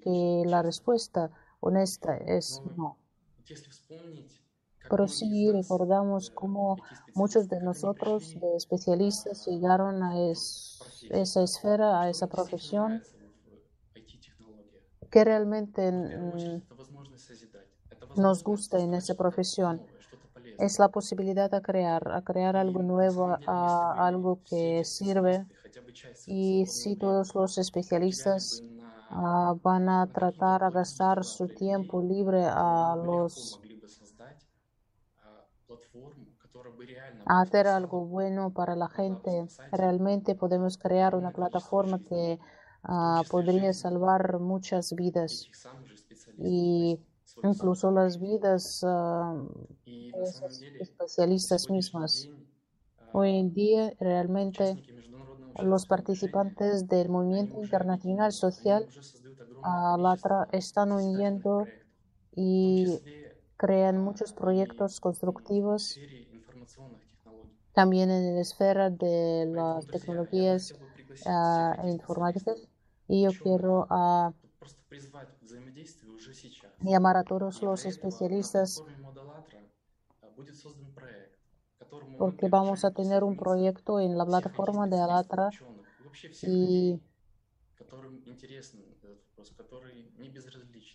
[0.00, 1.30] que la respuesta
[1.60, 2.98] honesta es no.
[4.88, 6.76] Pero sí recordamos cómo
[7.14, 13.04] muchos de nosotros, de especialistas, llegaron a esa esfera, a esa profesión,
[15.10, 15.90] que realmente
[18.16, 19.80] nos gusta en esa profesión
[20.58, 25.46] es la posibilidad de crear, a crear algo nuevo, a algo que sirve.
[26.26, 28.64] Y si todos los especialistas
[29.10, 33.60] uh, van a tratar a gastar su tiempo libre a los
[37.26, 42.38] a hacer algo bueno para la gente, realmente podemos crear una plataforma que
[42.84, 45.50] uh, podría salvar muchas vidas.
[46.38, 47.00] Y
[47.42, 49.48] incluso las vidas uh,
[50.14, 52.30] de esos especialistas mismas.
[53.12, 54.80] Hoy en día, realmente,
[55.56, 58.88] los participantes del movimiento internacional social
[60.52, 61.72] están uniendo
[62.36, 63.00] y
[63.56, 66.00] crean muchos proyectos constructivos
[67.72, 70.74] también en la esfera de las tecnologías
[71.24, 72.67] uh, informáticas.
[73.08, 74.32] Y yo quiero uh,
[76.80, 78.82] llamar a todos los especialistas
[82.16, 85.50] porque vamos a tener un proyecto en la plataforma de Alatra
[86.42, 87.00] y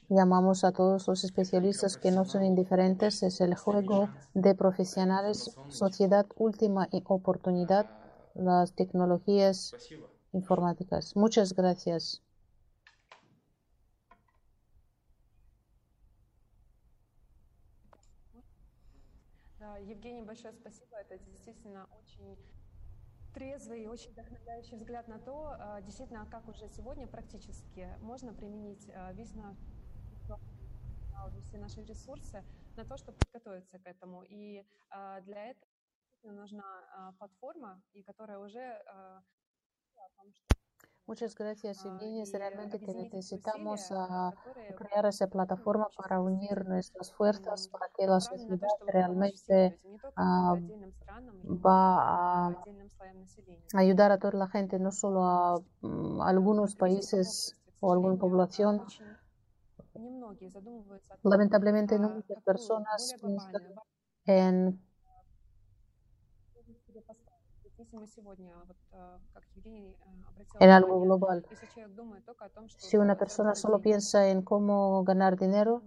[0.09, 3.21] llamamos a todos los especialistas que no son indiferentes.
[3.23, 7.89] Es el juego de profesionales, sociedad, última oportunidad,
[8.33, 9.77] las tecnologías
[10.33, 11.15] informáticas.
[11.15, 12.21] Muchas gracias.
[19.81, 20.97] Евгений, большое спасибо.
[20.97, 22.37] Это действительно очень
[23.33, 29.33] трезвый и очень вдохновляющий взгляд на то, действительно, как уже сегодня практически можно применить весь
[29.33, 29.57] наш
[31.43, 32.43] все наши ресурсы
[32.75, 34.23] на то, чтобы подготовиться к этому.
[34.23, 34.65] И
[35.21, 35.67] для этого
[36.23, 38.83] нужна платформа, и которая уже
[41.05, 42.23] Muchas gracias, Evgenia.
[42.31, 44.31] Realmente que necesitamos uh,
[44.75, 49.77] crear esa plataforma para unir nuestras fuerzas para que la sociedad realmente
[50.17, 50.55] uh,
[51.65, 52.63] va a
[53.75, 58.81] ayudar a toda la gente, no solo a um, algunos países o alguna población.
[61.23, 63.61] Lamentablemente, no muchas personas piensan
[64.25, 64.81] en
[70.59, 71.45] en algo global.
[72.67, 75.83] Si una persona solo piensa en cómo ganar dinero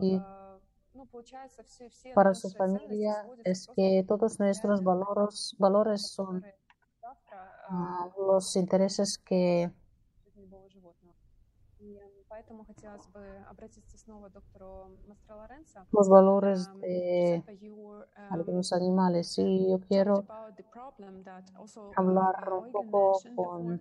[0.00, 0.20] y
[2.14, 6.44] para su familia es que todos nuestros valores, valores son
[7.70, 9.70] uh, los intereses que
[15.92, 17.42] los valores de
[18.30, 19.38] algunos animales.
[19.38, 20.24] Y yo quiero
[21.96, 23.80] hablar un poco con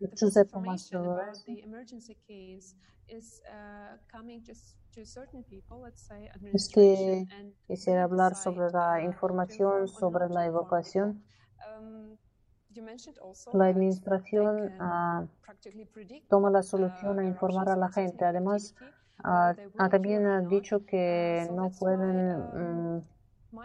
[0.00, 1.44] Giuseppe Mastroranza.
[6.52, 7.26] Es que
[7.66, 11.24] quisiera hablar sobre la información sobre la evacuación.
[13.52, 15.28] La administración uh,
[16.28, 18.24] toma la solución a informar a la gente.
[18.24, 18.74] Además,
[19.24, 23.02] uh, también ha dicho que no pueden um,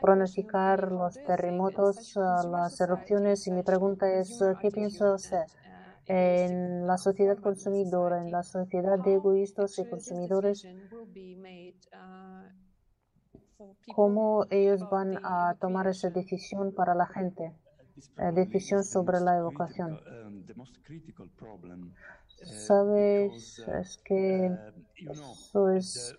[0.01, 3.47] pronosticar los terremotos, uh, las erupciones.
[3.47, 5.45] Y mi pregunta es, ¿qué piensa usted?
[6.05, 10.67] En la sociedad consumidora, en la sociedad de egoístas y consumidores,
[13.95, 17.53] ¿cómo ellos van a tomar esa decisión para la gente?
[18.33, 19.99] Decisión sobre la evocación.
[22.45, 24.51] Sabes, es que
[24.95, 26.15] eso es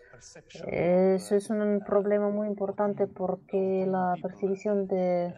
[0.67, 5.35] Eso es un problema muy importante porque la percepción de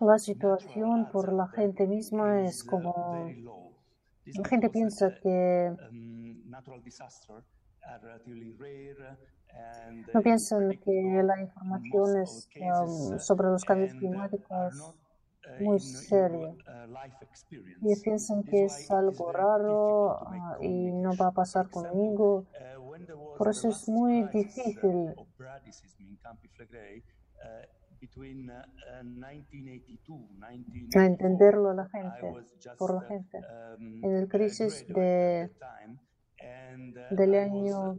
[0.00, 3.30] la situación por la gente misma es como
[4.24, 5.72] la gente piensa que
[10.12, 14.94] no piensan que la información es, um, sobre los cambios climáticos
[15.60, 16.54] muy seria
[17.82, 22.46] y piensan que es algo raro uh, y no va a pasar conmigo.
[23.36, 25.14] Por eso es muy difícil
[30.96, 32.34] a entenderlo a la gente,
[32.78, 33.40] por la gente.
[33.78, 35.50] En el crisis de,
[37.10, 37.98] del año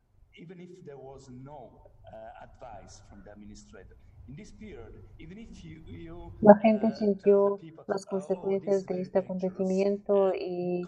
[0.37, 3.95] even if there was no uh, advice from the administrator.
[4.27, 9.19] In this period, even if you, you, La gente uh, sintió las consecuencias de este
[9.19, 10.83] acontecimiento y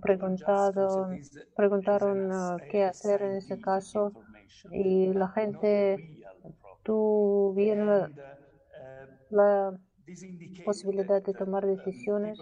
[0.00, 1.20] preguntaron,
[1.56, 4.12] preguntaron uh, qué hacer en ese caso
[4.70, 6.24] y la gente
[6.82, 8.10] tuviera
[9.30, 9.78] la
[10.64, 12.38] posibilidad de tomar decisiones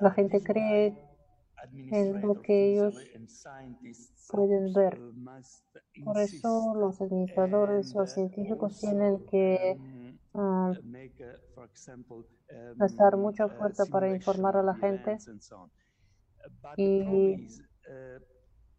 [0.00, 0.96] la gente cree
[1.72, 2.94] en lo que ellos
[4.30, 4.98] pueden ver.
[6.04, 9.76] Por eso los administradores, los científicos tienen que
[10.32, 10.72] uh,
[12.76, 15.18] gastar mucha fuerza para informar a la gente
[16.76, 17.46] y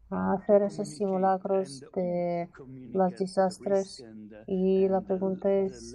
[0.09, 2.49] hacer esos simulacros de
[2.93, 4.03] los desastres.
[4.47, 5.93] Y la pregunta es,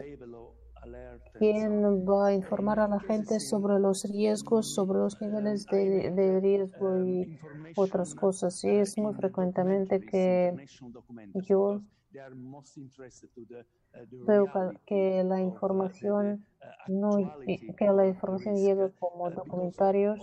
[1.39, 6.41] ¿Quién va a informar a la gente sobre los riesgos, sobre los niveles de, de
[6.41, 7.39] riesgo y
[7.77, 8.65] otras cosas?
[8.65, 10.55] Y es muy frecuentemente que
[11.35, 11.83] yo
[14.27, 14.47] veo
[14.87, 16.45] que la información
[16.89, 17.11] no
[17.77, 20.19] que la información llegue como documentarios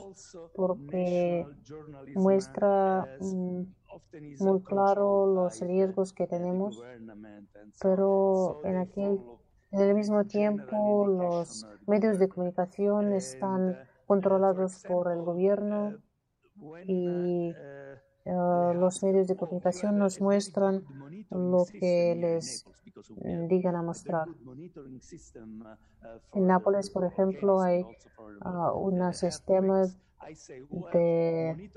[0.55, 1.45] porque
[2.15, 3.61] muestra mm,
[4.39, 6.81] muy claro los riesgos que tenemos
[7.79, 9.19] pero en aquel
[9.73, 13.75] en el mismo tiempo, los medios de comunicación están
[14.05, 15.97] controlados por el gobierno
[16.85, 17.51] y
[18.25, 20.83] uh, los medios de comunicación nos muestran
[21.31, 22.65] lo que les
[23.47, 24.27] digan a mostrar.
[26.33, 27.83] En Nápoles, por ejemplo, hay
[28.45, 29.83] uh, un sistema
[30.93, 31.69] de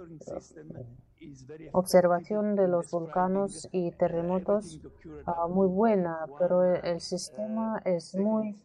[1.73, 4.81] observación de los volcanes y terremotos
[5.27, 8.57] uh, muy buena, pero el sistema es muy,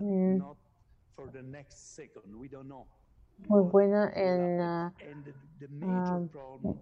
[0.00, 0.40] mm,
[3.48, 4.60] muy buena en
[5.82, 6.78] uh,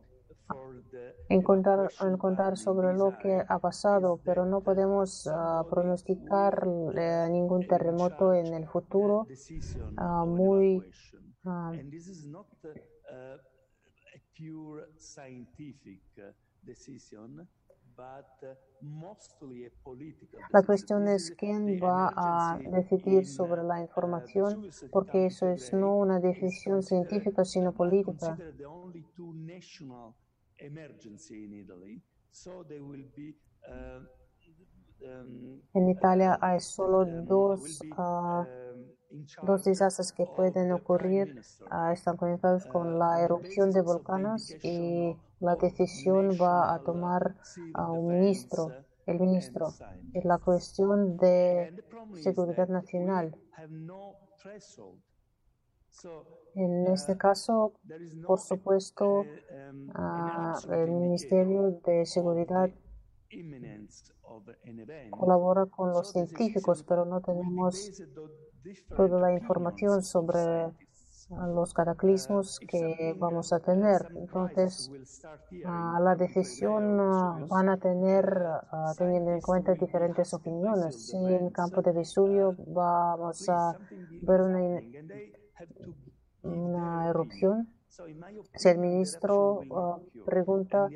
[1.29, 6.93] en contar, sobre lo que ha pasado, pero no podemos uh, pronosticar uh,
[7.31, 9.27] ningún terremoto en el futuro
[9.99, 10.83] uh, muy
[16.63, 17.49] decision,
[20.53, 26.21] la cuestión es quién va a decidir sobre la información, porque eso es no una
[26.21, 28.37] decisión científica, sino política.
[35.75, 38.45] En Italia hay solo dos, uh,
[39.43, 41.41] dos desastres que pueden ocurrir.
[41.71, 47.37] Uh, están conectados con la erupción de volcanes y la decisión va a tomar
[47.75, 48.73] a un ministro,
[49.07, 49.69] el ministro.
[50.15, 51.85] Es la cuestión de
[52.23, 53.37] seguridad nacional.
[56.55, 57.73] En este caso,
[58.27, 62.71] por supuesto, uh, el Ministerio de Seguridad
[65.11, 67.91] colabora con los científicos, pero no tenemos
[68.97, 70.73] toda la información sobre
[71.29, 74.09] los cataclismos que vamos a tener.
[74.15, 74.91] Entonces,
[75.51, 78.25] la decisión van a tener,
[78.97, 81.09] teniendo en cuenta diferentes opiniones.
[81.09, 83.77] Si en el campo de Vesubio vamos a
[84.23, 84.81] ver una,
[86.43, 87.69] una erupción,
[88.57, 90.89] Si el ministro uh, pregunta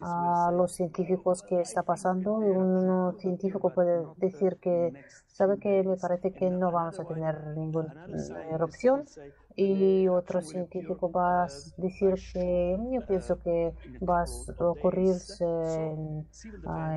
[0.00, 4.92] a los científicos qué está pasando, un científico puede decir que,
[5.28, 8.06] sabe que me parece que no vamos a tener ninguna
[8.50, 9.04] erupción,
[9.54, 16.26] y otro científico va a decir que yo pienso que va a ocurrirse en,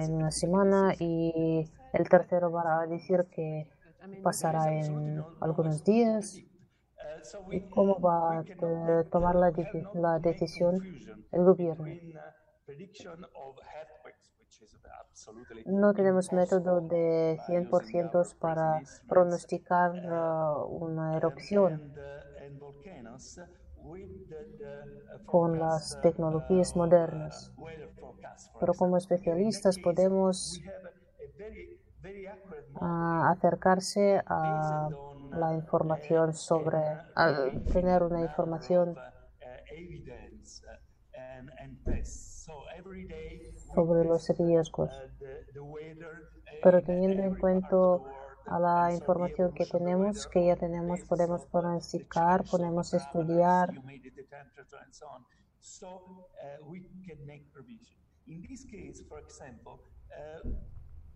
[0.02, 3.70] en una semana y el tercero va a decir que
[4.24, 6.36] pasará en algunos días.
[6.38, 6.45] y
[7.70, 9.52] cómo va a tomar la,
[9.94, 10.82] la decisión
[11.32, 11.86] el gobierno.
[15.66, 19.92] No tenemos método de 100% para pronosticar
[20.68, 21.94] una erupción
[25.26, 27.52] con las tecnologías modernas,
[28.60, 30.60] pero como especialistas podemos
[32.82, 34.90] acercarse a
[35.36, 36.78] la información sobre,
[37.16, 38.96] a tener una información
[43.74, 44.92] sobre los riesgos.
[46.64, 47.76] Pero teniendo en cuenta
[48.48, 53.74] a la información que tenemos, que ya tenemos, podemos pronosticar, podemos estudiar.
[60.16, 60.50] Uh,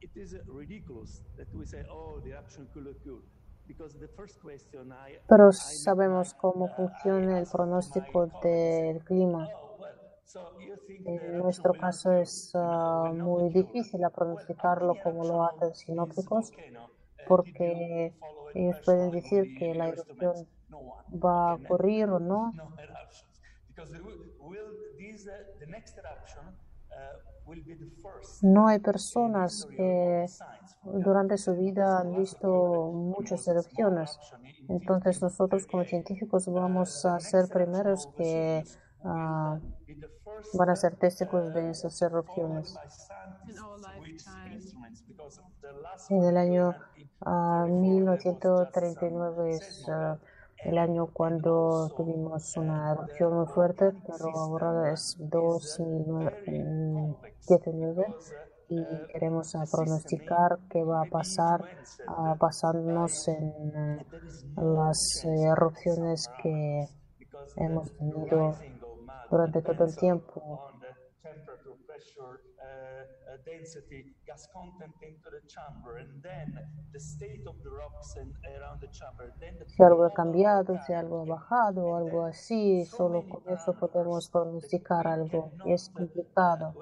[0.01, 3.21] it is ridiculous that we say, oh, the eruption could occur.
[5.27, 9.47] Pero sabemos cómo funciona el pronóstico del clima.
[11.05, 16.51] En nuestro caso es uh, muy difícil pronosticarlo como lo hacen sinópticos
[17.27, 18.13] porque
[18.53, 20.47] ellos pueden decir que la erupción
[21.11, 22.53] va a ocurrir o no.
[28.43, 30.25] No hay personas que
[30.93, 34.19] durante su vida han visto muchas erupciones.
[34.67, 38.63] Entonces nosotros como científicos vamos a ser primeros que
[39.03, 39.59] uh,
[40.53, 42.75] van a ser testigos de esas erupciones.
[46.09, 46.73] En el año
[47.25, 50.17] uh, 1939 es uh,
[50.63, 58.05] el año cuando tuvimos una erupción muy fuerte, pero ahora es 2019
[58.69, 61.65] y queremos pronosticar qué va a pasar
[62.39, 64.05] basándonos en
[64.55, 66.87] las erupciones que
[67.57, 68.55] hemos tenido
[69.29, 70.69] durante todo el tiempo
[73.45, 76.47] density, gas content into the chamber, and then
[76.93, 79.33] the state of the rocks and around the chamber.
[79.39, 83.73] Then the si algo ha cambiado, si algo ha bajado, algo así, solo con eso
[83.73, 85.51] podemos pronosticar algo.
[85.65, 86.73] Es complicado.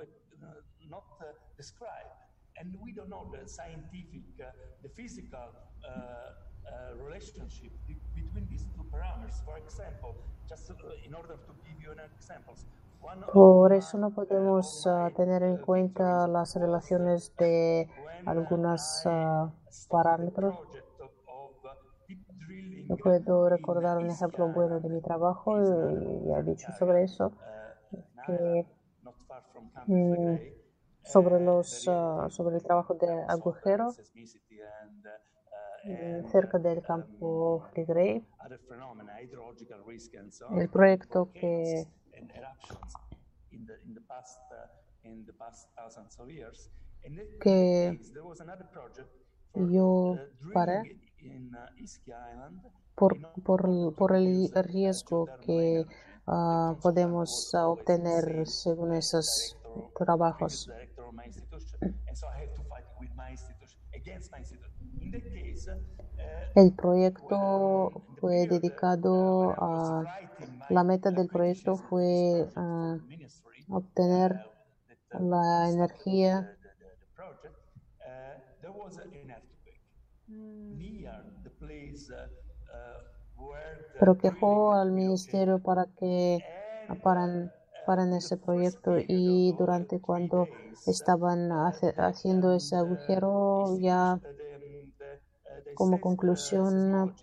[1.57, 2.13] Describe,
[2.59, 4.51] and we don't know the scientific, uh,
[4.83, 5.49] the physical
[5.83, 7.71] uh, uh, relationship
[8.13, 9.43] between these two parameters.
[9.43, 10.15] For example,
[10.47, 10.69] just
[11.03, 12.53] in order to give you an example,
[13.33, 17.89] por eso no podemos uh, tener en cuenta las relaciones de
[18.25, 19.49] algunos uh,
[19.89, 20.55] parámetros.
[22.87, 27.31] No puedo recordar un ejemplo bueno de mi trabajo y ya he dicho sobre eso,
[28.25, 28.65] que,
[31.07, 33.87] sobre, los, uh, sobre el trabajo de agujero
[35.83, 38.23] mm, cerca del campo Fligre,
[40.51, 41.87] el proyecto que
[47.39, 47.99] que
[49.53, 50.17] yo
[50.53, 50.99] paré
[52.95, 55.85] por, por, por el riesgo que
[56.25, 59.57] uh, podemos obtener según esos
[59.95, 60.69] trabajos.
[66.55, 70.03] El proyecto fue dedicado a
[70.69, 72.97] la meta del proyecto fue uh,
[73.69, 74.45] obtener
[75.11, 76.53] la energía.
[83.99, 86.39] pero quejó al ministerio para que
[87.87, 90.49] paran, paran ese proyecto y durante cuando
[90.85, 94.19] estaban haciendo ese agujero ya
[95.73, 97.13] como conclusión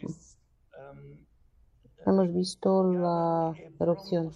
[2.06, 4.32] hemos visto la erupción.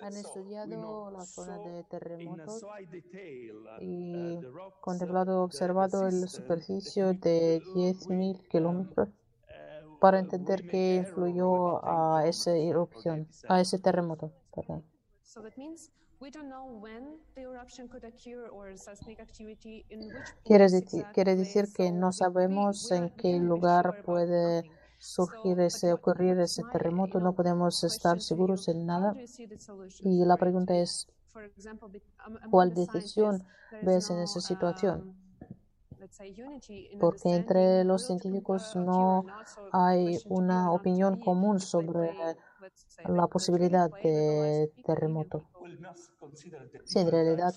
[0.00, 2.64] Han estudiado la zona de terremotos
[3.80, 4.38] y
[4.80, 9.08] contemplado, observado la superficie de 10.000 kilómetros
[10.00, 14.32] para entender qué influyó a esa erupción, a ese terremoto.
[14.54, 14.84] Perdón.
[15.22, 15.90] So that means
[16.20, 21.00] we don't know when the eruption could occur or seismic activity in which Quiere decir,
[21.00, 21.14] exactly.
[21.14, 24.64] quiere decir que So no we, sabemos en qué lugar puede
[24.98, 25.34] nothing.
[25.42, 27.20] surgir So, ese, but ocurrir ese terremoto.
[27.20, 29.14] No podemos estar seguros en nada.
[30.00, 31.08] Y la pregunta es,
[32.50, 35.00] ¿cuál decisión scientists, there is ves en esa situación?
[35.00, 35.14] um,
[36.24, 39.24] in Porque entre los científicos uh, no
[39.72, 42.14] hay una opinión común sobre
[43.06, 45.44] la posibilidad play with the de lives of people and terremoto.
[46.84, 47.54] Sí, en realidad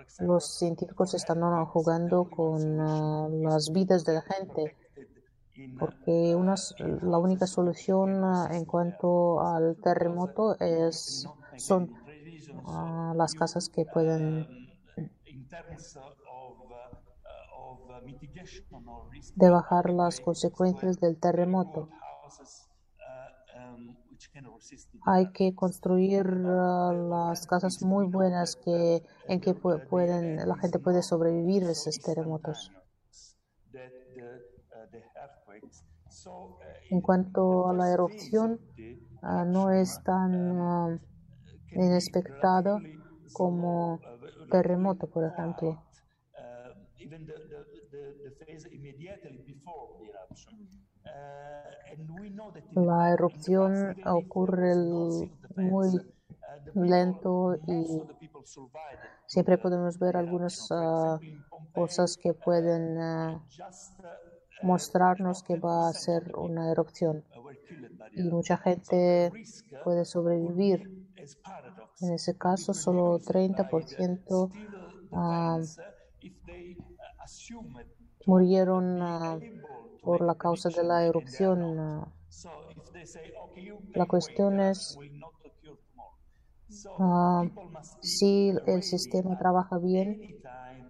[0.00, 4.87] example, los científicos for están jugando con is las vidas de la gente, uh,
[5.78, 6.54] porque una,
[7.02, 11.26] la única solución ah, en cuanto al terremoto es,
[11.56, 11.94] son
[12.66, 14.46] ah, las casas que pueden
[19.34, 21.88] de bajar las consecuencias del terremoto.
[25.06, 31.02] Hay que construir ah, las casas muy buenas que, en que pueden, la gente puede
[31.02, 32.70] sobrevivir a so esos terremotos.
[33.68, 35.82] instantaneous that the, uh, the earthquakes.
[36.07, 38.60] So uh, En in cuanto a la erupción,
[39.22, 40.98] ah, no es tan um, ah,
[41.70, 42.80] relatively slow,
[43.32, 45.68] como uh, relatively terremoto, por ejemplo.
[45.70, 46.48] Uh.
[51.04, 54.74] Uh, La erupción ocurre
[55.56, 58.02] muy uh, lento y
[59.26, 60.68] siempre podemos ver algunas.
[60.68, 61.20] For ah,
[61.72, 63.40] cosas que pueden uh,
[64.60, 67.24] ah, mostrarnos que va a 10% of ser una erupción
[68.12, 69.32] y mucha gente
[69.84, 70.90] puede sobrevivir.
[72.00, 74.50] En ese caso, solo reduced by the 30% still
[75.12, 76.78] ah, defense
[77.54, 77.78] uh,
[78.18, 79.38] to murieron ah,
[80.02, 81.78] por la causa de la erupción.
[81.78, 82.12] ah.
[83.94, 84.98] La cuestión es
[86.98, 87.44] ah,
[88.02, 90.86] si el sistema trabaja bien, any time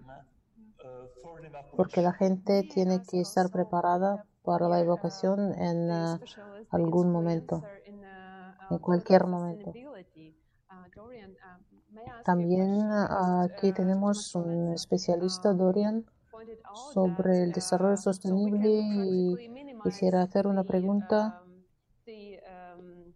[0.84, 1.27] uh, for an
[1.76, 6.18] porque la gente tiene que estar preparada para la here uh, evacuación en ah,
[6.70, 9.70] algún momento, uh, uh, en political cualquier momento.
[9.70, 11.18] Uh, um,
[12.08, 16.06] a También ah, aquí uh, tenemos un especialista, um, Dorian,
[16.94, 19.36] sobre el desarrollo uh, we sostenible y
[19.82, 21.42] quisiera hacer una pregunta.
[21.42, 21.52] um,
[22.76, 23.14] um,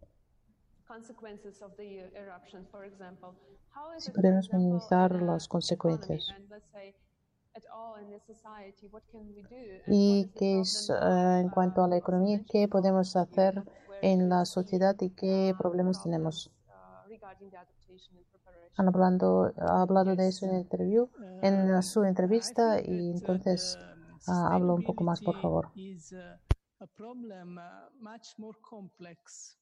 [3.97, 6.33] Si podemos minimizar las consecuencias.
[9.87, 11.39] Y qué es now?
[11.39, 13.63] en cuanto a la Uh, economía, qué podemos hacer
[14.01, 16.51] en la sociedad y qué uh, problemas problems tenemos.
[16.67, 16.73] uh?
[18.77, 21.07] Han hablando, ha hablado de eso en el interview,
[21.41, 23.77] en su entrevista y uh, entonces
[24.27, 25.71] ah, habla un poco más, por favor.
[26.11, 26.37] uh,
[27.57, 27.89] uh,
[28.39, 29.57] more complex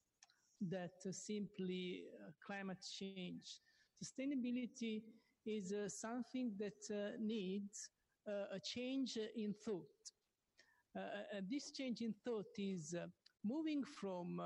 [0.70, 3.62] that uh, simply uh, climate change.
[4.00, 5.04] Sustainability
[5.46, 7.90] is uh, something that uh, needs
[8.28, 9.86] uh, a change in thought.
[11.50, 12.94] This change in thought is
[13.46, 14.42] moving from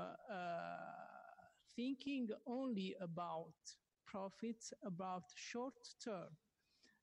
[1.74, 3.54] thinking only about
[4.06, 6.28] profits, about short term,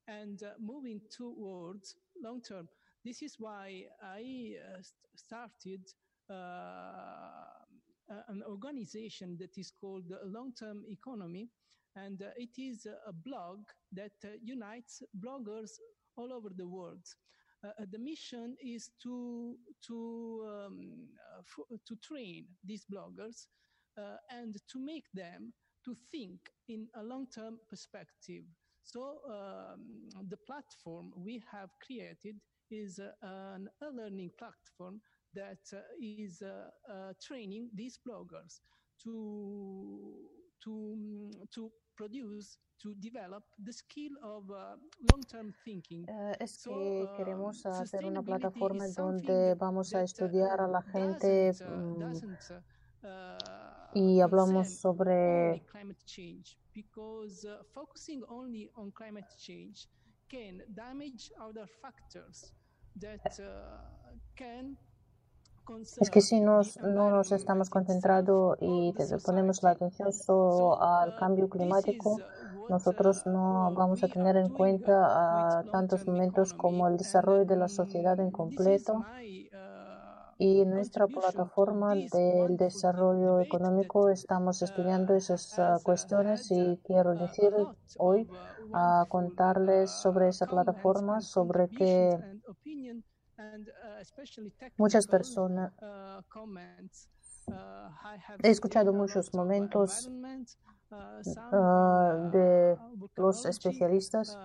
[0.08, 2.70] and moving towards long term.
[3.04, 4.54] This is why I
[5.16, 5.82] started
[6.30, 11.50] uh, an organization that is called Long Term Economy,
[11.96, 13.60] and uh, it is a blog
[13.92, 15.80] that uh, unites bloggers
[16.16, 17.06] all over the world.
[17.64, 19.56] Uh, uh, the mission is to
[19.86, 21.08] to um,
[21.40, 23.48] f- to train these bloggers
[23.98, 25.54] uh, and to make them
[25.86, 28.44] to think in a long-term perspective.
[28.84, 32.38] So um, the platform we have created
[32.70, 35.02] is uh, an e-learning platform
[35.34, 35.60] that
[36.00, 36.42] is
[37.22, 38.62] training these bloggers
[39.04, 40.16] to
[40.64, 44.76] to to produce to develop the skill of uh,
[45.12, 46.06] long-term thinking.
[46.08, 50.68] Eh, es So, que um, queremos hacer una plataforma donde vamos a uh, estudiar a
[50.68, 57.64] la gente doesn't uh, mm, doesn't uh, uh, y hablamos sobre climate change because uh,
[57.74, 59.88] focusing only on climate change
[60.28, 62.54] can damage other factors
[63.00, 64.78] that uh, can
[66.00, 68.94] Es que si no nos estamos concentrando y
[69.26, 72.20] ponemos la atención solo So al cambio climático,
[72.70, 77.70] nosotros no vamos a tener en cuenta ah, tantos momentos como el desarrollo de la
[77.70, 79.06] sociedad en completo
[80.38, 87.54] y nuestra plataforma del desarrollo económico estamos estudiando esas ah, cuestiones y quiero decir
[88.00, 88.28] hoy
[88.74, 96.22] a wonderful contarles sobre esa plataforma sobre contributions uh, muchas personas uh.
[97.46, 97.90] Uh,
[98.42, 100.10] he escuchado muchos momentos
[100.92, 102.78] uh, uh, de
[103.18, 104.38] los especialistas.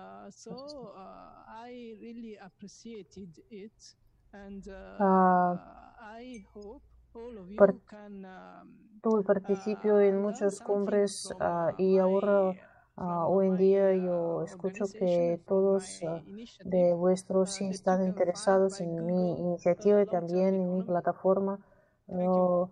[4.99, 5.57] Uh,
[6.01, 6.83] I hope
[7.13, 12.53] all of you par- can um, tuve participio en muchas cumbres ah, y ahora
[12.99, 16.21] ah, hoy en día yo escucho que todos ah,
[16.65, 21.59] de vuestros están interesados en mi iniciativa y también en mi plataforma.
[22.07, 22.69] Yo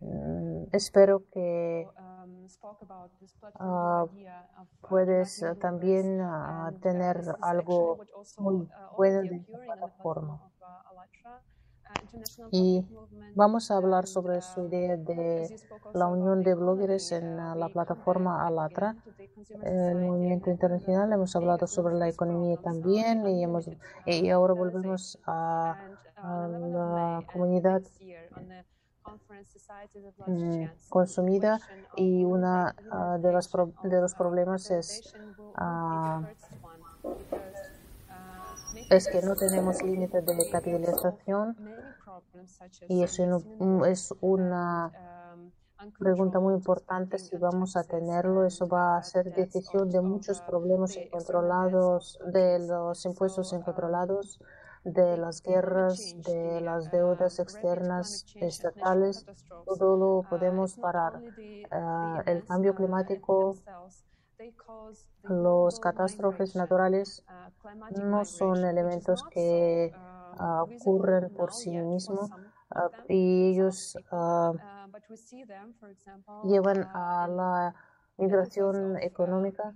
[0.00, 1.88] mm, espero que
[3.58, 4.06] ah,
[4.88, 7.98] puedes ah, también ah, tener algo
[8.38, 10.40] muy bueno de esta plataforma.
[12.50, 12.84] Y
[13.34, 15.56] vamos a hablar sobre su idea de
[15.92, 18.96] la unión de bloggers en ah, la plataforma Alatra,
[19.62, 21.12] el movimiento internacional.
[21.12, 23.68] Hemos hablado sobre la economía también y, hemos,
[24.06, 25.76] y ahora volvemos a,
[26.22, 27.82] la comunidad
[30.26, 31.60] mm, consumida
[31.96, 35.12] y una ah, de, las pro- de los problemas es
[35.56, 36.22] ah,
[38.96, 41.56] es que no tenemos límite de capitalización
[42.88, 44.92] y eso mm, es una
[45.98, 48.44] pregunta muy importante si vamos a tenerlo.
[48.44, 54.40] Eso va a ser decisión de muchos problemas incontrolados, de los impuestos incontrolados,
[54.84, 59.26] de las guerras, de las deudas externas estatales.
[59.66, 61.20] Todo lo podemos parar.
[61.70, 63.56] Ah, el cambio climático,
[65.22, 67.24] los catástrofes naturales
[68.02, 72.30] no son elementos que ah, ocurren por sí mismos
[72.70, 74.52] ah, y ellos ah,
[76.44, 77.74] llevan a la
[78.16, 79.74] migración económica.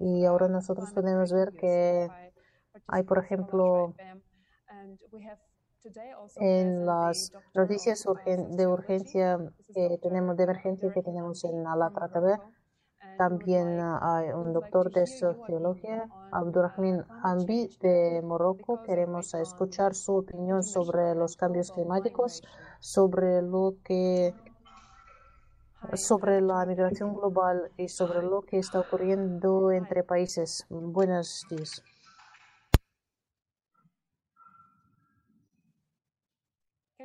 [0.00, 2.08] y ahora nosotros podemos ver que
[2.88, 3.94] hay, por ejemplo,
[6.36, 9.38] en las noticias urgen- de urgencia
[9.74, 12.38] que tenemos, de emergencia que tenemos en Alatra TV,
[13.18, 18.82] también hay un doctor de sociología, Abdurrahman Hambi de Morocco.
[18.82, 22.42] Queremos escuchar su opinión sobre los cambios climáticos,
[22.80, 24.34] sobre lo que
[25.94, 30.66] sobre la migración global y sobre lo que está ocurriendo entre países.
[30.70, 31.82] Buenos días.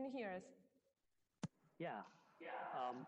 [0.09, 0.43] you hear us?
[1.79, 2.03] Yeah.
[2.79, 3.07] Um,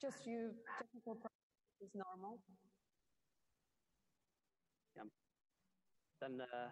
[0.00, 2.38] Just you technical problems is normal.
[4.96, 5.02] yeah.
[6.20, 6.70] Then uh,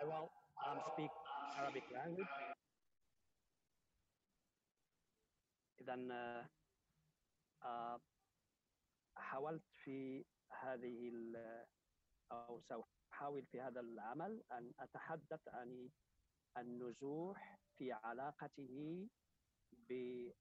[0.00, 0.28] I will
[0.66, 1.10] um, speak
[1.58, 2.28] Arabic language.
[5.80, 6.46] إذا آه،
[7.64, 8.00] آه،
[9.16, 10.24] حاولت في
[10.61, 11.09] هذه
[12.31, 15.89] أو سأحاول في هذا العمل أن أتحدث عن
[16.57, 19.07] النزوح في علاقته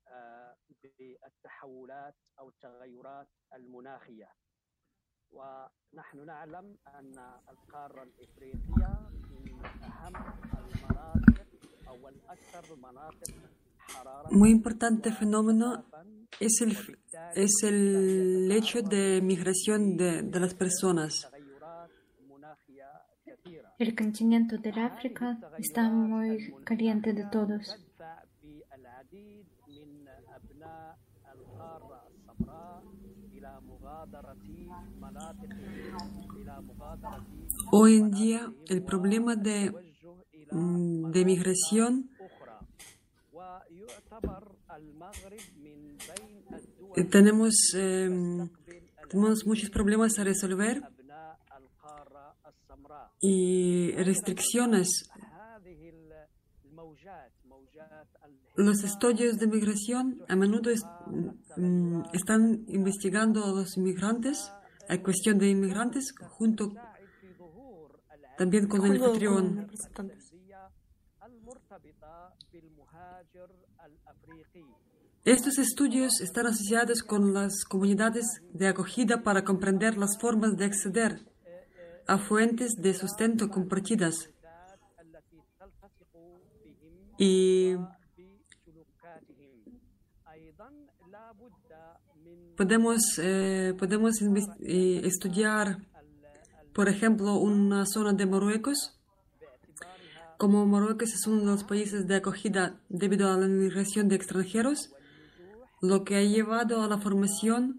[0.09, 4.29] آه، بالتحولات أو التغيرات المناخية.
[5.31, 7.19] ونحن نعلم أن
[7.49, 10.17] القارة الإفريقية من أهم
[10.59, 11.47] المناطق
[11.89, 13.35] أو الأكثر مناطق
[14.31, 15.85] muy importante fenómeno
[16.41, 16.77] es el,
[17.35, 21.29] es el hecho de migración de, de las personas.
[23.79, 27.77] El continente del África está muy caliente de todos.
[37.73, 39.73] Hoy en día el problema de,
[40.53, 42.12] mm, de migración
[46.97, 48.49] eh, tenemos, em,
[49.09, 50.83] tenemos muchos problemas a resolver
[53.21, 54.89] y restricciones.
[58.55, 64.53] Los estudios de migración a menudo mm, mm, están investigando a los inmigrantes,
[64.89, 66.73] la cuestión de inmigrantes, junto
[68.37, 69.71] también con el anfitrión.
[75.25, 81.25] Estos estudios están asociados con las comunidades de acogida para comprender las formas de acceder
[82.09, 84.31] a fuentes de sustento compartidas.
[87.19, 87.77] Y
[92.57, 94.21] podemos, eh, podemos
[94.61, 95.79] eh, estudiar,
[96.73, 98.99] por ejemplo, una zona de Marruecos.
[100.43, 104.91] Como Marruecos es uno de los países de acogida debido a la inmigración de extranjeros,
[105.81, 107.79] lo que ha llevado a la formación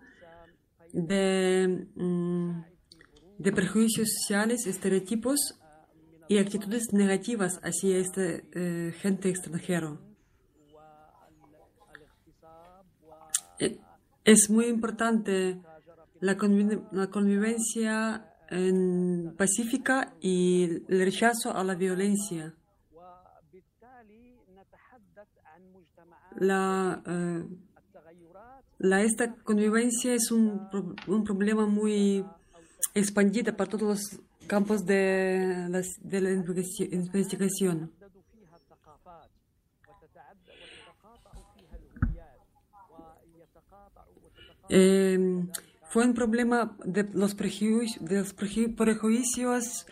[0.93, 2.63] de, mm,
[3.37, 5.59] de prejuicios sociales, estereotipos
[6.29, 9.99] y actitudes negativas hacia esta eh, gente extranjero.
[13.59, 13.77] Eh,
[14.23, 15.61] Es muy importante
[16.21, 22.53] la convivencia en pacífica y el rechazo a la violencia.
[26.39, 27.45] La, eh,
[28.79, 30.67] la esta convivencia es un,
[31.07, 32.25] un problema muy
[32.95, 34.01] expandido para todos los
[34.47, 37.91] campos de, las- de la investigaci- investigación.
[44.69, 45.17] Eh,
[45.93, 49.85] fue un problema de los, prejuicios, de los preju- prejuicios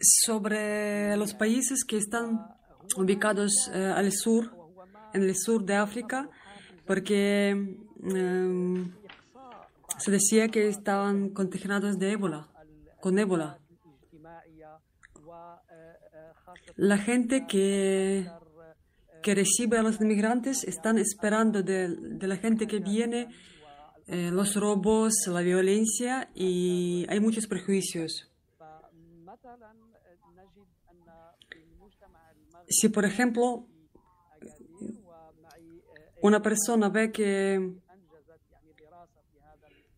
[0.00, 2.46] sobre los países que están
[2.96, 4.54] ubicados eh, al sur,
[5.14, 6.30] en el sur de África,
[6.86, 8.92] porque em,
[9.98, 12.46] se decía que estaban contagiados de ébola,
[13.00, 13.58] con ébola.
[16.76, 18.30] La gente que,
[19.24, 23.26] que recibe a los inmigrantes están esperando de la gente que viene
[24.10, 28.26] eh, los robos, la violencia y hay muchos prejuicios.
[32.70, 33.66] Si, por ejemplo,
[36.22, 37.74] una persona ve que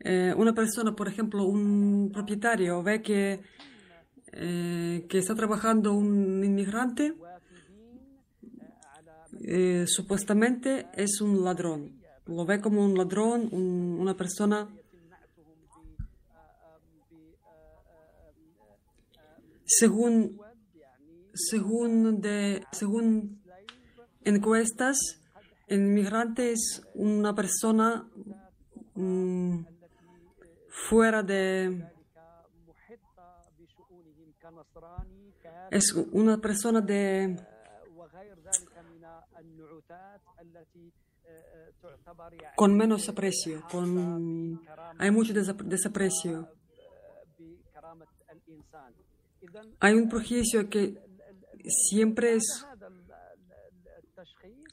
[0.00, 3.40] eh, una persona, por ejemplo, un propietario ve que,
[4.32, 7.14] eh, que está trabajando un inmigrante,
[9.86, 11.99] supuestamente es un ladrón.
[12.30, 14.68] Lo ve como un ladrón, un- una persona.
[19.64, 20.40] Según
[21.34, 23.40] según de según
[24.24, 24.96] encuestas
[25.68, 28.08] el inmigrante es una persona
[28.94, 29.64] mm,
[30.68, 31.86] fuera de
[35.70, 37.36] es una persona de
[42.56, 44.60] con menos aprecio con
[44.98, 46.48] hay mucho desap- desaprecio.
[49.80, 50.98] Hay un prejuicio que
[51.64, 52.66] siempre es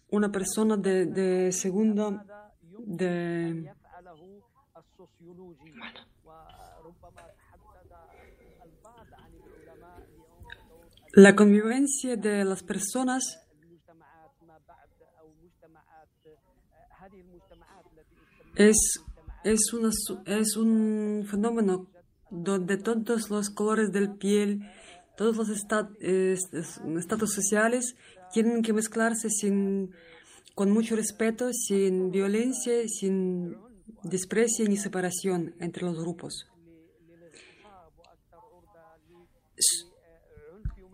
[0.09, 2.25] una persona de, de segunda
[2.85, 3.71] de
[11.13, 13.46] la convivencia de las personas
[18.57, 18.77] es,
[19.43, 19.89] es, una
[20.25, 21.87] es un fenómeno
[22.29, 24.61] donde todos los colores del piel,
[25.15, 27.95] todos los esta- es- es- estatus sociales
[28.33, 29.91] tienen que mezclarse sin,
[30.55, 33.55] con mucho respeto, sin violencia, sin
[34.03, 36.47] desprecio ni separación entre los grupos.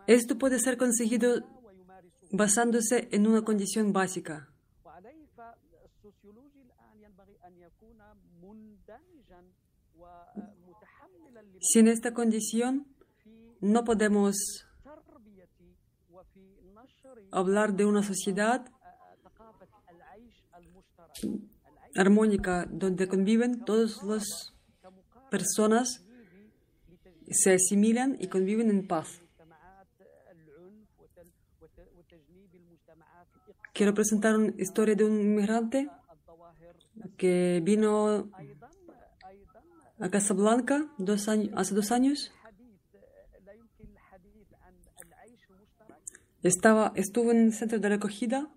[0.08, 1.42] Esto puede ser conseguido
[2.32, 4.53] basándose en una condición básica.
[11.60, 12.88] Sin esta condición,
[13.62, 14.36] no podemos
[17.32, 18.70] hablar de una sociedad
[21.96, 24.54] armónica donde conviven todas las
[25.30, 26.04] personas,
[27.30, 29.22] se asimilan y conviven en paz.
[33.74, 35.90] Quiero presentar una historia de un inmigrante
[37.18, 38.30] que vino
[40.04, 42.34] a Casablanca dos hace dos años.
[46.42, 48.50] Estaba, estuvo en el centro de recogida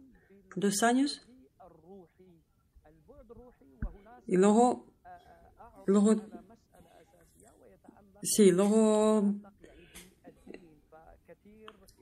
[0.57, 1.25] dos años
[4.27, 4.93] y luego,
[5.87, 6.17] luego,
[8.23, 9.33] sí, luego,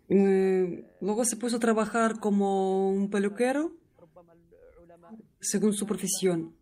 [0.08, 3.72] eh, luego se puso a trabajar como un peluquero
[5.38, 6.56] según su profesión.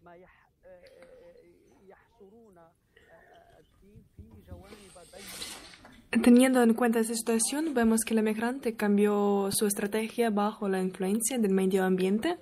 [6.20, 11.38] Teniendo en cuenta esta situación, vemos que el emigrante cambió su estrategia bajo la influencia
[11.38, 12.36] del medio ambiente,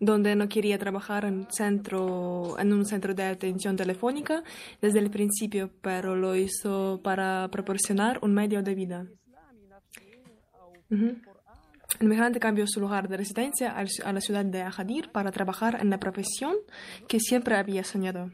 [0.00, 4.42] donde no quería trabajar en, centro, en un centro de atención telefónica
[4.82, 9.06] desde el principio, pero lo hizo para proporcionar un medio de vida.
[10.90, 13.72] El migrante cambió su lugar de residencia
[14.04, 16.56] a la ciudad de Agadir para trabajar en la profesión
[17.06, 18.32] que siempre había soñado.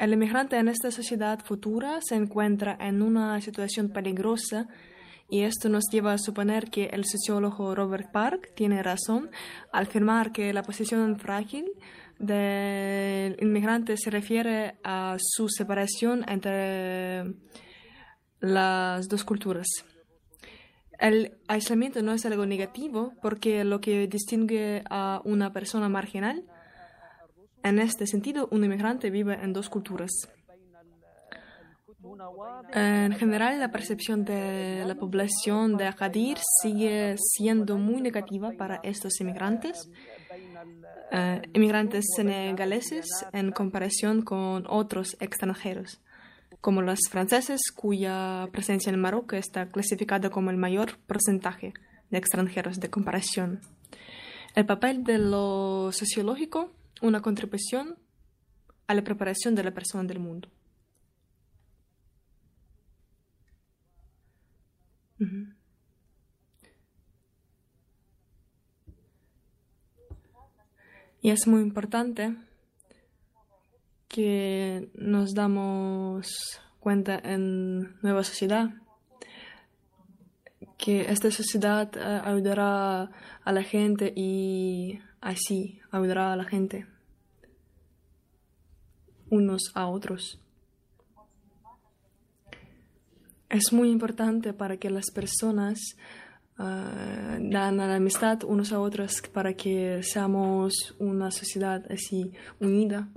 [0.00, 4.66] El inmigrante en esta sociedad futura se encuentra en una situación peligrosa
[5.28, 9.28] y esto nos lleva a suponer que el sociólogo Robert Park tiene razón
[9.72, 11.66] al afirmar que la posición frágil
[12.18, 17.34] del inmigrante se refiere a su separación entre
[18.40, 19.66] las dos culturas.
[20.98, 26.42] El aislamiento no es algo negativo porque lo que distingue a una persona marginal,
[27.62, 30.10] en este sentido, un inmigrante vive en dos culturas.
[32.72, 39.20] En general, la percepción de la población de Agadir sigue siendo muy negativa para estos
[39.20, 39.90] inmigrantes,
[41.12, 46.00] eh, inmigrantes senegaleses en comparación con otros extranjeros,
[46.60, 51.74] como los franceses, cuya presencia en Marruecos está clasificada como el mayor porcentaje
[52.10, 53.60] de extranjeros de comparación.
[54.54, 57.96] El papel de lo sociológico, una contribución
[58.86, 60.48] a la preparación de la persona del mundo.
[71.22, 72.34] Y es muy importante
[74.08, 78.70] que nos damos cuenta en nueva sociedad
[80.78, 83.10] que esta sociedad eh, ayudará
[83.44, 86.86] a la gente y así ayudará a la gente
[89.30, 90.40] unos a otros.
[93.48, 95.78] Es muy importante para que las personas
[96.58, 103.08] uh, dan a la amistad unos a otros para que seamos una sociedad así unida.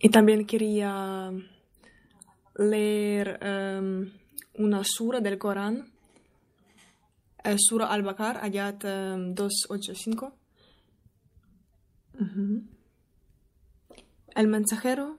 [0.00, 1.32] Y también quería
[2.54, 4.10] leer um,
[4.54, 5.90] una sura del Corán,
[7.42, 10.32] el eh, Sura al-Bakar, ayat 285.
[14.34, 15.18] El mensajero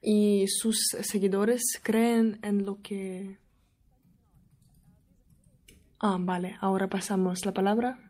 [0.00, 3.38] y sus seguidores creen en lo que...
[5.98, 8.03] Ah, vale, ahora pasamos la palabra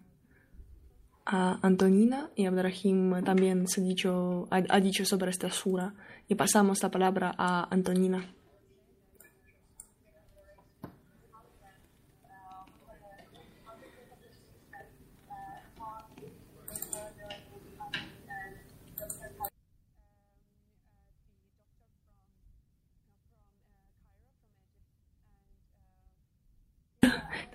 [1.27, 5.95] a Antonina y Abdurrahim también se ha, dicho, ha dicho sobre esta sura
[6.29, 8.35] y pasamos la palabra a Antonina.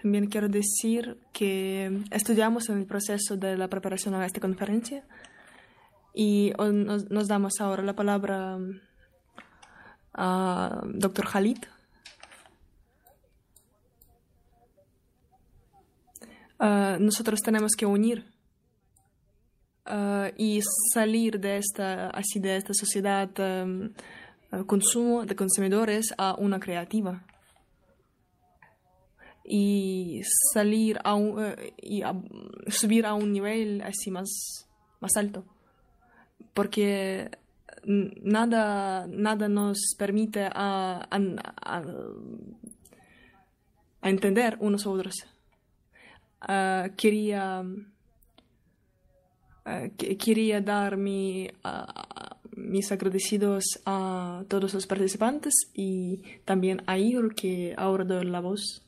[0.01, 5.03] También quiero decir que estudiamos en el proceso de la preparación a esta conferencia
[6.13, 8.57] y nos, damos ahora la palabra
[10.13, 11.27] a Dr.
[11.27, 11.57] Khalid.
[16.59, 18.25] Ah, nosotros tenemos que unir
[19.85, 20.61] ah, y
[20.93, 23.91] salir de esta, así de esta sociedad um,
[24.65, 27.23] consumo de consumidores a una creativa
[29.51, 30.21] y
[30.53, 31.73] salir a un, eh,
[32.67, 34.29] subir a un nivel así más,
[34.99, 35.43] más alto.
[36.53, 37.31] Porque
[37.83, 41.07] nada, nada nos permite a,
[44.03, 45.15] entender unos a otros.
[46.41, 47.65] Ah, quería,
[49.65, 51.49] ah, quería dar mi,
[52.55, 58.83] mis agradecidos a todos los participantes y también a Igor que ahora doy la voz.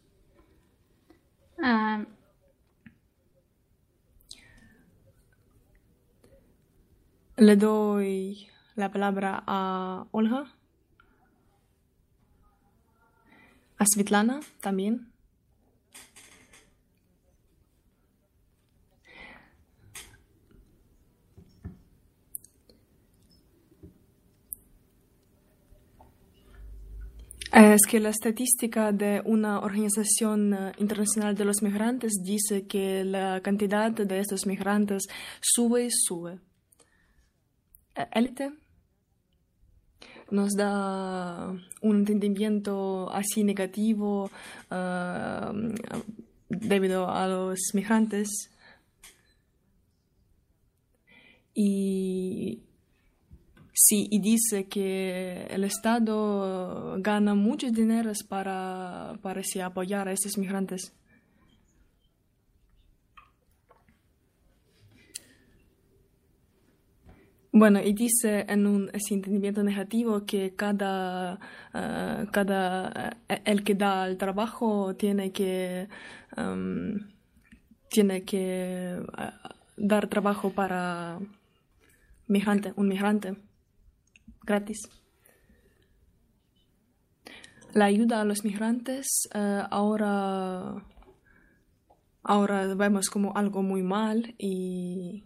[7.37, 10.45] Le doy la palabra a Olga,
[13.77, 15.10] a Svetlana también.
[27.51, 33.41] Es que la estadística de una organización eh, internacional de los migrantes dice que la
[33.41, 35.03] cantidad de estos migrantes
[35.41, 36.39] sube y sube.
[38.13, 38.53] Élite
[40.29, 44.31] nos da un entendimiento así negativo
[44.69, 45.75] eh,
[46.47, 48.29] debido a los migrantes
[51.53, 52.61] y
[53.83, 60.93] Sí, y dice que el Estado gana muchos dineros para, para apoyar a estos migrantes.
[67.51, 71.39] Bueno, y dice en un entendimiento negativo que cada,
[71.73, 75.87] eh, cada eh, el que da el trabajo tiene que
[76.37, 77.09] em,
[77.89, 79.31] tiene que eh,
[79.77, 81.19] dar trabajo para
[82.27, 83.50] migrante, un migrante
[84.43, 84.89] gratis.
[87.73, 90.83] la ayuda a los migrantes eh, ahora,
[92.23, 95.23] ahora vemos como algo muy mal y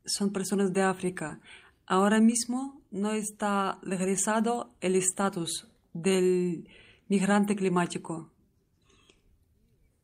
[0.06, 1.40] son personas de África.
[1.88, 6.68] Ahora mismo no está legalizado el estatus del
[7.08, 8.30] migrante climático.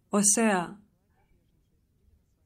[0.09, 0.79] O sea,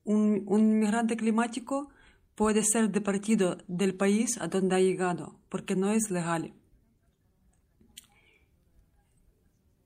[0.03, 1.88] un, un migrante climático
[2.35, 6.53] puede ser departido del país a donde ha llegado, porque no es legal.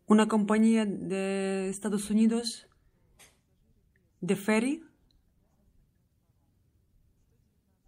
[0.08, 2.68] Una compañía de Estados Unidos
[4.22, 4.84] de ferry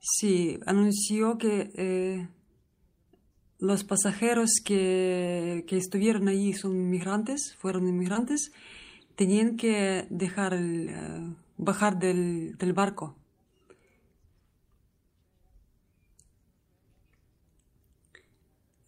[0.10, 2.28] sí anunció que eh,
[3.60, 8.52] los pasajeros que, que, estuvieron allí son inmigrantes, fueron inmigrantes,
[9.16, 13.16] tenían que dejar el, uh, bajar del, del barco.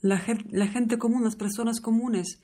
[0.01, 2.39] La, gente común, las personas comunes,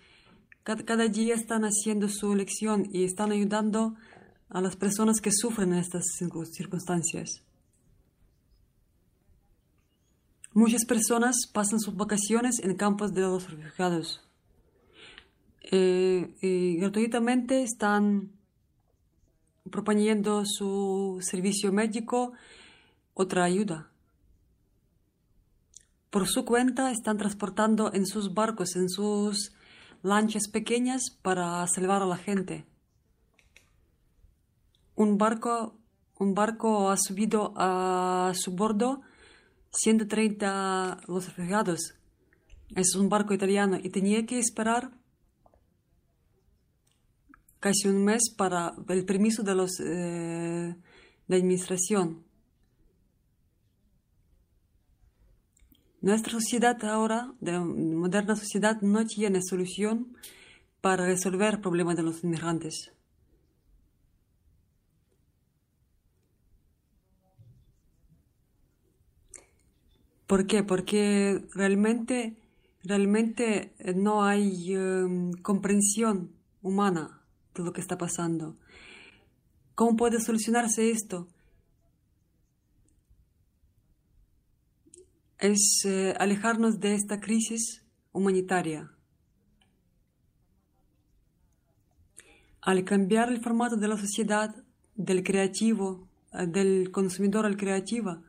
[0.63, 3.95] cada, día están haciendo su elección y están ayudando
[4.49, 7.43] a las personas que sufren en estas circunstancias.
[10.56, 14.22] Muchas personas pasan sus vacaciones en campos de los refugiados.
[15.69, 18.32] Eh, y gratuitamente están
[19.69, 22.34] proponiendo su servicio médico,
[23.14, 23.92] otra ayuda
[26.16, 29.51] por su cuenta están transportando en sus barcos, en sus
[30.01, 32.64] lanchas pequeñas para salvar a la gente.
[34.95, 35.75] Un barco,
[36.17, 39.01] un barco ha subido a su bordo
[39.75, 41.95] 130 los refugiados.
[42.75, 44.91] Es un barco italiano y tenía que esperar
[47.59, 50.75] casi un mes para el permiso de los eh,
[51.27, 52.23] de administración.
[56.01, 60.15] Nuestra sociedad ahora, de moderna sociedad, no tiene solución
[60.79, 62.94] para resolver el problema de los inmigrantes.
[70.27, 70.63] ¿Por qué?
[70.63, 72.35] Porque realmente,
[72.83, 76.31] realmente no hay um, comprensión
[76.61, 77.21] humana
[77.53, 78.55] de lo que está pasando.
[79.75, 81.27] ¿Cómo puede solucionarse esto?
[85.39, 88.91] es eh, alejarnos de esta crisis humanitaria.
[92.61, 94.55] Al cambiar el formato de la sociedad,
[94.95, 98.23] del creativo, eh, del consumidor al creativo,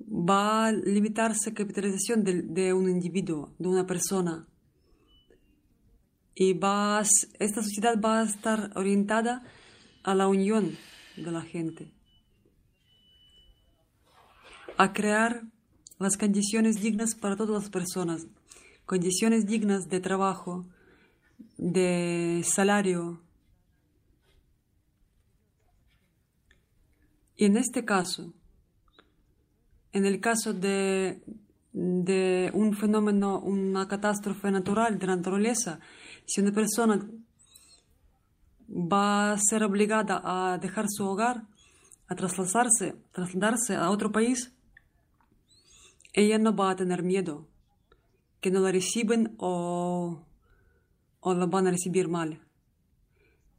[0.00, 4.46] va a limitarse la capitalización de, un individuo, de una persona.
[6.34, 7.02] Y va
[7.38, 9.42] esta sociedad va a estar orientada
[10.02, 10.76] a la unión
[11.16, 11.92] de la gente,
[14.76, 15.44] a crear
[15.98, 18.26] las condiciones dignas para todas las personas,
[18.84, 20.66] condiciones dignas de trabajo,
[21.56, 23.22] de salario.
[27.36, 28.32] Y en este caso,
[29.94, 31.22] en el caso de,
[31.72, 35.78] un fenómeno, una catástrofe natural de naturaleza,
[36.26, 37.08] si una persona
[38.68, 41.44] va a ser obligada a dejar su hogar,
[42.08, 44.52] a trasladarse, trasladarse a otro país,
[46.12, 47.46] ella no va a tener miedo
[48.40, 50.24] que no la reciben o,
[51.20, 52.40] o la van a recibir mal.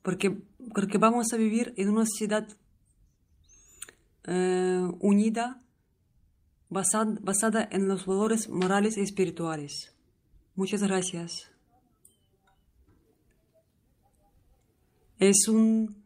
[0.01, 0.37] Porque,
[0.73, 2.45] porque vamos a vivir en una sociedad
[4.25, 5.61] eh, unida
[6.75, 9.95] basada, basada en los valores morales y espirituales.
[10.55, 11.49] Muchas gracias.
[15.17, 16.03] Es un...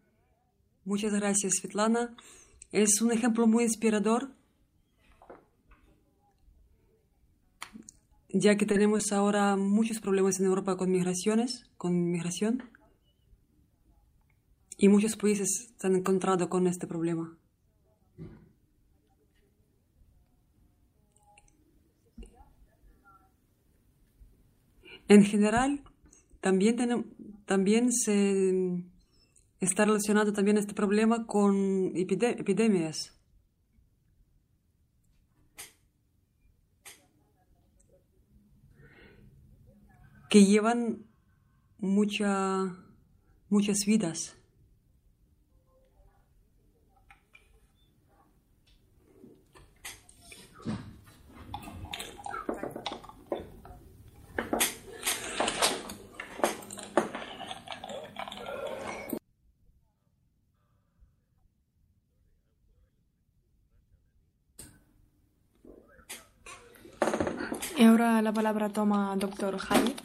[0.85, 2.15] Muchas gracias, Svetlana.
[2.71, 4.29] Es un ejemplo muy inspirador
[8.31, 12.61] ya que tenemos ahora muchos problemas en Europa con migraciones, con migración,
[14.77, 17.38] y muchos países se han encontrado con este problema.
[25.09, 25.83] En general,
[26.39, 26.77] también,
[27.45, 28.83] también se
[29.59, 33.19] está relacionado también este problema con epidemias.
[40.29, 41.07] que llevan
[41.79, 42.75] mucha,
[43.49, 44.35] muchas vidas.
[67.79, 69.95] Y ahora la palabra toma doctor Haid.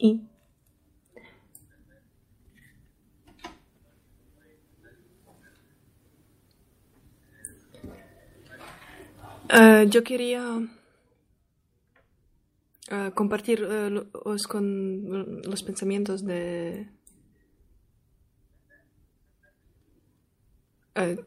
[0.00, 0.22] Y
[9.52, 10.40] uh, yo quería
[13.14, 16.88] compartir uh, con los pensamientos de
[20.96, 21.22] uh,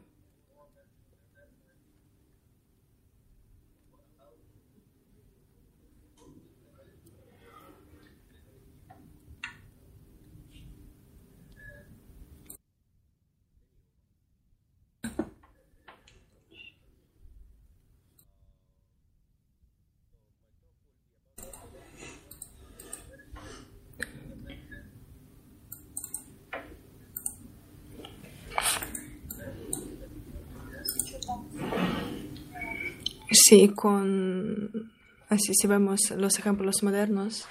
[33.52, 34.90] Sí, con
[35.28, 37.46] así si vemos los ejemplos modernos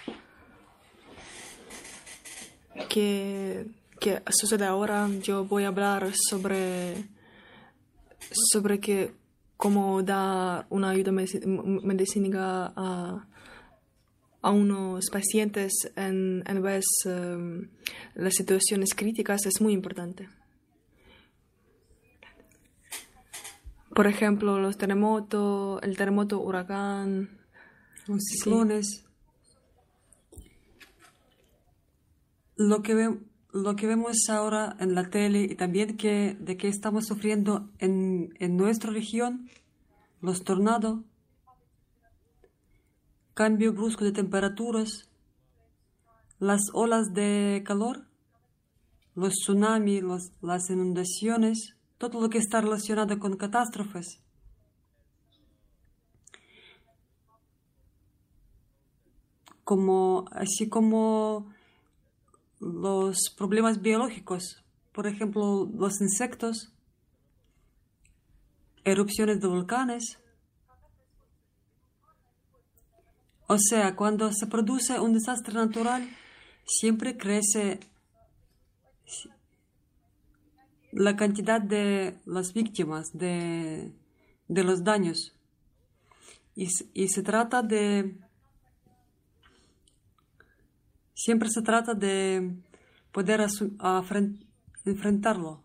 [2.90, 3.68] que,
[4.00, 6.96] que sucede ahora, yo voy a hablar sobre
[8.32, 9.12] sobre que
[9.58, 13.28] cómo dar una ayuda medicina a,
[14.42, 17.68] a unos pacientes en, en vez um,
[18.16, 20.28] las situaciones críticas es muy importante.
[23.94, 27.30] Por ejemplo, los terremotos, el terremoto, huracán,
[28.08, 29.06] los ciclones.
[32.56, 33.20] Lo que,
[33.52, 38.34] lo que vemos ahora en la tele y también que, de que estamos sufriendo en,
[38.40, 39.50] en nuestra región,
[40.22, 41.00] los tornados,
[43.34, 45.10] cambio brusco de temperaturas,
[46.40, 48.08] las olas de calor,
[49.16, 51.76] los tsunamis, los, las inundaciones,
[52.10, 54.20] todo lo que está relacionado con catástrofes.
[59.64, 61.54] Como, así como
[62.60, 66.74] los problemas biológicos, por ejemplo, los insectos,
[68.84, 70.18] erupciones de volcanes.
[73.48, 76.10] O sea, cuando se produce un desastre natural,
[76.66, 77.80] siempre crece
[80.92, 83.92] la cantidad de las víctimas, de,
[84.48, 85.34] de los daños.
[86.56, 88.18] Y, y, se trata de...
[91.14, 92.56] Siempre se trata de
[93.12, 93.46] poder
[94.86, 95.64] enfrentarlo.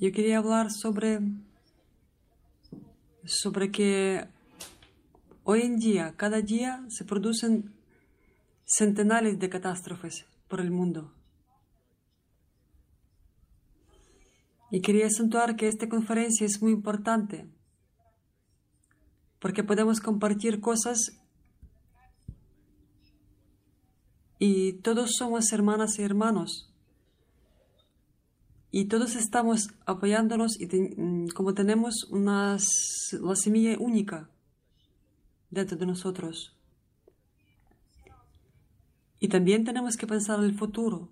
[0.00, 1.20] Yo quería hablar sobre,
[3.24, 4.26] sobre que
[5.44, 7.72] hoy en día, cada día se producen
[8.76, 11.12] centenares de catástrofes por el mundo.
[14.70, 17.46] Y quería acentuar que esta conferencia es muy importante
[19.38, 21.18] porque podemos compartir cosas
[24.38, 26.72] y todos somos hermanas y hermanos
[28.70, 32.56] y todos estamos apoyándonos y mm, como tenemos una
[33.20, 34.30] la semilla única
[35.50, 36.56] dentro de nosotros.
[39.22, 41.08] Y también tenemos que pensar en el futuro.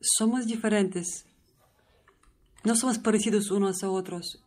[0.00, 1.26] Somos diferentes.
[2.64, 4.42] No somos parecidos unos a otros.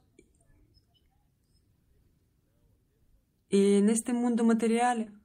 [3.50, 5.18] Y en este mundo material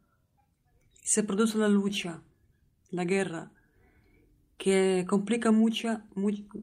[1.02, 2.22] se produce la lucha,
[2.92, 3.50] la guerra,
[4.56, 6.06] que complica, mucha,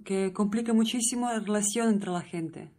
[0.06, 2.72] que complica muchísimo la relación entre la gente.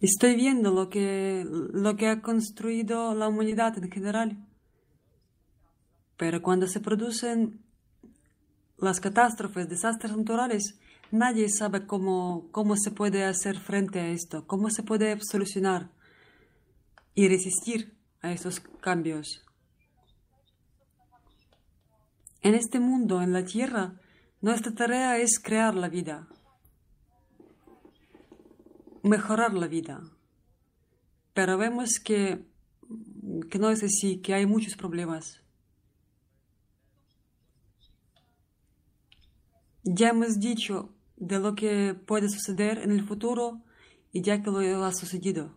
[0.00, 4.46] Estoy viendo lo que, lo que ha construido la humanidad en general.
[6.16, 7.60] Pero cuando se producen
[8.78, 10.78] las catástrofes, desastres naturales,
[11.10, 15.90] nadie sabe cómo, cómo se puede hacer frente a esto, cómo se puede solucionar
[17.14, 19.44] y resistir a estos cambios.
[22.42, 24.00] En este mundo, en la Tierra,
[24.40, 26.28] nuestra tarea es crear la vida,
[29.02, 30.02] mejorar la vida.
[31.34, 32.44] Pero vemos que,
[33.50, 35.40] que no es así, que hay muchos problemas.
[39.84, 43.62] Ya hemos dicho de lo que puede suceder en el futuro
[44.12, 45.56] y ya que lo ha sucedido.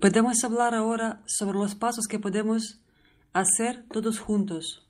[0.00, 2.80] Podemos hablar ahora sobre los pasos que podemos
[3.32, 4.85] hacer todos juntos.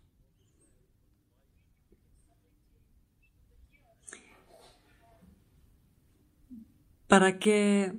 [7.08, 7.94] Para que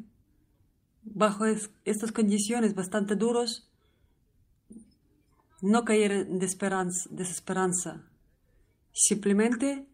[1.04, 1.46] bajo
[1.86, 3.70] estas condiciones bastante duras
[5.62, 8.04] no caer en desesperanza.
[8.94, 9.88] Simplemente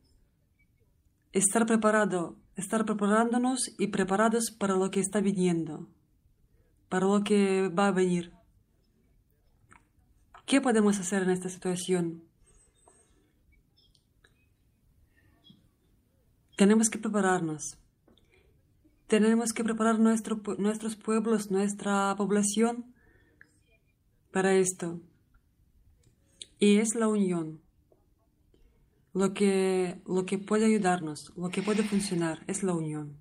[1.31, 5.87] estar preparado, estar preparándonos y preparados para lo que está viniendo
[6.93, 8.31] para lo que va a venir.
[10.45, 12.23] ¿Qué podemos hacer en esta situación?
[16.55, 17.79] Tenemos que prepararnos.
[19.13, 22.95] Tenemos que preparar nuestro, nuestros pueblos, nuestra población
[24.31, 25.01] para esto.
[26.57, 27.61] Y es la unión.
[29.13, 33.15] Lo que, lo que puede ayudarnos, lo que puede funcionar, es la unión.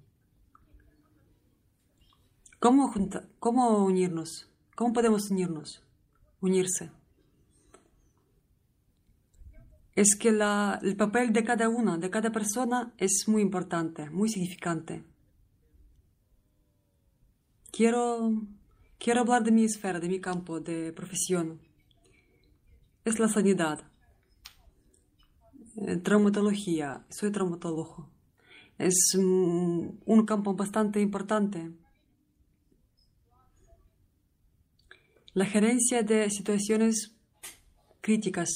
[2.58, 2.90] ¿Cómo,
[3.38, 4.48] ¿Cómo unirnos?
[4.74, 5.82] ¿Cómo podemos unirnos?
[6.40, 6.90] Unirse.
[9.94, 14.30] Es que la, el papel de cada una, de cada persona, es muy importante, muy
[14.30, 15.11] significante.
[17.72, 18.30] Quiero,
[18.98, 21.60] quiero hablar de mi esfera, de mi campo de profesión.
[23.04, 23.82] Es la sanidad.
[25.88, 27.04] Eh, traumatología.
[27.10, 28.08] Soy traumatólogo.
[28.78, 31.72] Es un campo bastante importante
[35.34, 37.14] La gerencia de situaciones
[38.02, 38.50] críticas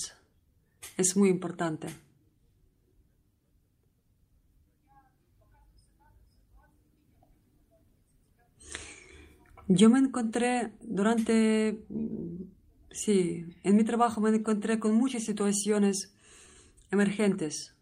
[0.98, 1.88] es muy importante.
[9.68, 11.84] Yo me encontré durante,
[12.92, 16.14] sí, en mi trabajo me encontré con muchas situaciones
[16.92, 17.74] emergentes,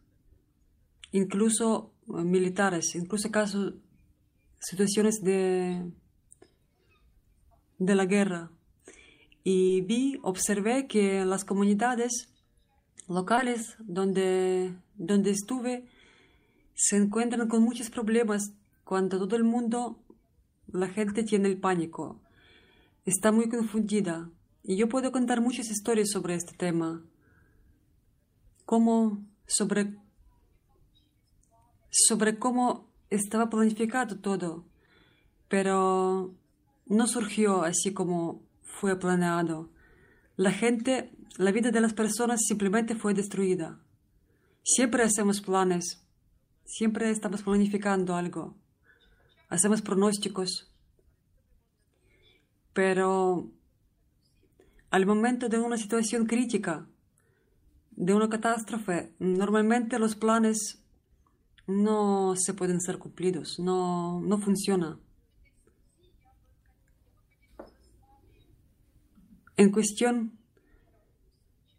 [1.13, 3.75] incluso militares, incluso casos,
[4.61, 5.85] situaciones de,
[7.79, 8.51] de la guerra.
[9.43, 12.31] Y vi, observé que las comunidades
[13.09, 15.85] locales donde, donde estuve
[16.75, 18.55] se encuentran con muchos problemas
[18.85, 19.99] cuando todo el mundo,
[20.75, 22.21] la gente tiene el pánico,
[23.05, 24.29] está muy confundida.
[24.65, 27.05] Y yo puedo contar muchas historias sobre este tema,
[29.47, 29.95] sobre,
[31.91, 34.65] sobre cómo estaba planificado todo,
[35.49, 36.35] pero
[36.87, 39.71] no surgió así como fue planeado.
[40.37, 43.79] La gente, la vida de las personas simplemente fue destruida.
[44.65, 46.05] Siempre hacemos planes,
[46.65, 48.57] siempre estamos planificando algo,
[49.55, 50.71] hacemos pronósticos,
[52.73, 53.51] pero
[54.91, 56.87] al momento de una situación crítica,
[57.93, 60.83] de una catástrofe, normalmente los planes
[61.67, 64.99] no se pueden ser cumplidos, no, no funciona.
[69.57, 70.39] en cuestión.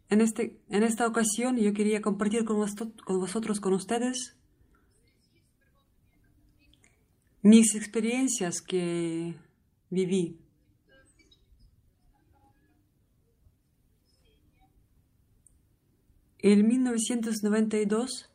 [0.08, 2.64] En, este, en esta ocasión yo quería compartir con,
[3.04, 4.35] con vosotros, con ustedes,
[7.46, 9.36] mis experiencias que
[9.88, 10.36] viví.
[16.40, 18.28] En 1992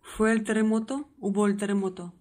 [0.00, 2.14] fue el terremoto, hubo el terremoto.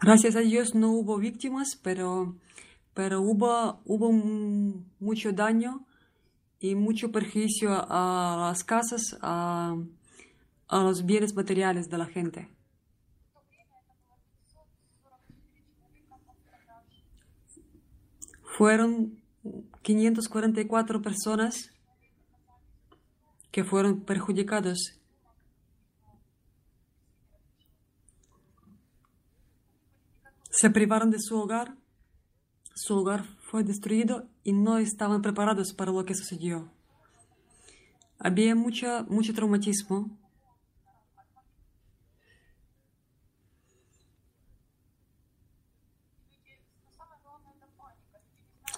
[0.00, 2.34] Gracias a Dios no hubo víctimas, pero,
[2.94, 4.12] pero hubo, hubo
[5.00, 5.86] mucho daño
[6.60, 9.76] y mucho perjuicio a las casas, a,
[10.68, 12.48] a los bienes materiales de la gente.
[18.56, 19.18] Fueron
[19.82, 21.70] 544 personas
[23.50, 25.02] que fueron perjudicadas
[30.52, 31.74] se privaron de su hogar,
[32.74, 36.70] su hogar fue destruido y no estaban preparados para lo que sucedió.
[38.18, 40.10] Había mucha, mucho traumatismo.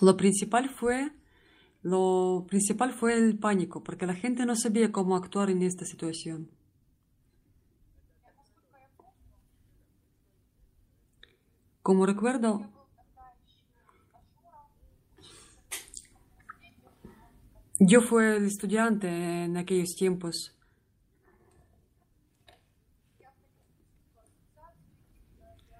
[0.01, 1.13] Lo principal fue
[1.85, 6.51] lo principal fue el pánico, porque la gente no sabía cómo actuar en esta situación.
[11.83, 12.74] Como recuerdo,
[17.81, 20.57] yo fui el estudiante en aquellos tiempos.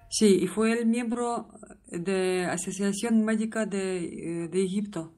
[0.09, 1.49] Sí, y fue el miembro
[1.87, 5.13] de Asociación Médica de, de Egipto.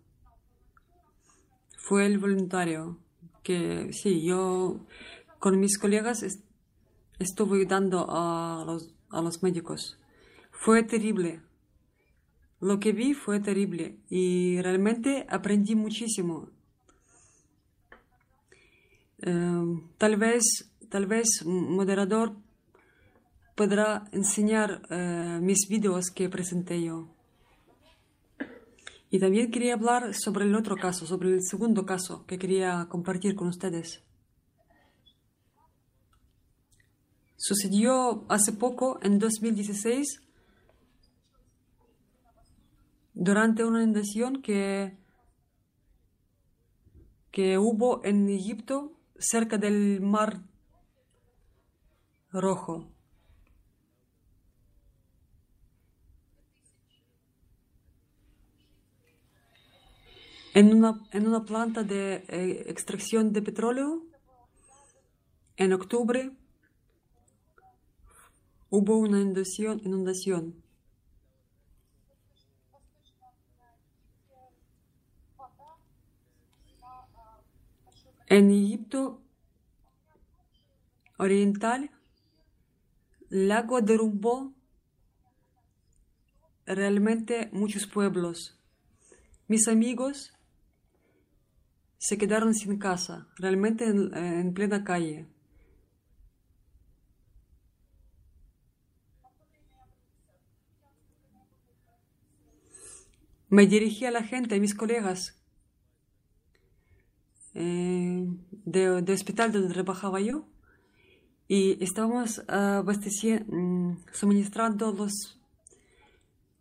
[1.78, 3.00] Fue el voluntario
[3.44, 4.86] que, sí, yo
[5.40, 6.24] con mis colegas
[7.20, 10.00] estuve ayudando a los, a los médicos.
[10.52, 11.42] Fue terrible.
[12.60, 16.50] Lo que vi fue terrible y realmente aprendí muchísimo.
[19.22, 20.44] Eh, tal vez,
[20.90, 22.36] tal vez moderador
[23.56, 27.08] podrá enseñar eh, mis vídeos que presenté yo.
[29.10, 33.36] Y también quería hablar sobre el otro caso, sobre el segundo caso que quería compartir
[33.36, 34.04] con ustedes.
[37.38, 40.22] Sucedió hace poco, en 2016,
[43.14, 44.98] durante una inundación que,
[47.32, 50.42] que hubo en Egipto cerca del Mar
[52.32, 52.92] Rojo.
[60.54, 64.04] En una, en una planta de eh, extracción de petróleo,
[65.56, 66.32] en octubre,
[68.70, 69.82] hubo una inundación.
[69.84, 70.67] inundación.
[78.30, 79.22] En Egipto
[81.18, 81.90] Oriental,
[83.32, 84.54] el agua derrumbó
[86.66, 88.60] realmente muchos pueblos.
[89.48, 90.34] Mis amigos
[91.98, 95.26] se quedaron sin casa, realmente en, plena calle.
[103.50, 105.42] Me dirigí a la gente, a mis colegas,
[107.60, 108.28] eh,
[108.66, 110.46] de, hospital donde trabajaba yo
[111.48, 112.86] y estábamos uh,
[114.12, 115.40] suministrando los,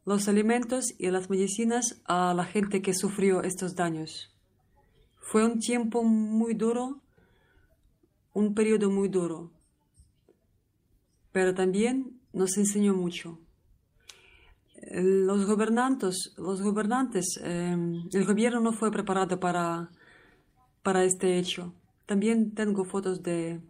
[0.06, 4.34] los alimentos y las medicinas a la gente que sufrió estos daños.
[5.16, 7.02] Fue un tiempo muy duro,
[8.32, 9.50] un periodo muy duro,
[11.30, 13.38] pero también nos enseñó mucho.
[14.92, 17.76] Los gobernantes, los gobernantes eh,
[18.12, 19.90] el gobierno no fue preparado para
[20.86, 21.74] para este hecho.
[22.06, 23.60] También tengo fotos de,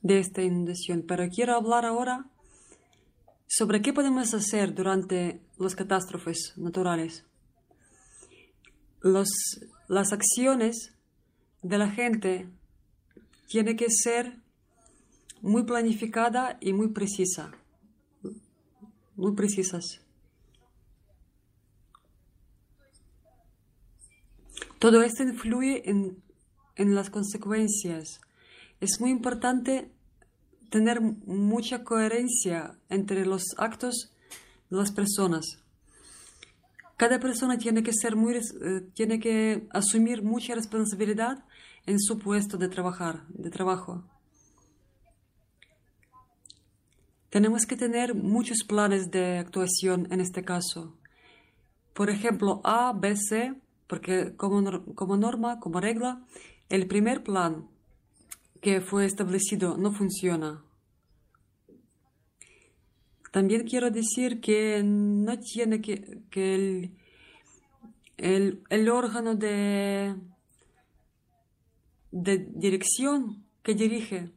[0.00, 2.24] de esta inundación, pero quiero hablar ahora
[3.46, 7.26] sobre qué podemos hacer durante las catástrofes naturales.
[9.02, 10.94] Las acciones
[11.60, 12.48] de la gente
[13.48, 14.38] tienen que ser
[15.42, 17.52] muy planificada y muy precisa,
[19.14, 20.00] muy precisas.
[24.80, 26.22] Todo esto influye en,
[26.94, 28.18] las consecuencias.
[28.80, 29.92] Es muy importante
[30.70, 34.10] tener mucha coherencia entre los actos
[34.70, 35.44] de las personas.
[36.96, 38.40] Cada persona tiene que ser muy, eh,
[38.94, 41.44] tiene que asumir mucha responsabilidad
[41.84, 44.02] en su puesto de trabajar, de trabajo.
[47.28, 50.96] Tenemos que tener muchos planes de actuación en este caso.
[51.92, 53.60] Por ejemplo, A, B, C
[53.90, 56.24] porque como, como norma, como regla,
[56.68, 57.68] el primer plan
[58.60, 60.62] que fue establecido no funciona.
[63.32, 66.96] También quiero decir que no tiene que, que el,
[68.16, 70.14] el, el órgano de,
[72.12, 74.30] de dirección que dirige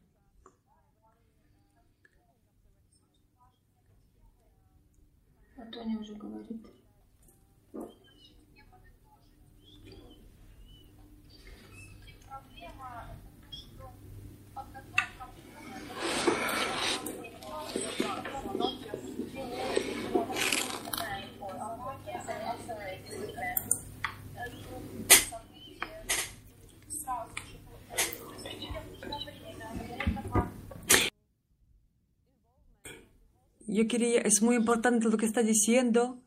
[33.73, 36.19] yo quería, es muy importante lo que está diciendo.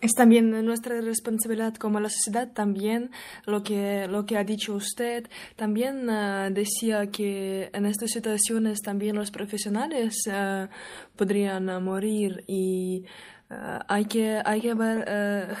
[0.00, 3.10] Es también nuestra responsabilidad como la sociedad, también
[3.44, 5.28] lo que, lo que ha dicho usted.
[5.56, 10.68] También uh, decía que en estas situaciones también los profesionales uh,
[11.16, 13.04] podrían uh, morir y
[13.48, 15.56] hay, que, hay que ver,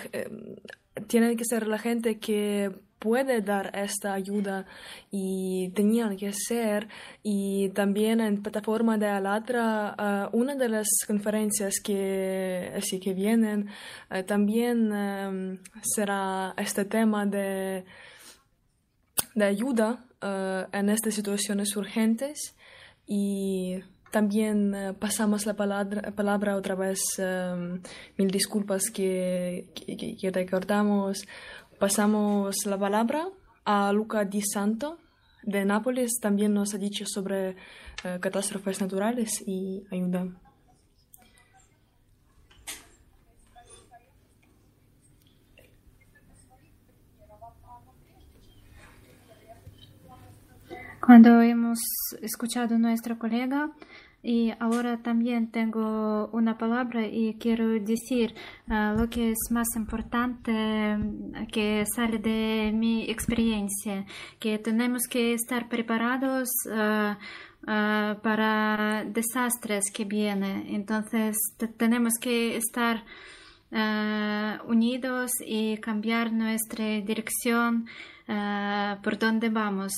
[1.06, 4.66] tiene que ser la gente que puede dar esta ayuda
[5.10, 6.88] y tenían que ser
[7.22, 13.68] y también en plataforma de Alatra uh, una de las conferencias que así que vienen
[14.10, 17.84] uh, también um, será este tema de
[19.34, 22.56] de ayuda uh, en estas situaciones urgentes.
[23.06, 27.80] Y también pasamos la palabra, palabra otra vez, um,
[28.16, 31.26] mil disculpas que, que, que recordamos
[31.78, 33.28] Pasamos la palabra
[33.66, 34.98] a Luca Di Santo
[35.42, 36.18] de Nápoles.
[36.22, 40.26] También nos ha dicho sobre uh, catástrofes naturales y ayuda.
[51.04, 51.78] Cuando hemos
[52.22, 53.70] escuchado a nuestro colega,
[54.26, 58.34] y ahora también tengo una palabra y quiero decir
[58.68, 60.52] uh, lo que es más importante
[61.52, 64.04] que sale de mi experiencia,
[64.40, 67.12] que tenemos que estar preparados uh,
[67.70, 70.74] uh, para desastres que vienen.
[70.74, 71.36] Entonces
[71.76, 73.04] tenemos que estar
[74.66, 77.86] unidos y cambiar nuestra dirección
[79.02, 79.92] por donde vamos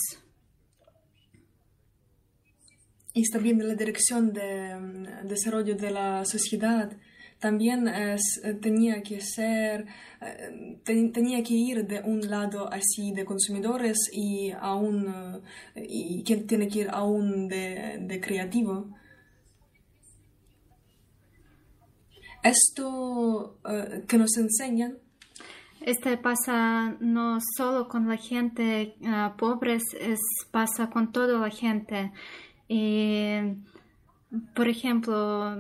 [3.18, 6.88] y también la dirección de mm, desarrollo de la sociedad
[7.40, 9.86] también es, eh, tenía que ser,
[10.20, 15.42] eh, tenía que ir de un lado así de consumidores y aún,
[15.74, 18.94] eh, y que tiene que ir aún de, de creativo.
[22.42, 23.58] Esto
[24.06, 24.98] que nos enseñan
[25.80, 32.12] este pasa no solo con la gente uh, pobre, es, pasa con toda la gente.
[32.68, 33.38] Y,
[34.54, 35.56] por ejemplo,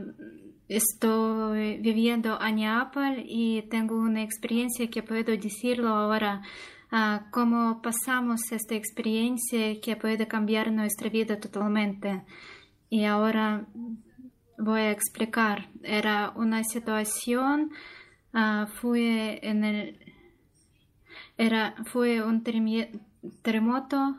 [0.68, 6.42] estoy viviendo en Neapel y tengo una experiencia que puedo decirlo ahora.
[6.90, 12.22] Uh, cómo pasamos esta experiencia que puede cambiar nuestra vida totalmente.
[12.88, 13.66] Y ahora
[14.58, 15.68] voy a explicar.
[15.82, 17.72] Era una situación,
[18.32, 19.98] uh, fue en el,
[21.36, 22.42] era, fue un
[23.42, 24.16] terremoto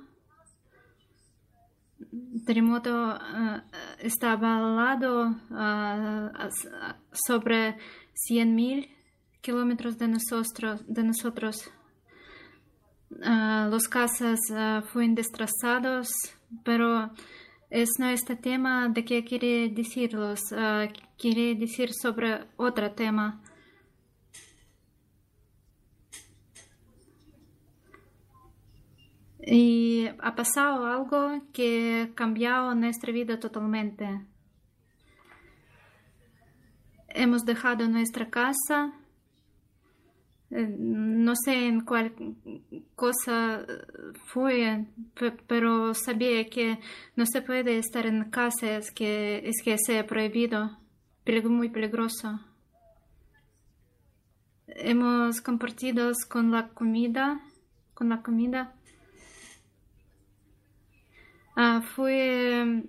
[2.45, 3.61] terremoto uh,
[3.99, 6.49] estaba al lado uh,
[7.11, 7.75] sobre
[8.29, 8.89] 100.000
[9.41, 10.83] kilómetros de nosotros.
[10.87, 11.69] De nosotros.
[13.11, 14.39] Uh, los casas
[14.91, 16.09] fueron destrozados,
[16.63, 17.11] pero
[17.69, 20.39] es no este tema de qué quiere decirlos,
[21.17, 23.41] quiere decir sobre otro tema.
[29.45, 34.21] Y ha pasado algo que ha cambiado nuestra vida totalmente.
[37.09, 38.93] Hemos dejado nuestra casa,
[40.51, 42.13] eh, no sé en cuál
[42.95, 43.65] cosa
[44.25, 44.85] fue,
[45.47, 46.79] pero sabía que
[47.15, 50.77] no se puede estar en casa, es que, es que se ha prohibido,
[51.45, 52.39] muy peligroso.
[54.67, 57.41] Hemos compartido con la comida,
[57.93, 58.73] con la comida
[61.95, 62.83] fue,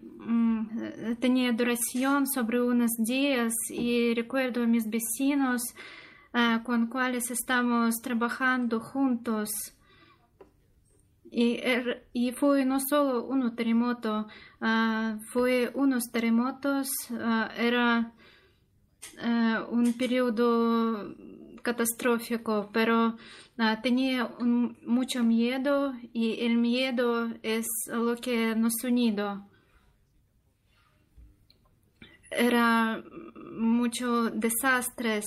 [1.19, 5.63] tenía duración sobre unos días y recuerdo a mis vecinos
[6.35, 9.51] uh, con cuales estamos trabajando juntos.
[11.33, 14.27] Y, er, y, fue no solo un terremoto,
[14.61, 16.89] uh, fue unos terremotos,
[17.57, 18.13] era
[19.71, 21.15] un periodo
[21.63, 23.17] catastrófico, pero
[23.59, 29.47] uh, tenía un, mucho miedo y el miedo es lo que nos unido.
[32.31, 33.03] Era
[33.53, 35.27] mucho desastres,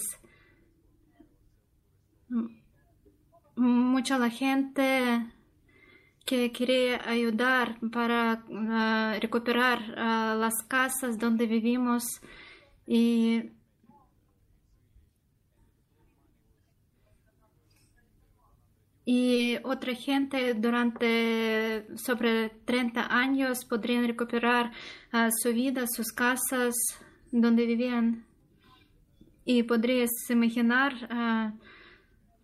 [3.55, 5.27] mucha la gente
[6.25, 12.03] que quería ayudar para uh, recuperar uh, las casas donde vivimos
[12.87, 13.51] y
[19.06, 24.72] y otra gente durante sobre 30 años podrían recuperar
[25.14, 26.73] uh, su vida, sus casas
[27.32, 28.25] donde vivían.
[29.45, 31.59] Y podrías imaginar uh,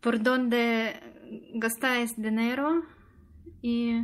[0.01, 0.99] por dónde
[1.53, 2.83] gastáis dinero.
[3.61, 4.01] Y,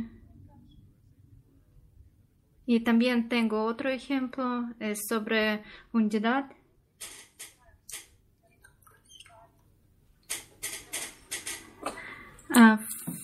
[2.64, 5.62] y también tengo otro ejemplo, es sobre
[5.92, 6.55] unidad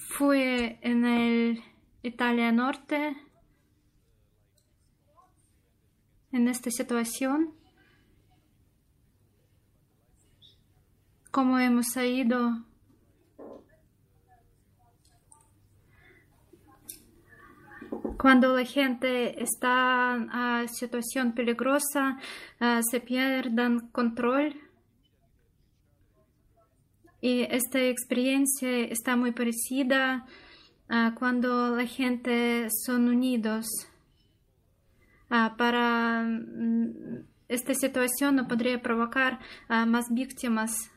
[0.08, 1.62] fui en el
[2.02, 3.16] Italia Norte
[6.32, 7.54] en esta situación.
[11.30, 12.64] Cómo hemos ido
[18.22, 22.18] cuando la gente está en situación peligrosa,
[22.60, 24.61] uh, se pierden control.
[27.22, 30.26] Y esta experiencia está muy parecida
[31.14, 33.66] cuando la gente son unidos.
[35.30, 40.90] Uh, para um, esta situación no podría provocar más víctimas.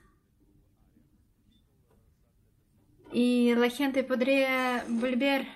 [3.14, 5.48] Y la gente podría volver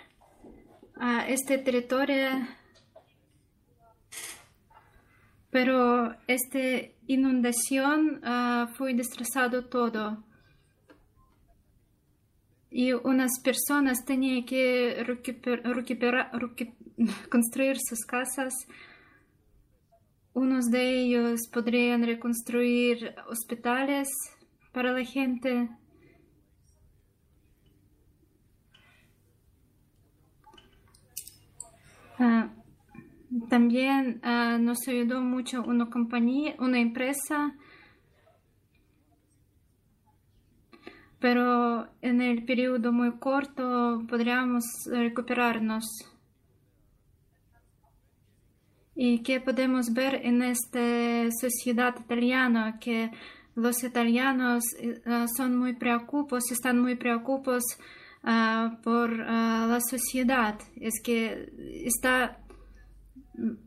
[0.95, 2.48] a este territorio,
[5.49, 6.59] pero esta
[7.07, 10.28] inundación uh, fue destrozado todo.
[12.72, 16.31] Y unas personas tenían que recuperar, recuperar,
[17.30, 18.53] construir sus casas.
[20.33, 24.07] Unos de ellos podrían reconstruir hospitales
[24.72, 25.69] para la gente.
[32.19, 32.49] Uh,
[33.48, 37.56] también uh, nos ayudó mucho una compañía, una empresa,
[41.19, 45.85] pero en el periodo muy corto podríamos recuperarnos.
[48.95, 52.80] ¿Y qué podemos ver en esta sociedad italiana?
[52.80, 53.11] Que
[53.56, 57.64] los italianos uh, son muy preocupados, están muy preocupados
[58.23, 60.59] uh, por uh, la sociedad.
[60.75, 61.49] Es que
[61.85, 62.39] está
[63.38, 63.57] uh,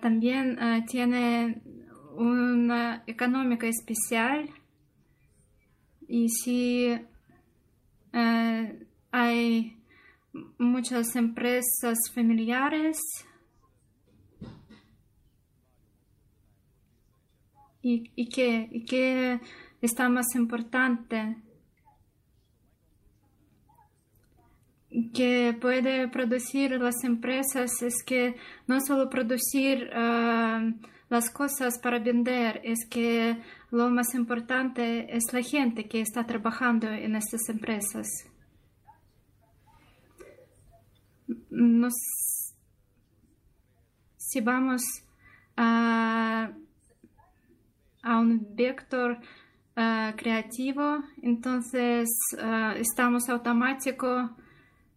[0.00, 1.62] también tiene
[2.16, 4.48] una económica especial.
[6.08, 6.88] Y si
[9.10, 9.76] hay
[10.58, 12.98] muchas empresas familiares.
[17.82, 19.40] Y, y que, y que
[19.80, 21.36] está más importante.
[25.14, 30.70] Que puede producir las empresas es que no solo producir uh,
[31.12, 33.36] las cosas para vender, es que
[33.70, 38.06] lo más importante es la gente que está trabajando en estas empresas.
[41.50, 41.92] Nos,
[44.16, 44.80] si vamos
[45.54, 46.50] a,
[48.04, 49.18] un vector
[49.76, 52.08] uh, creativo, entonces
[52.38, 54.41] uh, estamos automático, uh,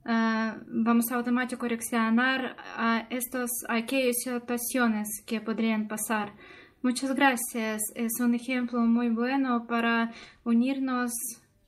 [0.05, 6.33] vamos a automático reaccionar a estos, a aquellas situaciones que podrían pasar.
[6.81, 7.81] Muchas gracias.
[7.95, 10.11] Es un ejemplo muy bueno para
[10.43, 11.11] unirnos.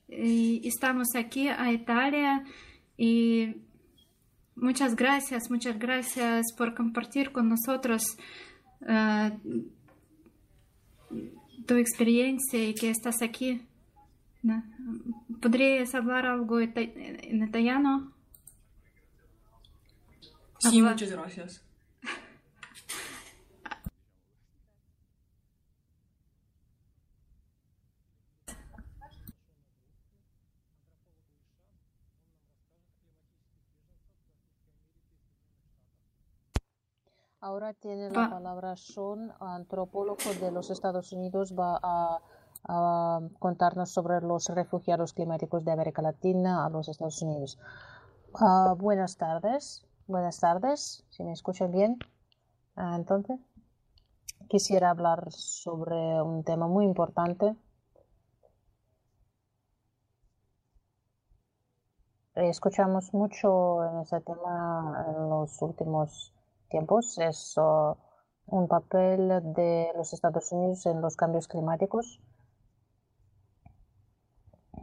[0.09, 2.45] Y estamos aquí a Italia
[2.95, 3.57] y
[4.55, 8.17] muchas gracias, muchas gracias por compartir con nosotros
[11.65, 13.61] tu experiencia y que estás aquí.
[15.41, 18.13] ¿Podrías hablar algo en italiano?
[20.59, 21.63] Sí, muchas gracias.
[37.39, 42.19] Ahora tiene la palabra Sean, antropólogo de los Estados Unidos, va a,
[42.67, 47.57] a, contarnos sobre los refugiados climáticos de América Latina a los Estados Unidos.
[48.33, 51.97] Uh, buenas tardes, buenas tardes, si me escuchan bien.
[52.75, 53.39] Uh, entonces,
[54.49, 57.55] quisiera hablar sobre un tema muy importante.
[62.35, 66.33] Escuchamos mucho en ese tema en los últimos
[66.69, 67.55] tiempos es
[68.45, 72.21] un papel de los Estados Unidos en los cambios climáticos.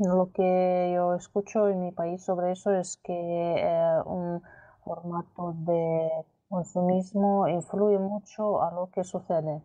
[0.01, 4.43] Lo que yo escucho en mi país sobre eso es que eh, un
[4.85, 6.11] formato de
[6.49, 9.63] consumismo influye mucho a lo que sucede.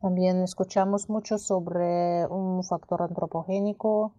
[0.00, 4.14] También escuchamos mucho sobre un factor antropogénico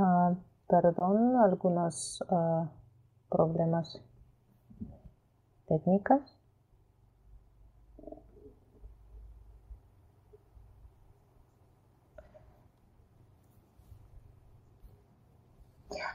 [0.00, 0.34] Uh,
[0.66, 2.66] perdón, algunos uh,
[3.28, 4.00] problemas
[5.66, 6.39] técnicos.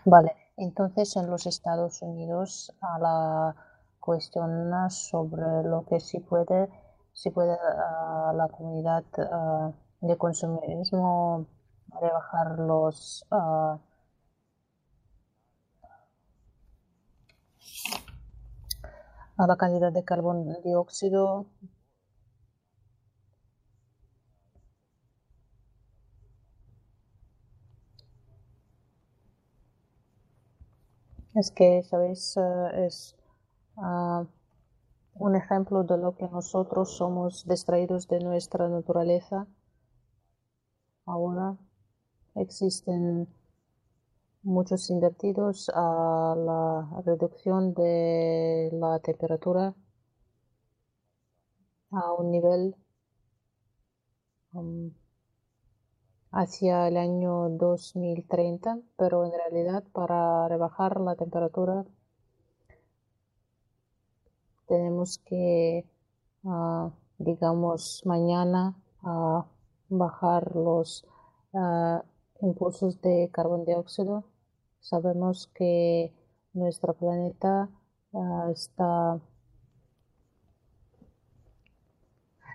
[0.05, 3.55] Vale, Entonces, en los Estados Unidos, a la
[3.99, 6.69] cuestión sobre lo que sí puede,
[7.11, 7.57] si puede
[8.33, 9.03] la comunidad
[10.01, 11.47] de consumismo
[11.99, 13.79] rebajar los a
[19.37, 21.45] la cantidad de carbón dióxido
[31.35, 32.35] es que, ¿sabéis?
[32.73, 33.15] es
[35.15, 39.47] un ejemplo de lo que nosotros somos distraídos de nuestra naturaleza.
[41.05, 41.57] Ahora
[42.35, 43.27] existen
[44.43, 49.73] muchos invertidos a la reducción de la temperatura
[51.91, 52.75] a un nivel
[54.53, 54.91] um,
[56.35, 61.85] hacia el año 2030, pero en realidad para rebajar la temperatura
[64.67, 65.85] tenemos que,
[66.43, 69.43] uh, digamos, mañana uh,
[69.87, 71.05] bajar los
[71.53, 71.99] uh,
[72.41, 74.25] impulsos de carbón dióxido.
[74.81, 76.13] Sabemos que
[76.53, 77.69] nuestro planeta
[78.51, 79.19] está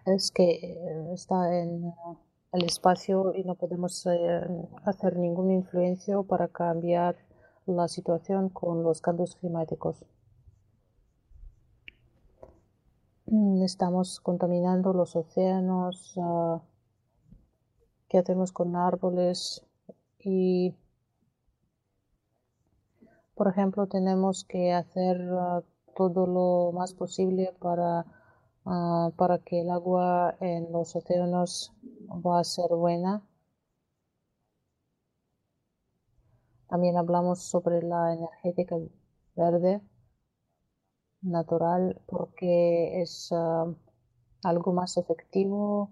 [0.06, 1.94] es que eh, está en
[2.52, 7.16] el espacio y no podemos uh, hacer ninguna influencia para cambiar
[7.66, 10.04] la situación con los cambios climáticos.
[13.26, 16.14] Mm, estamos contaminando los océanos,
[18.08, 19.64] ¿qué hacemos con árboles?
[20.18, 20.74] Y
[23.40, 25.62] por ejemplo, tenemos que hacer uh,
[25.96, 28.04] todo lo más posible para,
[28.70, 31.72] uh, para que el agua en los océanos
[32.08, 33.22] va a ser buena.
[36.68, 38.76] También hablamos sobre la energética
[39.34, 39.80] verde
[41.22, 43.74] natural porque es uh,
[44.44, 45.90] algo más efectivo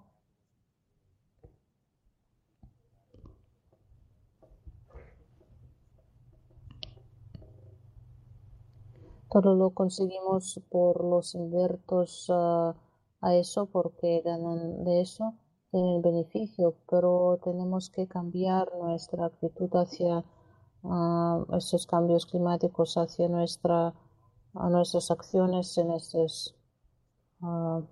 [9.30, 12.74] todo lo conseguimos por los invertos uh,
[13.20, 15.34] a eso porque ganan de eso
[15.70, 20.24] tienen beneficio pero tenemos que cambiar nuestra actitud hacia
[20.82, 23.94] uh, estos cambios climáticos hacia nuestra
[24.54, 26.54] a nuestras acciones en estos
[27.42, 27.82] uh,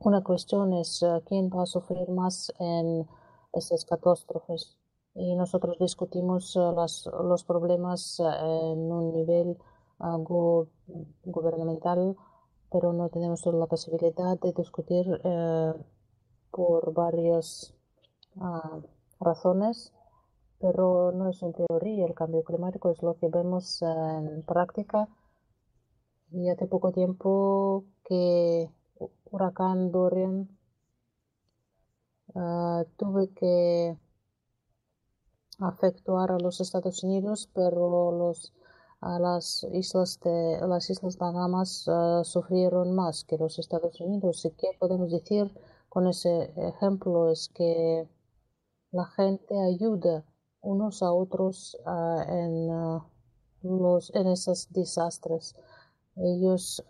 [0.00, 3.06] una cuestión es quién va a sufrir más en
[3.52, 4.77] estas catástrofes
[5.18, 9.58] y nosotros discutimos uh, las, los problemas uh, en un nivel
[9.98, 10.66] uh,
[11.24, 12.16] gubernamental,
[12.70, 15.06] pero no tenemos la posibilidad de discutir
[16.50, 17.74] por varias
[19.18, 19.92] razones,
[20.60, 25.08] pero no es en teoría, el cambio climático es lo que vemos en práctica.
[26.30, 28.70] Y hace poco tiempo que
[29.30, 30.48] huracán Dorian
[32.98, 33.96] tuve que
[35.58, 38.52] afectar a los Estados Unidos, pero los,
[39.00, 44.44] a las islas de las islas Bahamas uh, sufrieron más que los Estados Unidos.
[44.44, 45.52] ¿Y qué podemos decir
[45.88, 47.30] con ese ejemplo?
[47.30, 48.08] Es que
[48.92, 50.24] la gente ayuda
[50.60, 53.02] unos a otros uh, en, uh,
[53.62, 55.56] los, en esos desastres.
[56.16, 56.84] Ellos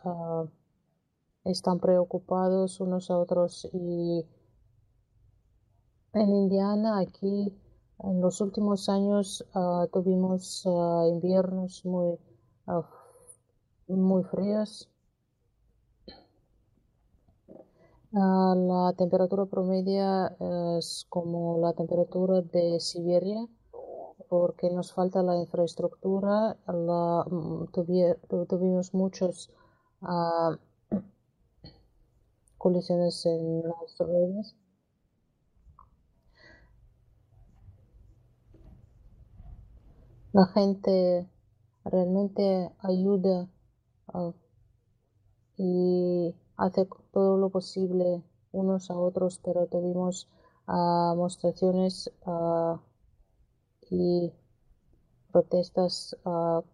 [1.44, 4.24] están preocupados unos a otros y
[6.14, 7.54] en Indiana aquí
[8.04, 12.18] en los últimos años uh, tuvimos uh, inviernos muy,
[12.66, 12.82] uh,
[13.88, 14.88] muy fríos.
[18.10, 20.34] la temperatura promedia
[20.78, 23.46] es como la temperatura de Siberia
[24.28, 26.56] porque nos falta la infraestructura.
[26.66, 27.66] La, mm,
[28.48, 29.50] tuvimos muchos
[32.58, 34.56] colisiones en las redes
[40.32, 41.26] la gente
[41.84, 43.48] realmente ayuda
[44.12, 44.32] uh,
[45.56, 50.28] y hace todo lo posible unos a otros, pero tuvimos
[50.66, 52.78] uh, demostraciones uh,
[53.90, 54.32] y
[55.32, 56.16] protestas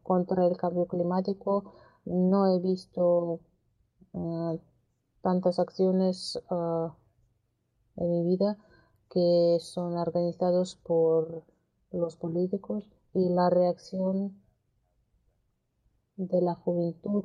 [0.02, 1.74] contra el cambio climático.
[2.04, 3.40] No he visto
[5.22, 6.40] tantas acciones
[7.96, 8.56] en mi vida
[9.10, 11.44] que son organizados por
[11.90, 14.42] los políticos y la reacción
[16.16, 17.24] de la juventud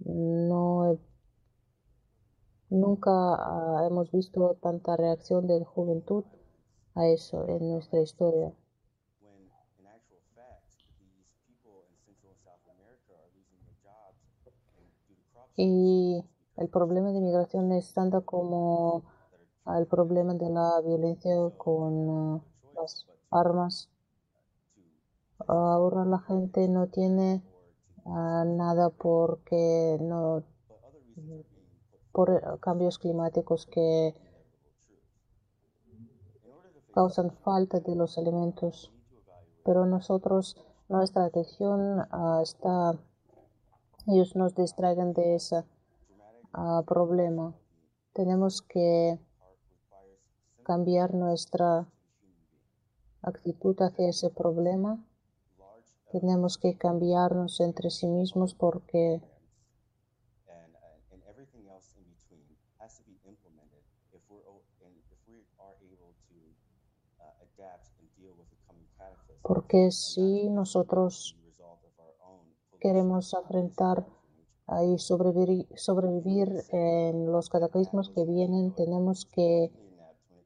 [0.00, 0.98] no
[2.68, 6.24] nunca ah, hemos visto tanta reacción de la juventud
[6.94, 8.52] a eso en nuestra historia.
[15.56, 16.24] Y
[16.56, 19.04] el problema de migración es tanto como
[19.66, 22.40] el problema de la violencia con ah,
[22.74, 23.90] las armas
[25.46, 27.42] Ahora la gente no tiene
[28.04, 30.42] uh, nada porque no
[32.12, 34.14] por cambios climáticos que
[36.92, 38.92] causan falta de los alimentos.
[39.64, 40.56] Pero nosotros,
[40.88, 42.98] nuestra atención uh, está,
[44.06, 45.64] ellos nos distraen de ese
[46.86, 47.54] problema.
[48.12, 49.20] Tenemos que
[50.64, 51.86] cambiar nuestra
[53.22, 54.98] actitud hacia ese problema.
[56.12, 59.20] Tenemos que cambiarnos entre sí mismos porque
[69.42, 71.36] porque si nosotros
[72.80, 74.06] queremos enfrentar
[74.86, 79.72] y sobrevivir, sobrevivir en los cataclismos que vienen, tenemos que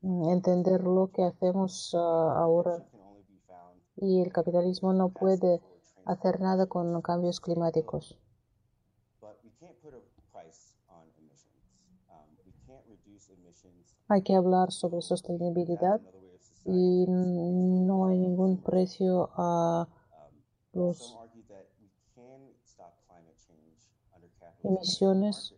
[0.03, 2.83] entender lo que hacemos ah, ahora.
[3.97, 5.61] Y el capitalismo no puede
[6.05, 8.19] hacer nada con cambios climáticos.
[14.09, 16.01] Hay que hablar sobre sostenibilidad
[16.67, 19.89] y no hay ningún precio a
[20.73, 21.19] los
[24.63, 25.55] emisiones.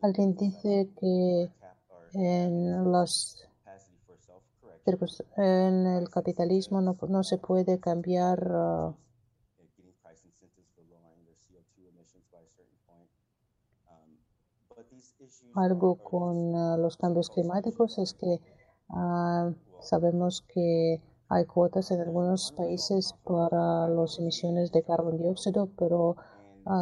[0.00, 1.50] Alguien dice que
[2.12, 3.48] en, las,
[5.36, 8.94] en el capitalismo no, no se puede cambiar uh,
[15.54, 17.98] algo con uh, los cambios climáticos.
[17.98, 18.40] Es que
[18.90, 26.16] uh, sabemos que hay cuotas en algunos países para las emisiones de carbón dióxido, pero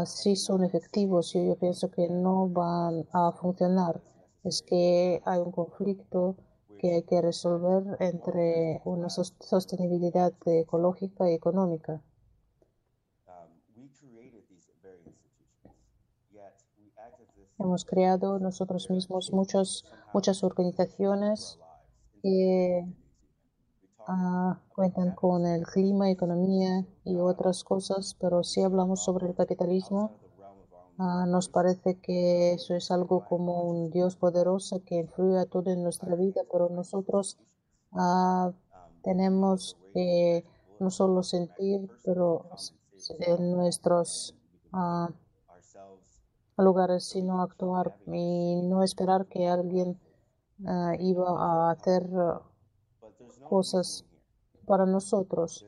[0.04, 1.34] sí son efectivos.
[1.34, 4.00] Y yo pienso que no van a funcionar.
[4.42, 6.36] Es que hay un conflicto
[6.82, 12.02] que hay que resolver entre una sostenibilidad ecológica y económica.
[17.60, 21.60] Hemos creado nosotros mismos muchas, muchas organizaciones
[22.20, 22.84] que
[24.08, 30.18] ah, cuentan con el clima, economía y otras cosas, pero si hablamos sobre el capitalismo,
[30.98, 35.70] Ah, nos parece que eso es algo como un Dios poderoso que influye a todo
[35.70, 37.38] en nuestra vida, pero nosotros
[37.92, 38.52] ah,
[39.02, 40.44] tenemos que
[40.78, 42.46] no solo sentir, pero
[43.20, 44.34] en nuestros
[44.72, 45.10] ah,
[46.58, 49.98] lugares, sino actuar y no esperar que alguien
[51.00, 52.08] iba a hacer
[53.48, 54.04] cosas
[54.66, 55.66] para nosotros.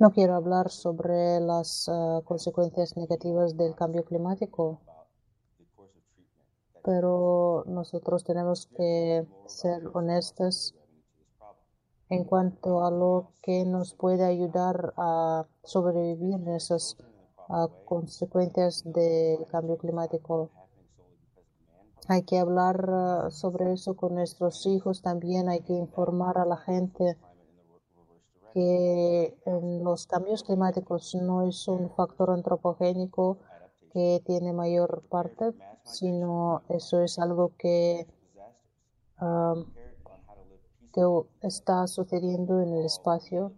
[0.00, 4.80] No quiero hablar sobre las uh, consecuencias negativas del cambio climático,
[6.82, 10.74] pero nosotros tenemos que ser honestos
[12.08, 16.96] en cuanto a lo que nos puede ayudar a sobrevivir esas
[17.48, 20.50] uh, consecuencias del cambio climático.
[22.08, 26.56] Hay que hablar uh, sobre eso con nuestros hijos también, hay que informar a la
[26.56, 27.16] gente
[28.54, 29.36] que
[29.82, 33.38] los cambios climáticos no es un factor antropogénico
[33.92, 35.52] que tiene mayor parte,
[35.82, 38.06] sino eso es algo que,
[40.92, 41.02] que
[41.42, 43.52] está sucediendo en el espacio.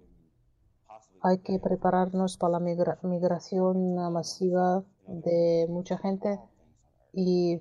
[1.21, 6.41] Hay que prepararnos para la migración masiva de mucha gente
[7.13, 7.61] y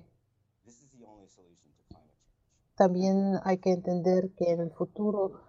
[2.75, 5.44] también hay que entender que en el futuro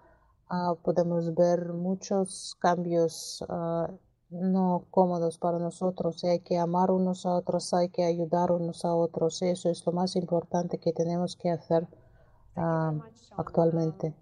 [0.49, 3.91] Ah, podemos ver muchos cambios ah,
[4.31, 6.23] no cómodos para nosotros.
[6.25, 9.43] Hay que amar unos a otros, hay que ayudar unos a otros.
[9.43, 11.89] Eso es lo más importante que tenemos que hacer
[12.55, 12.95] ah,
[13.37, 14.15] actualmente.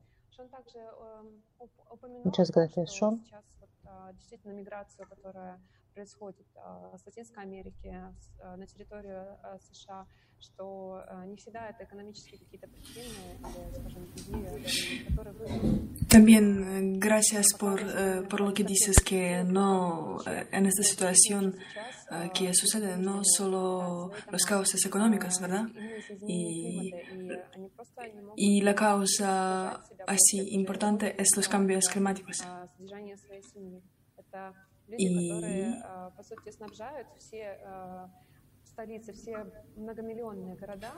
[2.25, 3.23] Muchas gracias, Sean.
[10.45, 13.39] Что не всегда это экономические какие-то причины,
[13.73, 15.35] скажем, идеи, которые.
[16.11, 21.57] También gracias por, eh, por, lo que dices que no en esta situación
[22.11, 25.67] eh, que sucede no solo los causas económicos, ¿verdad?
[26.29, 26.93] Y,
[28.37, 32.45] y la causa así importante es los cambios climáticos.
[34.88, 35.84] люди, которые,
[36.16, 37.58] по сути, снабжают все
[38.64, 39.46] столицы, все
[39.76, 40.94] многомиллионные города,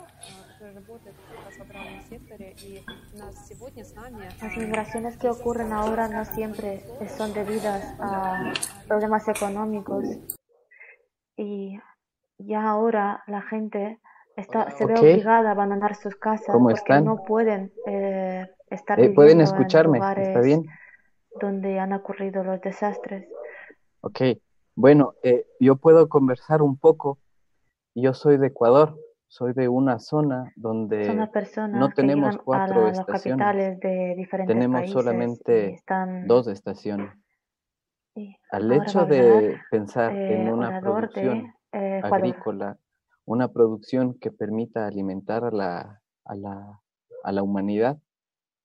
[0.49, 4.29] которые работают как раз в аграрном секторе, y у нас сегодня с нами...
[4.41, 6.83] Las migraciones que ocurren ahora no siempre
[7.17, 8.53] son debidas a
[8.87, 10.05] problemas económicos
[11.37, 11.79] y
[12.37, 13.99] ya ahora la gente
[14.35, 15.13] está, se ve Okay.
[15.13, 17.05] obligada a abandonar sus casas ¿Cómo porque están?
[17.05, 19.97] no pueden eh, estar Eh, ¿Pueden viviendo escucharme?
[19.97, 20.65] en lugares ¿Está bien?
[21.39, 23.27] donde han ocurrido los desastres.
[24.06, 24.20] Ok.
[24.76, 27.18] Bueno, eh, yo puedo conversar un poco.
[27.92, 31.28] Yo soy de Ecuador, soy de una zona donde
[31.72, 33.80] no tenemos cuatro la- estaciones.
[33.80, 37.10] de diferentes Tenemos solamente están dos estaciones.
[38.52, 42.78] Al ahora hecho de pensar en eh, una orador de, producción eh, agrícola,
[43.24, 46.80] una producción que permita alimentar a la, a la,
[47.24, 47.98] a la humanidad,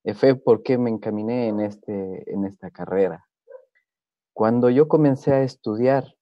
[0.04, 3.26] eh, fue por qué me encaminé en, este, en esta carrera.
[4.34, 6.16] Cuando yo comencé a estudiar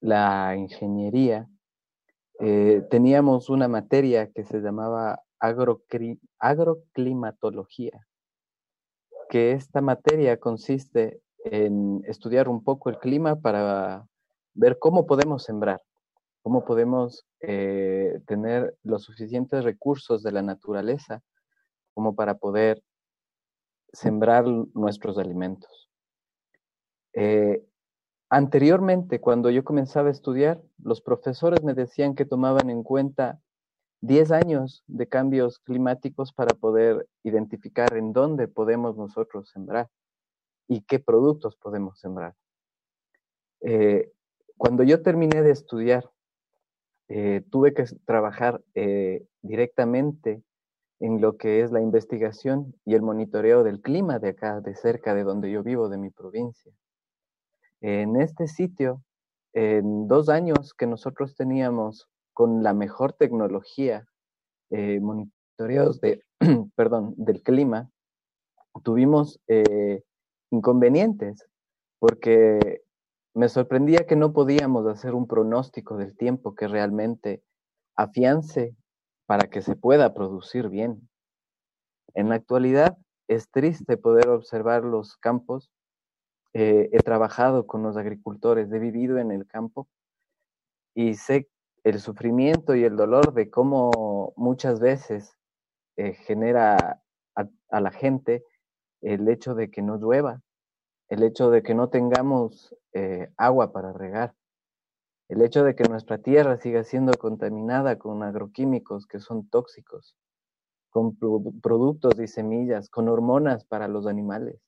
[0.00, 1.48] la ingeniería,
[2.40, 8.08] eh, teníamos una materia que se llamaba agroclimatología,
[9.28, 14.08] que esta materia consiste en estudiar un poco el clima para
[14.52, 15.80] ver cómo podemos sembrar,
[16.42, 21.22] cómo podemos eh, tener los suficientes recursos de la naturaleza
[21.94, 22.82] como para poder
[23.92, 24.44] sembrar
[24.74, 25.88] nuestros alimentos.
[27.14, 27.64] Eh,
[28.28, 33.40] anteriormente, cuando yo comenzaba a estudiar, los profesores me decían que tomaban en cuenta
[34.00, 39.88] 10 años de cambios climáticos para poder identificar en dónde podemos nosotros sembrar
[40.68, 42.34] y qué productos podemos sembrar.
[43.60, 44.12] Eh,
[44.56, 46.10] cuando yo terminé de estudiar,
[47.08, 48.62] eh, tuve que trabajar
[49.42, 50.42] directamente
[51.00, 55.14] en lo que es la investigación y el monitoreo del clima de acá, de cerca
[55.14, 56.72] de donde yo vivo, de mi provincia.
[57.86, 59.02] En este sitio,
[59.52, 64.06] en dos años que nosotros teníamos con la mejor tecnología,
[64.70, 66.24] eh, monitoreos de,
[66.76, 67.90] perdón, del clima,
[68.84, 70.02] tuvimos eh,
[70.50, 71.46] inconvenientes
[71.98, 72.80] porque
[73.34, 77.42] me sorprendía que no podíamos hacer un pronóstico del tiempo que realmente
[77.96, 78.74] afiance
[79.26, 81.06] para que se pueda producir bien.
[82.14, 82.96] En la actualidad
[83.28, 85.70] es triste poder observar los campos.
[86.56, 89.88] Eh, he trabajado con los agricultores, he vivido en el campo
[90.94, 91.48] y sé
[91.82, 95.36] el sufrimiento y el dolor de cómo muchas veces
[95.96, 97.02] eh, genera
[97.34, 98.44] a, la gente
[99.00, 100.42] el hecho de que no llueva,
[101.08, 104.34] el hecho de que no tengamos eh, agua para regar,
[105.28, 110.16] el hecho de que nuestra tierra siga siendo contaminada con agroquímicos que son tóxicos,
[110.88, 114.60] con pro productos y semillas, con hormonas para los animales,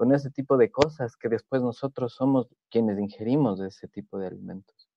[0.00, 4.88] con ese tipo de cosas que después nosotros somos quienes ingerimos ese tipo de alimentos.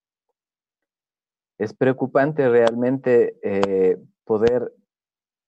[1.58, 4.74] Es preocupante realmente eh, poder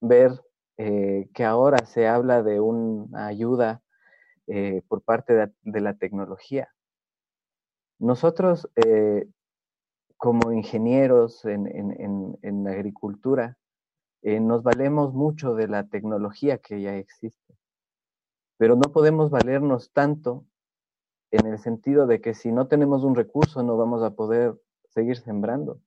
[0.02, 0.32] ver
[0.76, 3.80] eh, que ahora se habla de una ayuda
[4.46, 6.68] eh, por parte de, la tecnología.
[7.98, 8.68] Nosotros,
[10.18, 13.56] como ingenieros en, en, en, en agricultura,
[14.22, 17.56] nos valemos mucho de la tecnología que ya existe,
[18.58, 20.44] pero no podemos valernos tanto
[21.30, 24.54] en el sentido de que si no tenemos un recurso no vamos a poder
[24.88, 25.80] seguir sembrando.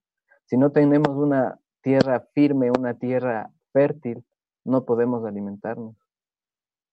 [0.45, 4.23] Si no tenemos una tierra firme, una tierra fértil,
[4.63, 5.95] no podemos alimentarnos.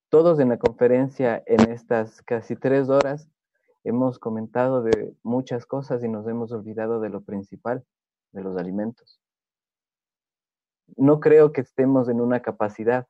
[0.08, 3.28] Todos en la conferencia, en estas casi tres horas,
[3.84, 7.84] hemos comentado de muchas cosas y nos hemos olvidado de lo principal,
[8.32, 9.20] de los alimentos.
[10.96, 13.06] No creo que estemos en una capacidad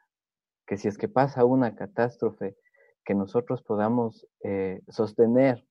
[0.66, 2.56] que si es que pasa una catástrofe,
[3.04, 5.64] que nosotros podamos eh, sostener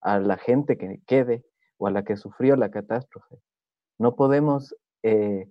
[0.00, 1.44] a la gente que quede
[1.78, 3.36] o a la que sufrió la catástrofe.
[3.98, 5.48] No podemos eh,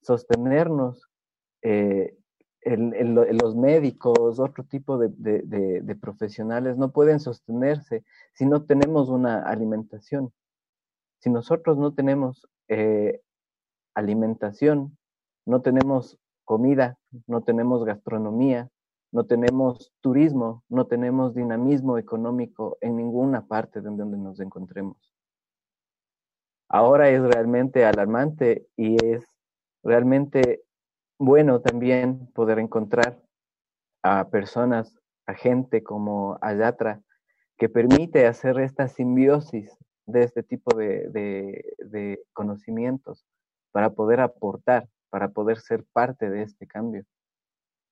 [0.00, 1.08] sostenernos
[1.62, 2.16] eh,
[2.62, 8.04] los médicos, otro tipo de, profesionales no pueden sostenerse
[8.34, 10.32] si no tenemos una alimentación.
[11.20, 12.46] Si nosotros no tenemos
[13.94, 14.98] alimentación,
[15.46, 16.18] no tenemos
[16.50, 16.98] comida,
[17.28, 18.68] no tenemos gastronomía,
[19.12, 25.14] no tenemos turismo, no tenemos dinamismo económico en ninguna parte de donde nos encontremos.
[26.68, 29.24] Ahora es realmente alarmante y es
[29.84, 30.64] realmente
[31.20, 33.22] bueno también poder encontrar
[34.02, 37.00] a personas, a gente como Ayatra,
[37.58, 39.70] que permite hacer esta simbiosis
[40.04, 43.24] de este tipo de, conocimientos
[43.70, 47.04] para poder aportar, para poder ser parte de este cambio.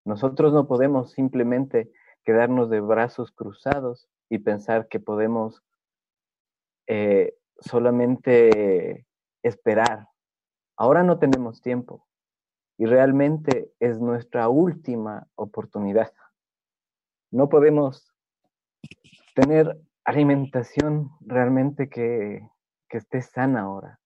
[0.04, 1.92] Nosotros no podemos simplemente
[2.24, 5.62] quedarnos de brazos cruzados y pensar que podemos
[6.86, 9.06] eh, solamente
[9.42, 10.08] esperar.
[10.76, 12.06] Ahora no tenemos tiempo
[12.78, 16.12] y realmente es nuestra última oportunidad.
[17.30, 18.14] No podemos
[19.34, 22.48] tener alimentación realmente que,
[22.88, 24.00] que esté sana ahora.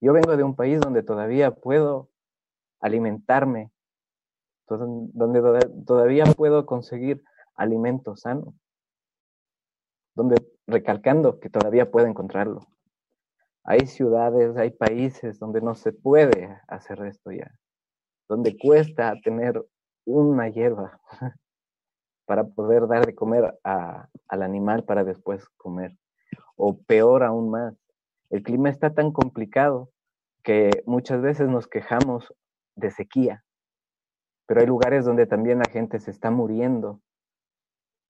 [0.00, 2.08] Yo vengo de un país donde todavía puedo
[2.80, 3.70] alimentarme,
[4.68, 7.22] donde todavía puedo conseguir
[7.54, 8.54] alimento sano,
[10.14, 10.36] donde
[10.66, 12.60] recalcando que todavía puedo encontrarlo.
[13.64, 17.50] Hay ciudades, hay países donde no se puede hacer esto ya,
[18.28, 19.62] donde cuesta tener
[20.06, 21.00] una hierba
[22.26, 25.96] para poder dar de comer al animal para después comer.
[26.56, 27.74] O peor aún más,
[28.30, 29.90] el clima está tan complicado
[30.42, 32.32] que muchas veces nos quejamos
[32.80, 33.44] de sequía,
[34.46, 37.00] pero hay lugares donde también la gente se está muriendo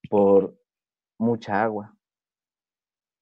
[0.09, 0.57] por
[1.19, 1.95] mucha agua.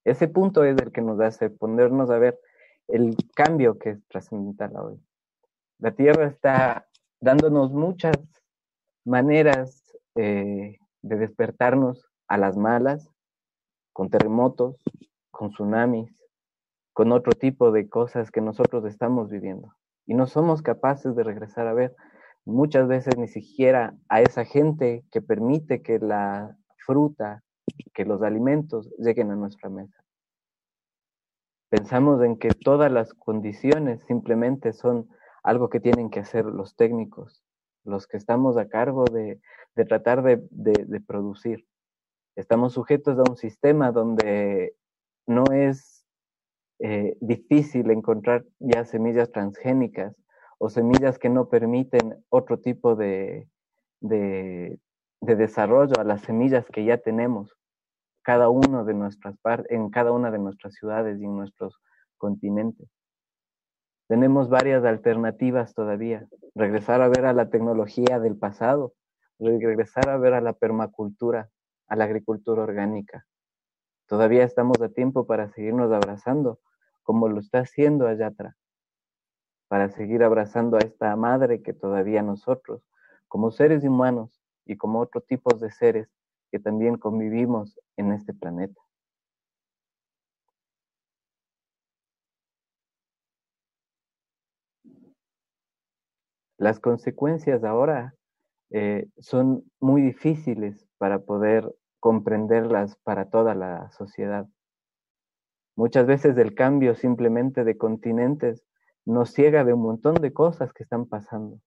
[0.04, 2.38] Ese punto es el que nos hace ponernos a ver
[2.86, 5.00] el cambio que es trascendental hoy.
[5.78, 6.88] La Tierra está
[7.20, 8.16] dándonos muchas
[9.04, 13.10] maneras eh, de despertarnos a las malas,
[13.92, 14.76] con terremotos,
[15.30, 16.10] con tsunamis,
[16.92, 19.74] con otro tipo de cosas que nosotros estamos viviendo.
[20.08, 21.94] Y no somos capaces de regresar a ver
[22.46, 27.44] muchas veces ni siquiera a esa gente que permite que la fruta,
[27.92, 30.02] que los alimentos lleguen a nuestra mesa.
[31.68, 35.10] Pensamos en que todas las condiciones simplemente son
[35.42, 37.44] algo que tienen que hacer los técnicos,
[37.84, 39.42] los que estamos a cargo de,
[39.86, 41.66] tratar de, de producir.
[42.34, 44.74] Estamos sujetos a un sistema donde
[45.26, 45.97] no es
[46.80, 50.14] eh, difícil encontrar ya semillas transgénicas
[50.58, 53.48] o semillas que no permiten otro tipo de,
[54.00, 54.78] de,
[55.20, 57.56] desarrollo a las semillas que ya tenemos
[58.22, 59.36] cada uno de nuestras
[59.70, 61.80] en cada una de nuestras ciudades y en nuestros
[62.16, 62.88] continentes.
[64.08, 66.26] Tenemos varias alternativas todavía.
[66.54, 68.94] Regresar a ver a la tecnología del pasado,
[69.38, 71.50] regresar a ver a la permacultura,
[71.88, 73.26] a la agricultura orgánica.
[74.08, 76.58] Todavía estamos a tiempo para seguirnos abrazando
[77.02, 78.56] como lo está haciendo atrás,
[79.68, 82.82] para seguir abrazando a esta madre que todavía nosotros,
[83.28, 86.08] como seres humanos y como otros tipos de seres
[86.50, 88.80] que también convivimos en este planeta.
[96.56, 98.14] Las consecuencias ahora
[98.70, 104.48] eh, son muy difíciles para poder comprenderlas para toda la sociedad.
[105.76, 108.64] Muchas veces el cambio simplemente de continentes
[109.04, 111.60] nos ciega de un montón de cosas que están pasando.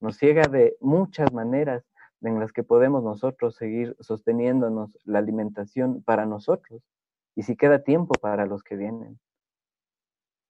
[0.00, 1.84] Nos ciega de muchas maneras
[2.22, 6.82] en las que podemos nosotros seguir sosteniéndonos la alimentación para nosotros
[7.34, 9.18] y si queda tiempo para los que vienen.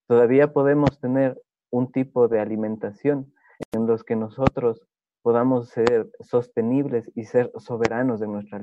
[0.06, 3.32] Todavía podemos tener un tipo de alimentación
[3.72, 4.86] en los que nosotros
[5.22, 8.60] podamos ser sostenibles y ser soberanos de nuestra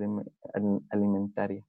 [0.90, 1.66] alimentaria.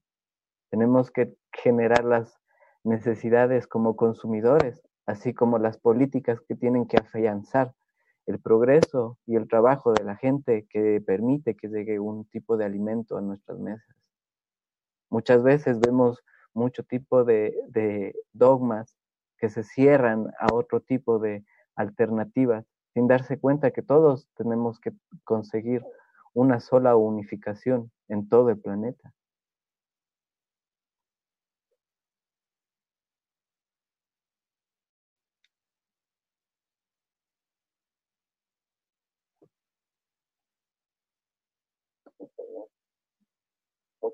[0.70, 2.39] Tenemos que generar las
[2.84, 7.75] necesidades como consumidores, así como las políticas que tienen que afianzar
[8.26, 12.67] el progreso y el trabajo de la gente que permite que llegue un tipo de
[12.67, 13.97] alimento a nuestras mesas.
[15.10, 18.97] Muchas veces vemos mucho tipo de, de dogmas
[19.39, 21.44] que se cierran a otro tipo de
[21.75, 24.92] alternativas sin darse cuenta que todos tenemos que
[25.25, 25.84] conseguir
[26.34, 29.12] una sola unificación en todo el planeta.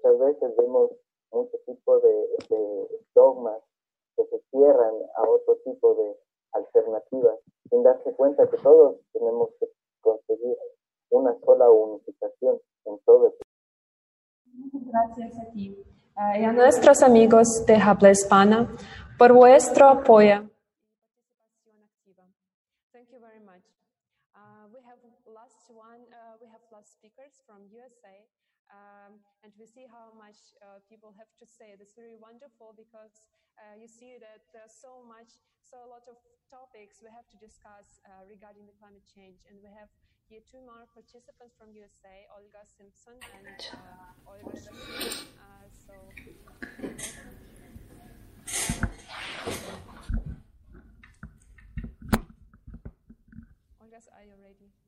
[0.05, 0.91] muchas veces vemos
[1.31, 2.27] mucho tipo de,
[3.15, 3.63] dogmas
[4.17, 6.17] que se cierran a otro tipo de
[6.55, 9.69] alternativas sin darse cuenta que todos tenemos que
[10.01, 10.57] conseguir
[11.11, 13.33] una sola unificación en todo el
[14.73, 15.77] Gracias a ti
[16.17, 18.71] uh, y a nuestros amigos de habla hispana
[19.19, 20.49] por vuestro apoyo.
[22.93, 23.65] Thank you very much.
[24.35, 26.07] Uh, we have last one.
[26.13, 28.27] Uh, we have last speakers from USA.
[28.75, 31.79] Um, and we see how much uh, people have to say.
[31.79, 33.23] That's very wonderful because
[33.55, 36.19] uh, you see that there's so much, so a lot of
[36.51, 39.39] topics we have to discuss uh, regarding the climate change.
[39.47, 39.87] And we have
[40.27, 44.59] here two more participants from USA, Olga Simpson and uh, Olga.
[44.59, 45.95] Uh, so.
[53.79, 54.84] Olga, are you ready?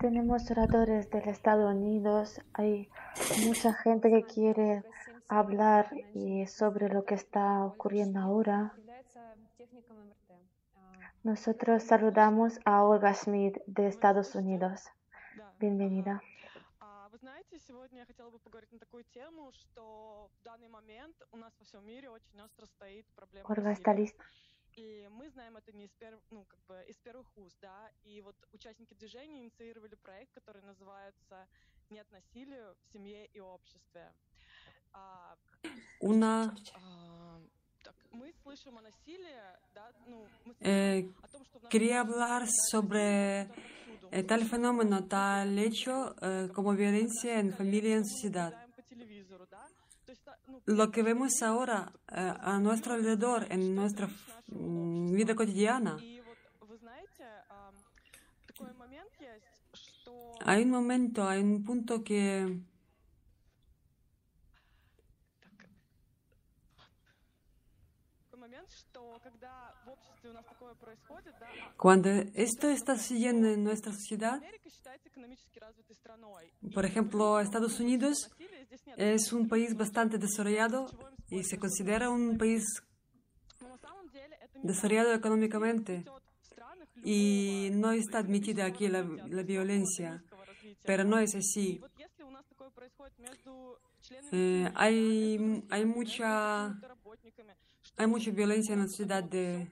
[0.00, 2.88] Tenemos oradores del Estados Unidos, hay
[3.46, 4.84] mucha gente que quiere
[5.28, 8.74] hablar y sobre lo que está ocurriendo ahora.
[11.22, 14.84] Nosotros saludamos a Olga Schmidt de Estados Unidos.
[15.58, 16.20] Bienvenida.
[17.10, 21.38] Вы знаете, сегодня я хотела бы поговорить на такую тему, что в данный момент у
[21.38, 24.04] нас во всем мире очень остро стоит проблема Olga está насилия.
[24.04, 24.24] lista.
[24.75, 26.19] И мы знаем это не из, перв...
[26.29, 27.91] ну, как бы из первых уст, да.
[28.03, 31.47] И вот участники движения инициировали проект, который называется
[31.89, 34.13] «Нет насилию в семье и обществе».
[34.93, 35.37] А,
[36.01, 37.41] Una а,
[37.83, 39.41] так, мы слышим о насилии,
[39.73, 41.09] да, ну, мы Eh,
[41.69, 43.49] quería hablar sobre
[44.11, 48.53] eh, tal fenómeno, tal hecho eh, como violencia en familia y en sociedad.
[50.65, 54.09] lo que vemos ahora eh, a nuestro alrededor, en nuestra
[54.47, 55.97] mm, vida cotidiana.
[60.43, 62.59] Hay un momento, hay un punto que
[71.77, 74.41] Cuando esto está siguiendo en nuestra sociedad,
[76.73, 78.31] por ejemplo, Estados Unidos
[78.97, 80.87] es un país bastante desarrollado
[81.29, 82.63] y se considera un país
[84.63, 86.05] desarrollado económicamente
[87.03, 90.23] y no está admitida aquí la, la violencia,
[90.83, 91.81] pero no es así.
[94.31, 96.79] Eh, hay, hay, mucha,
[97.97, 99.71] hay mucha violencia en la ciudad de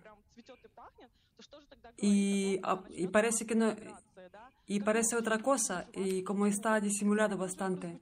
[1.98, 2.58] y,
[3.12, 3.76] parece que no,
[4.66, 8.00] y parece otra cosa, y como está disimulado bastante.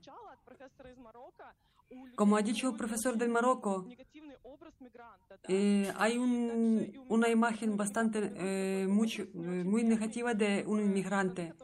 [2.14, 3.86] Como ha dicho el profesor del Marroco,
[5.48, 11.54] eh, hay una imagen bastante muy negativa de un inmigrante.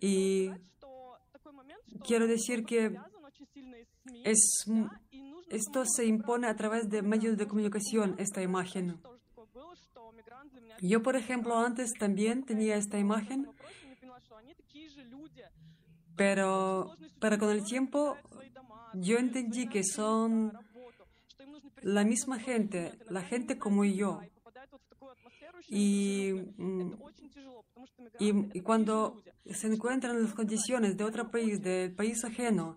[0.00, 0.50] Y
[2.04, 2.96] quiero decir que
[4.24, 4.64] es,
[5.50, 9.00] esto se impone a través de medios de comunicación, esta imagen.
[10.80, 13.48] Yo, por ejemplo, antes también tenía esta imagen,
[16.16, 18.16] pero, con el tiempo
[18.94, 20.52] yo entendí que son
[21.82, 24.20] la misma gente, la gente como yo.
[25.68, 26.92] Y, mm,
[28.18, 32.76] y, y, cuando se encuentran en las condiciones de otro país, del país ajeno,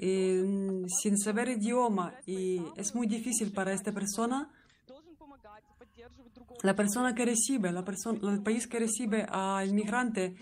[0.00, 4.50] mm, sin saber idioma, y es muy difícil para esta persona
[6.62, 10.34] la persona que recibe, la persona, el país que recibe al inmigrante,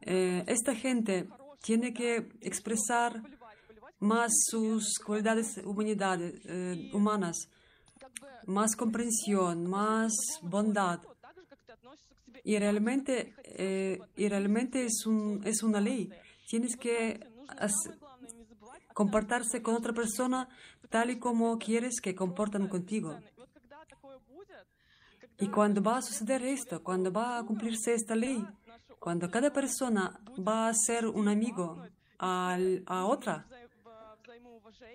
[0.00, 1.28] eh, esta gente
[1.62, 3.22] tiene que expresar
[4.00, 7.48] más sus cualidades humanidades, eh, humanas,
[8.46, 10.12] más comprensión, más
[10.42, 11.00] bondad.
[12.44, 16.10] Y realmente, eh, y realmente es, un, es una ley.
[16.48, 17.20] Tienes que
[18.92, 20.48] comportarse con otra persona
[20.90, 23.18] tal y como quieres que comportan contigo.
[25.42, 28.46] Y cuando va a suceder esto, cuando va a cumplirse esta ley,
[29.00, 31.84] cuando cada persona va a ser un amigo
[32.20, 32.56] a,
[33.04, 33.48] otra,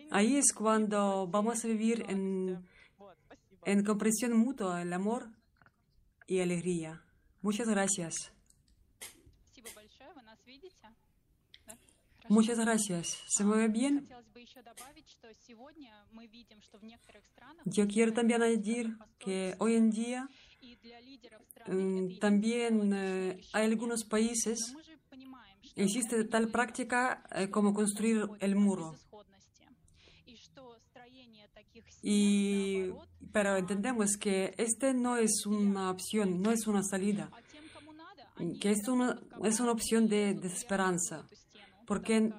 [0.10, 2.66] ahí es cuando vamos a vivir en,
[3.84, 5.28] comprensión mutua, el amor
[6.28, 7.04] y alegría.
[7.42, 8.32] Muchas gracias.
[12.30, 13.20] Muchas gracias.
[13.28, 14.08] ¿Se mueve bien?
[17.66, 20.30] Yo quiero también añadir que hoy en día
[22.20, 24.76] también э, hay algunos países
[25.78, 28.96] existe tal práctica э, como construir el muro.
[32.02, 32.92] Y,
[33.32, 37.30] pero entendemos que este no es una opción, no es una salida,
[38.62, 38.94] que esto
[39.44, 41.28] es una opción de desesperanza,
[41.86, 42.32] porque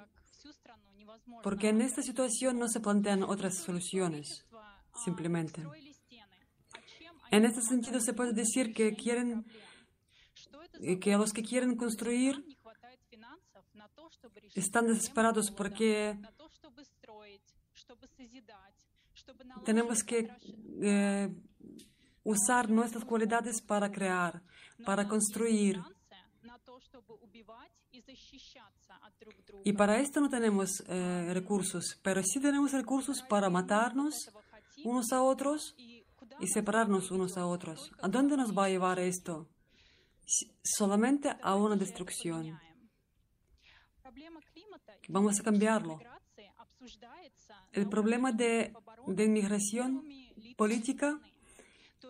[1.42, 4.44] porque en esta situación no se plantean otras soluciones,
[5.04, 5.62] simplemente.
[7.30, 9.44] En este sentido se puede decir que quieren
[10.80, 12.44] eh, que los que quieren construir
[14.54, 16.18] están desesperados porque
[19.64, 20.28] tenemos que
[20.80, 21.28] eh,
[22.24, 24.42] usar nuestras cualidades para crear,
[24.84, 25.82] para construir.
[29.64, 34.30] Y para esto no tenemos eh, recursos, pero sí tenemos recursos para matarnos
[34.84, 35.74] unos a otros
[36.40, 37.90] y separarnos unos a otros.
[38.00, 39.48] ¿A dónde nos va a llevar esto?
[40.62, 42.58] Solamente a una destrucción.
[45.08, 45.98] Vamos a cambiarlo.
[47.72, 48.72] El problema de,
[49.06, 50.04] de inmigración
[50.56, 51.18] política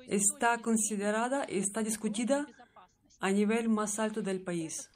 [0.09, 2.47] está considerada y está discutida
[3.21, 4.91] a nivel más alto del país.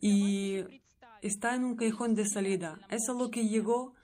[0.00, 0.64] Y
[1.22, 2.78] está en un callejón de salida.
[2.88, 3.94] Eso es lo que llegó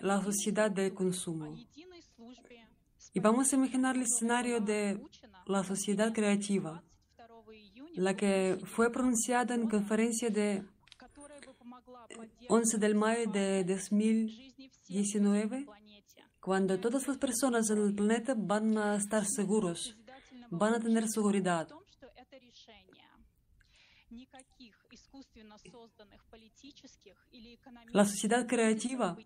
[0.00, 1.56] la sociedad del consumo.
[3.12, 5.02] Y vamos a imaginar el escenario de
[5.46, 6.84] la sociedad creativa,
[7.94, 10.64] la que fue pronunciada en conferencia de
[12.48, 15.66] 11 de mayo de 2019,
[16.40, 19.96] cuando todas las personas en el planeta van a estar seguros,
[20.50, 21.68] van a tener seguridad.
[27.92, 29.16] La sociedad creativa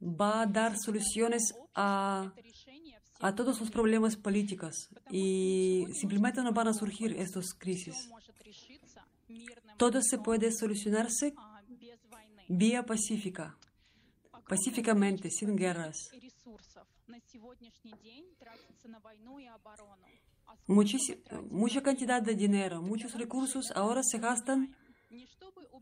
[0.00, 2.32] va a dar soluciones a,
[3.36, 8.10] todos los problemas políticos y simplemente no van a surgir estas crisis.
[9.76, 11.34] Todo se puede solucionarse
[12.48, 13.58] vía pacífica,
[14.48, 16.10] pacíficamente, sin guerras.
[20.66, 24.76] Mucha cantidad de dinero, muchos recursos ahora se gastan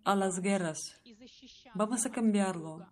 [0.04, 0.78] a las guerras.
[1.74, 2.86] Vamos a cambiarlo.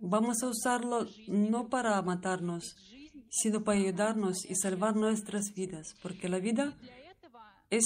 [0.00, 2.76] Vamos a usarlo no para matarnos,
[3.30, 6.76] sino para ayudarnos y salvar nuestras vidas, porque la vida
[7.70, 7.84] es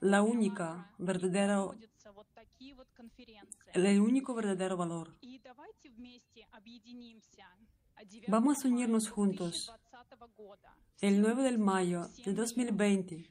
[0.00, 1.64] la única verdadera
[3.74, 5.16] el único verdadero valor.
[8.28, 9.72] Vamos a unirnos juntos
[11.00, 13.30] el 9 de mayo de 2020,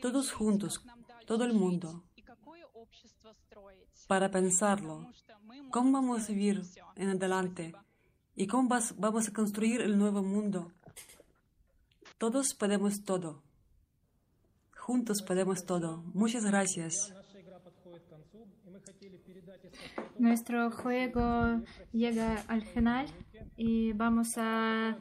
[0.00, 0.80] todos juntos,
[1.26, 2.04] todo el mundo,
[4.08, 5.10] para pensarlo,
[5.70, 6.62] cómo vamos a vivir
[6.96, 7.74] en adelante
[8.34, 10.72] y cómo vamos a construir el nuevo mundo.
[12.18, 13.42] Todos podemos todo.
[14.76, 16.02] Juntos podemos todo.
[16.14, 17.14] Muchas gracias.
[20.18, 21.62] Nuestro juego
[21.92, 23.06] llega al final
[23.56, 24.96] y vamos a,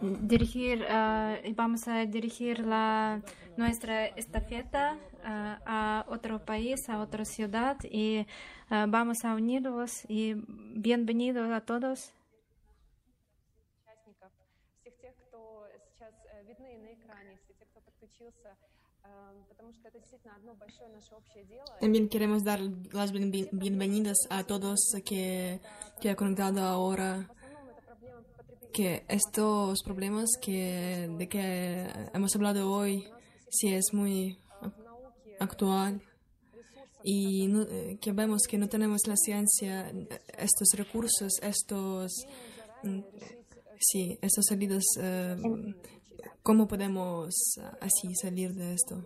[0.00, 3.20] dirigir uh, vamos a dirigir la,
[3.56, 8.20] nuestra estafeta uh, a otro país, a otra ciudad y
[8.70, 10.34] uh, vamos a unirnos y
[10.74, 12.12] bienvenidos a todos.
[21.80, 22.60] También queremos dar
[22.92, 25.60] las bienvenidas a todos que,
[26.00, 27.28] que han conectado ahora
[28.72, 33.04] que estos problemas que, de que hemos hablado hoy,
[33.50, 34.38] sí es muy
[35.38, 36.02] actual
[37.02, 39.90] y no- eh, que vemos que no tenemos la ciencia,
[40.38, 42.12] estos recursos, estos,
[42.82, 43.00] mm,
[43.80, 45.36] sí, estas salidas, eh,
[46.42, 49.02] ¿cómo podemos eh, así salir de esto?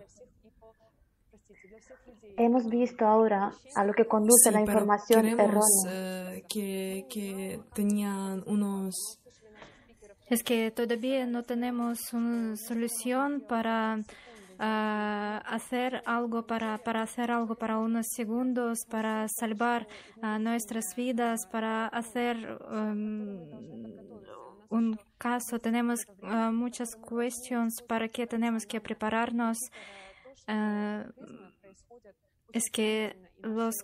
[2.37, 6.41] Hemos visto ahora a lo que conduce Sí, la información errónea.
[6.49, 9.19] que, que tenían unos
[10.27, 13.99] Es que todavía no tenemos una solución para
[14.57, 19.87] ah, hacer algo para, para hacer algo para unos segundos, para salvar
[20.23, 23.37] ah, nuestras vidas, para hacer um,
[24.69, 25.59] un caso.
[25.59, 29.57] Tenemos ah, muchas cuestiones para que tenemos que prepararnos.
[32.51, 33.75] Es que los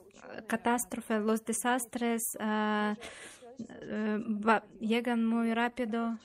[0.47, 2.23] catástrofes, los desastres
[4.79, 6.17] llegan muy rápido,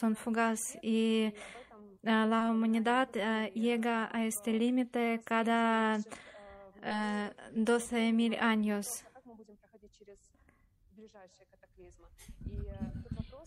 [0.00, 1.32] son fugaz y
[2.02, 3.10] la humanidad
[3.54, 5.98] llega a este límite cada
[6.82, 8.86] 12.000 años.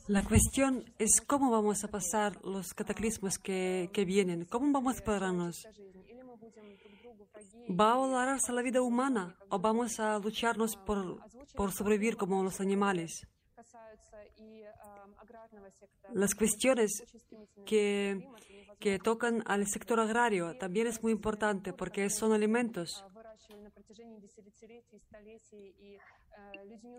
[0.07, 5.03] La cuestión es cómo vamos a pasar los cataclismos que, que vienen, cómo vamos a
[5.03, 5.65] pararnos.
[7.69, 13.27] Va a largarse la vida humana o vamos a lucharnos por, sobrevivir como los animales.
[16.13, 17.03] Las cuestiones
[17.65, 18.27] que,
[18.79, 23.03] que tocan al sector agrario también es muy importante porque son alimentos.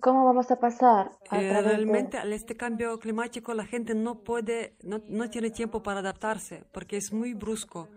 [0.00, 1.10] ¿Cómo vamos a pasar?
[1.30, 2.34] A eh, realmente de...
[2.34, 7.12] este cambio climático la gente no puede, no, no tiene tiempo para adaptarse porque es
[7.12, 7.88] muy brusco.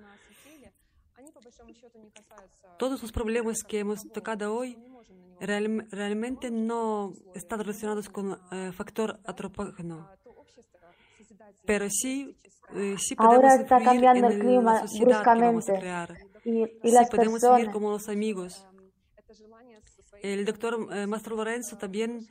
[2.77, 4.77] Todos los problemas que hemos tocado hoy
[5.39, 10.09] realmente no están relacionados con el eh, factor antropógeno.
[11.65, 12.37] Pero sí,
[12.75, 15.73] eh, sí Ahora está cambiando el clima bruscamente.
[16.43, 17.73] Y, las podemos personas.
[17.73, 18.65] como los amigos.
[20.21, 22.27] El doctor eh, Mastro Lorenzo también,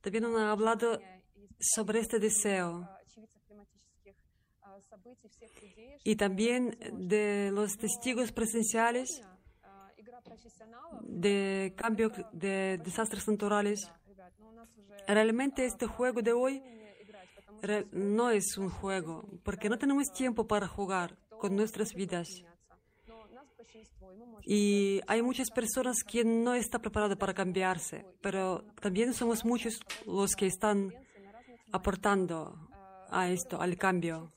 [0.00, 1.00] también ha hablado
[1.58, 2.88] sobre este deseo
[6.04, 9.22] y también de los testigos presenciales
[11.02, 13.90] de cambios de desastres naturales.
[15.06, 16.62] Realmente este juego de hoy
[17.92, 22.28] no es un juego, porque no tenemos tiempo para jugar con nuestras vidas.
[24.44, 30.34] Y hay muchas personas que no están preparadas para cambiarse, pero también somos muchos los
[30.34, 30.92] que están
[31.72, 32.68] aportando
[33.10, 34.30] a esto, al cambio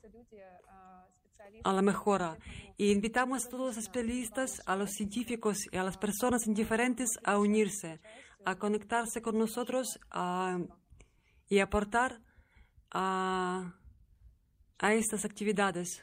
[1.64, 2.38] a la mejora.
[2.76, 7.38] Y invitamos a todos los especialistas, a los científicos y a las personas indiferentes a
[7.38, 8.00] unirse,
[8.44, 10.58] a conectarse con nosotros a-
[11.48, 12.20] y aportar
[12.90, 13.74] a,
[14.78, 16.02] a estas actividades.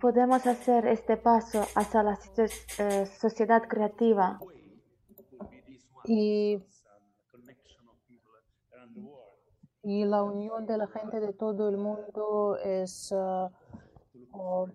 [0.00, 2.16] Podemos hacer este paso hacia la
[2.78, 4.38] eh, sociedad creativa
[6.04, 6.62] y,
[9.88, 14.68] y la unión de la gente de todo el mundo es oh,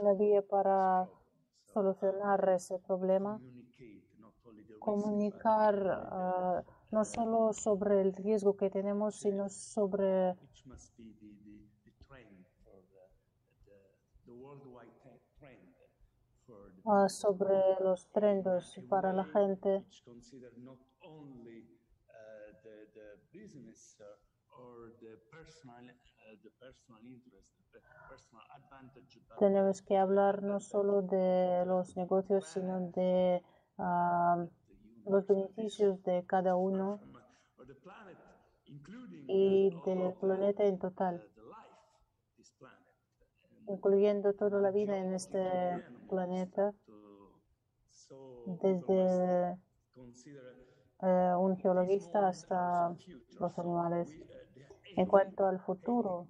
[0.00, 1.08] una vía para
[1.64, 3.40] solucionar ese problema.
[4.78, 5.74] Comunicar
[6.12, 6.62] ah,
[6.92, 10.36] no solo sobre el riesgo que tenemos, sino sobre
[16.84, 19.78] ah, sobre los trendos para la gente.
[19.78, 21.64] which consider not only
[22.08, 24.04] uh, the, the business uh,
[24.56, 24.88] uh,
[29.38, 33.42] Tenemos que hablar no solo de los negocios, sino de
[33.78, 34.46] ah,
[35.04, 37.00] los beneficios de cada uno
[39.28, 41.22] y del planeta en total,
[43.68, 46.72] incluyendo toda la vida en este planeta,
[48.62, 49.58] desde
[51.02, 52.94] eh, un geologista hasta
[53.38, 54.10] los animales.
[54.96, 56.26] En cuanto al futuro,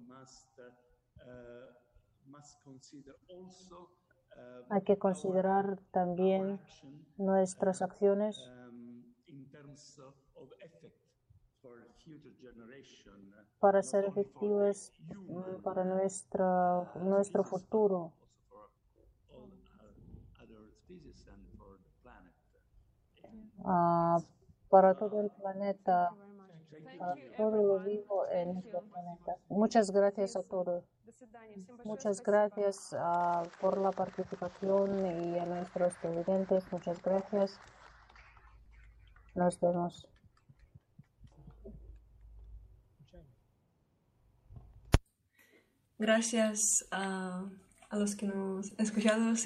[3.29, 3.89] also
[4.35, 6.59] uh, hay que considerar también
[7.17, 9.03] nuestras acciones uh,
[13.59, 14.91] para ser efectivas
[15.27, 18.13] mm, para nuestra, nuestro futuro.
[23.63, 24.36] uh,
[24.67, 26.09] ah, para todo el planeta,
[26.99, 29.35] para todo lo vivo en nuestro planeta.
[29.49, 30.83] Muchas gracias a todos.
[31.83, 36.71] Muchas gracias ah, por la participación y a nuestros televidentes.
[36.71, 37.59] Muchas gracias.
[39.35, 40.07] Nos vemos.
[45.99, 47.49] Gracias a,
[47.89, 49.45] a los que nos escuchados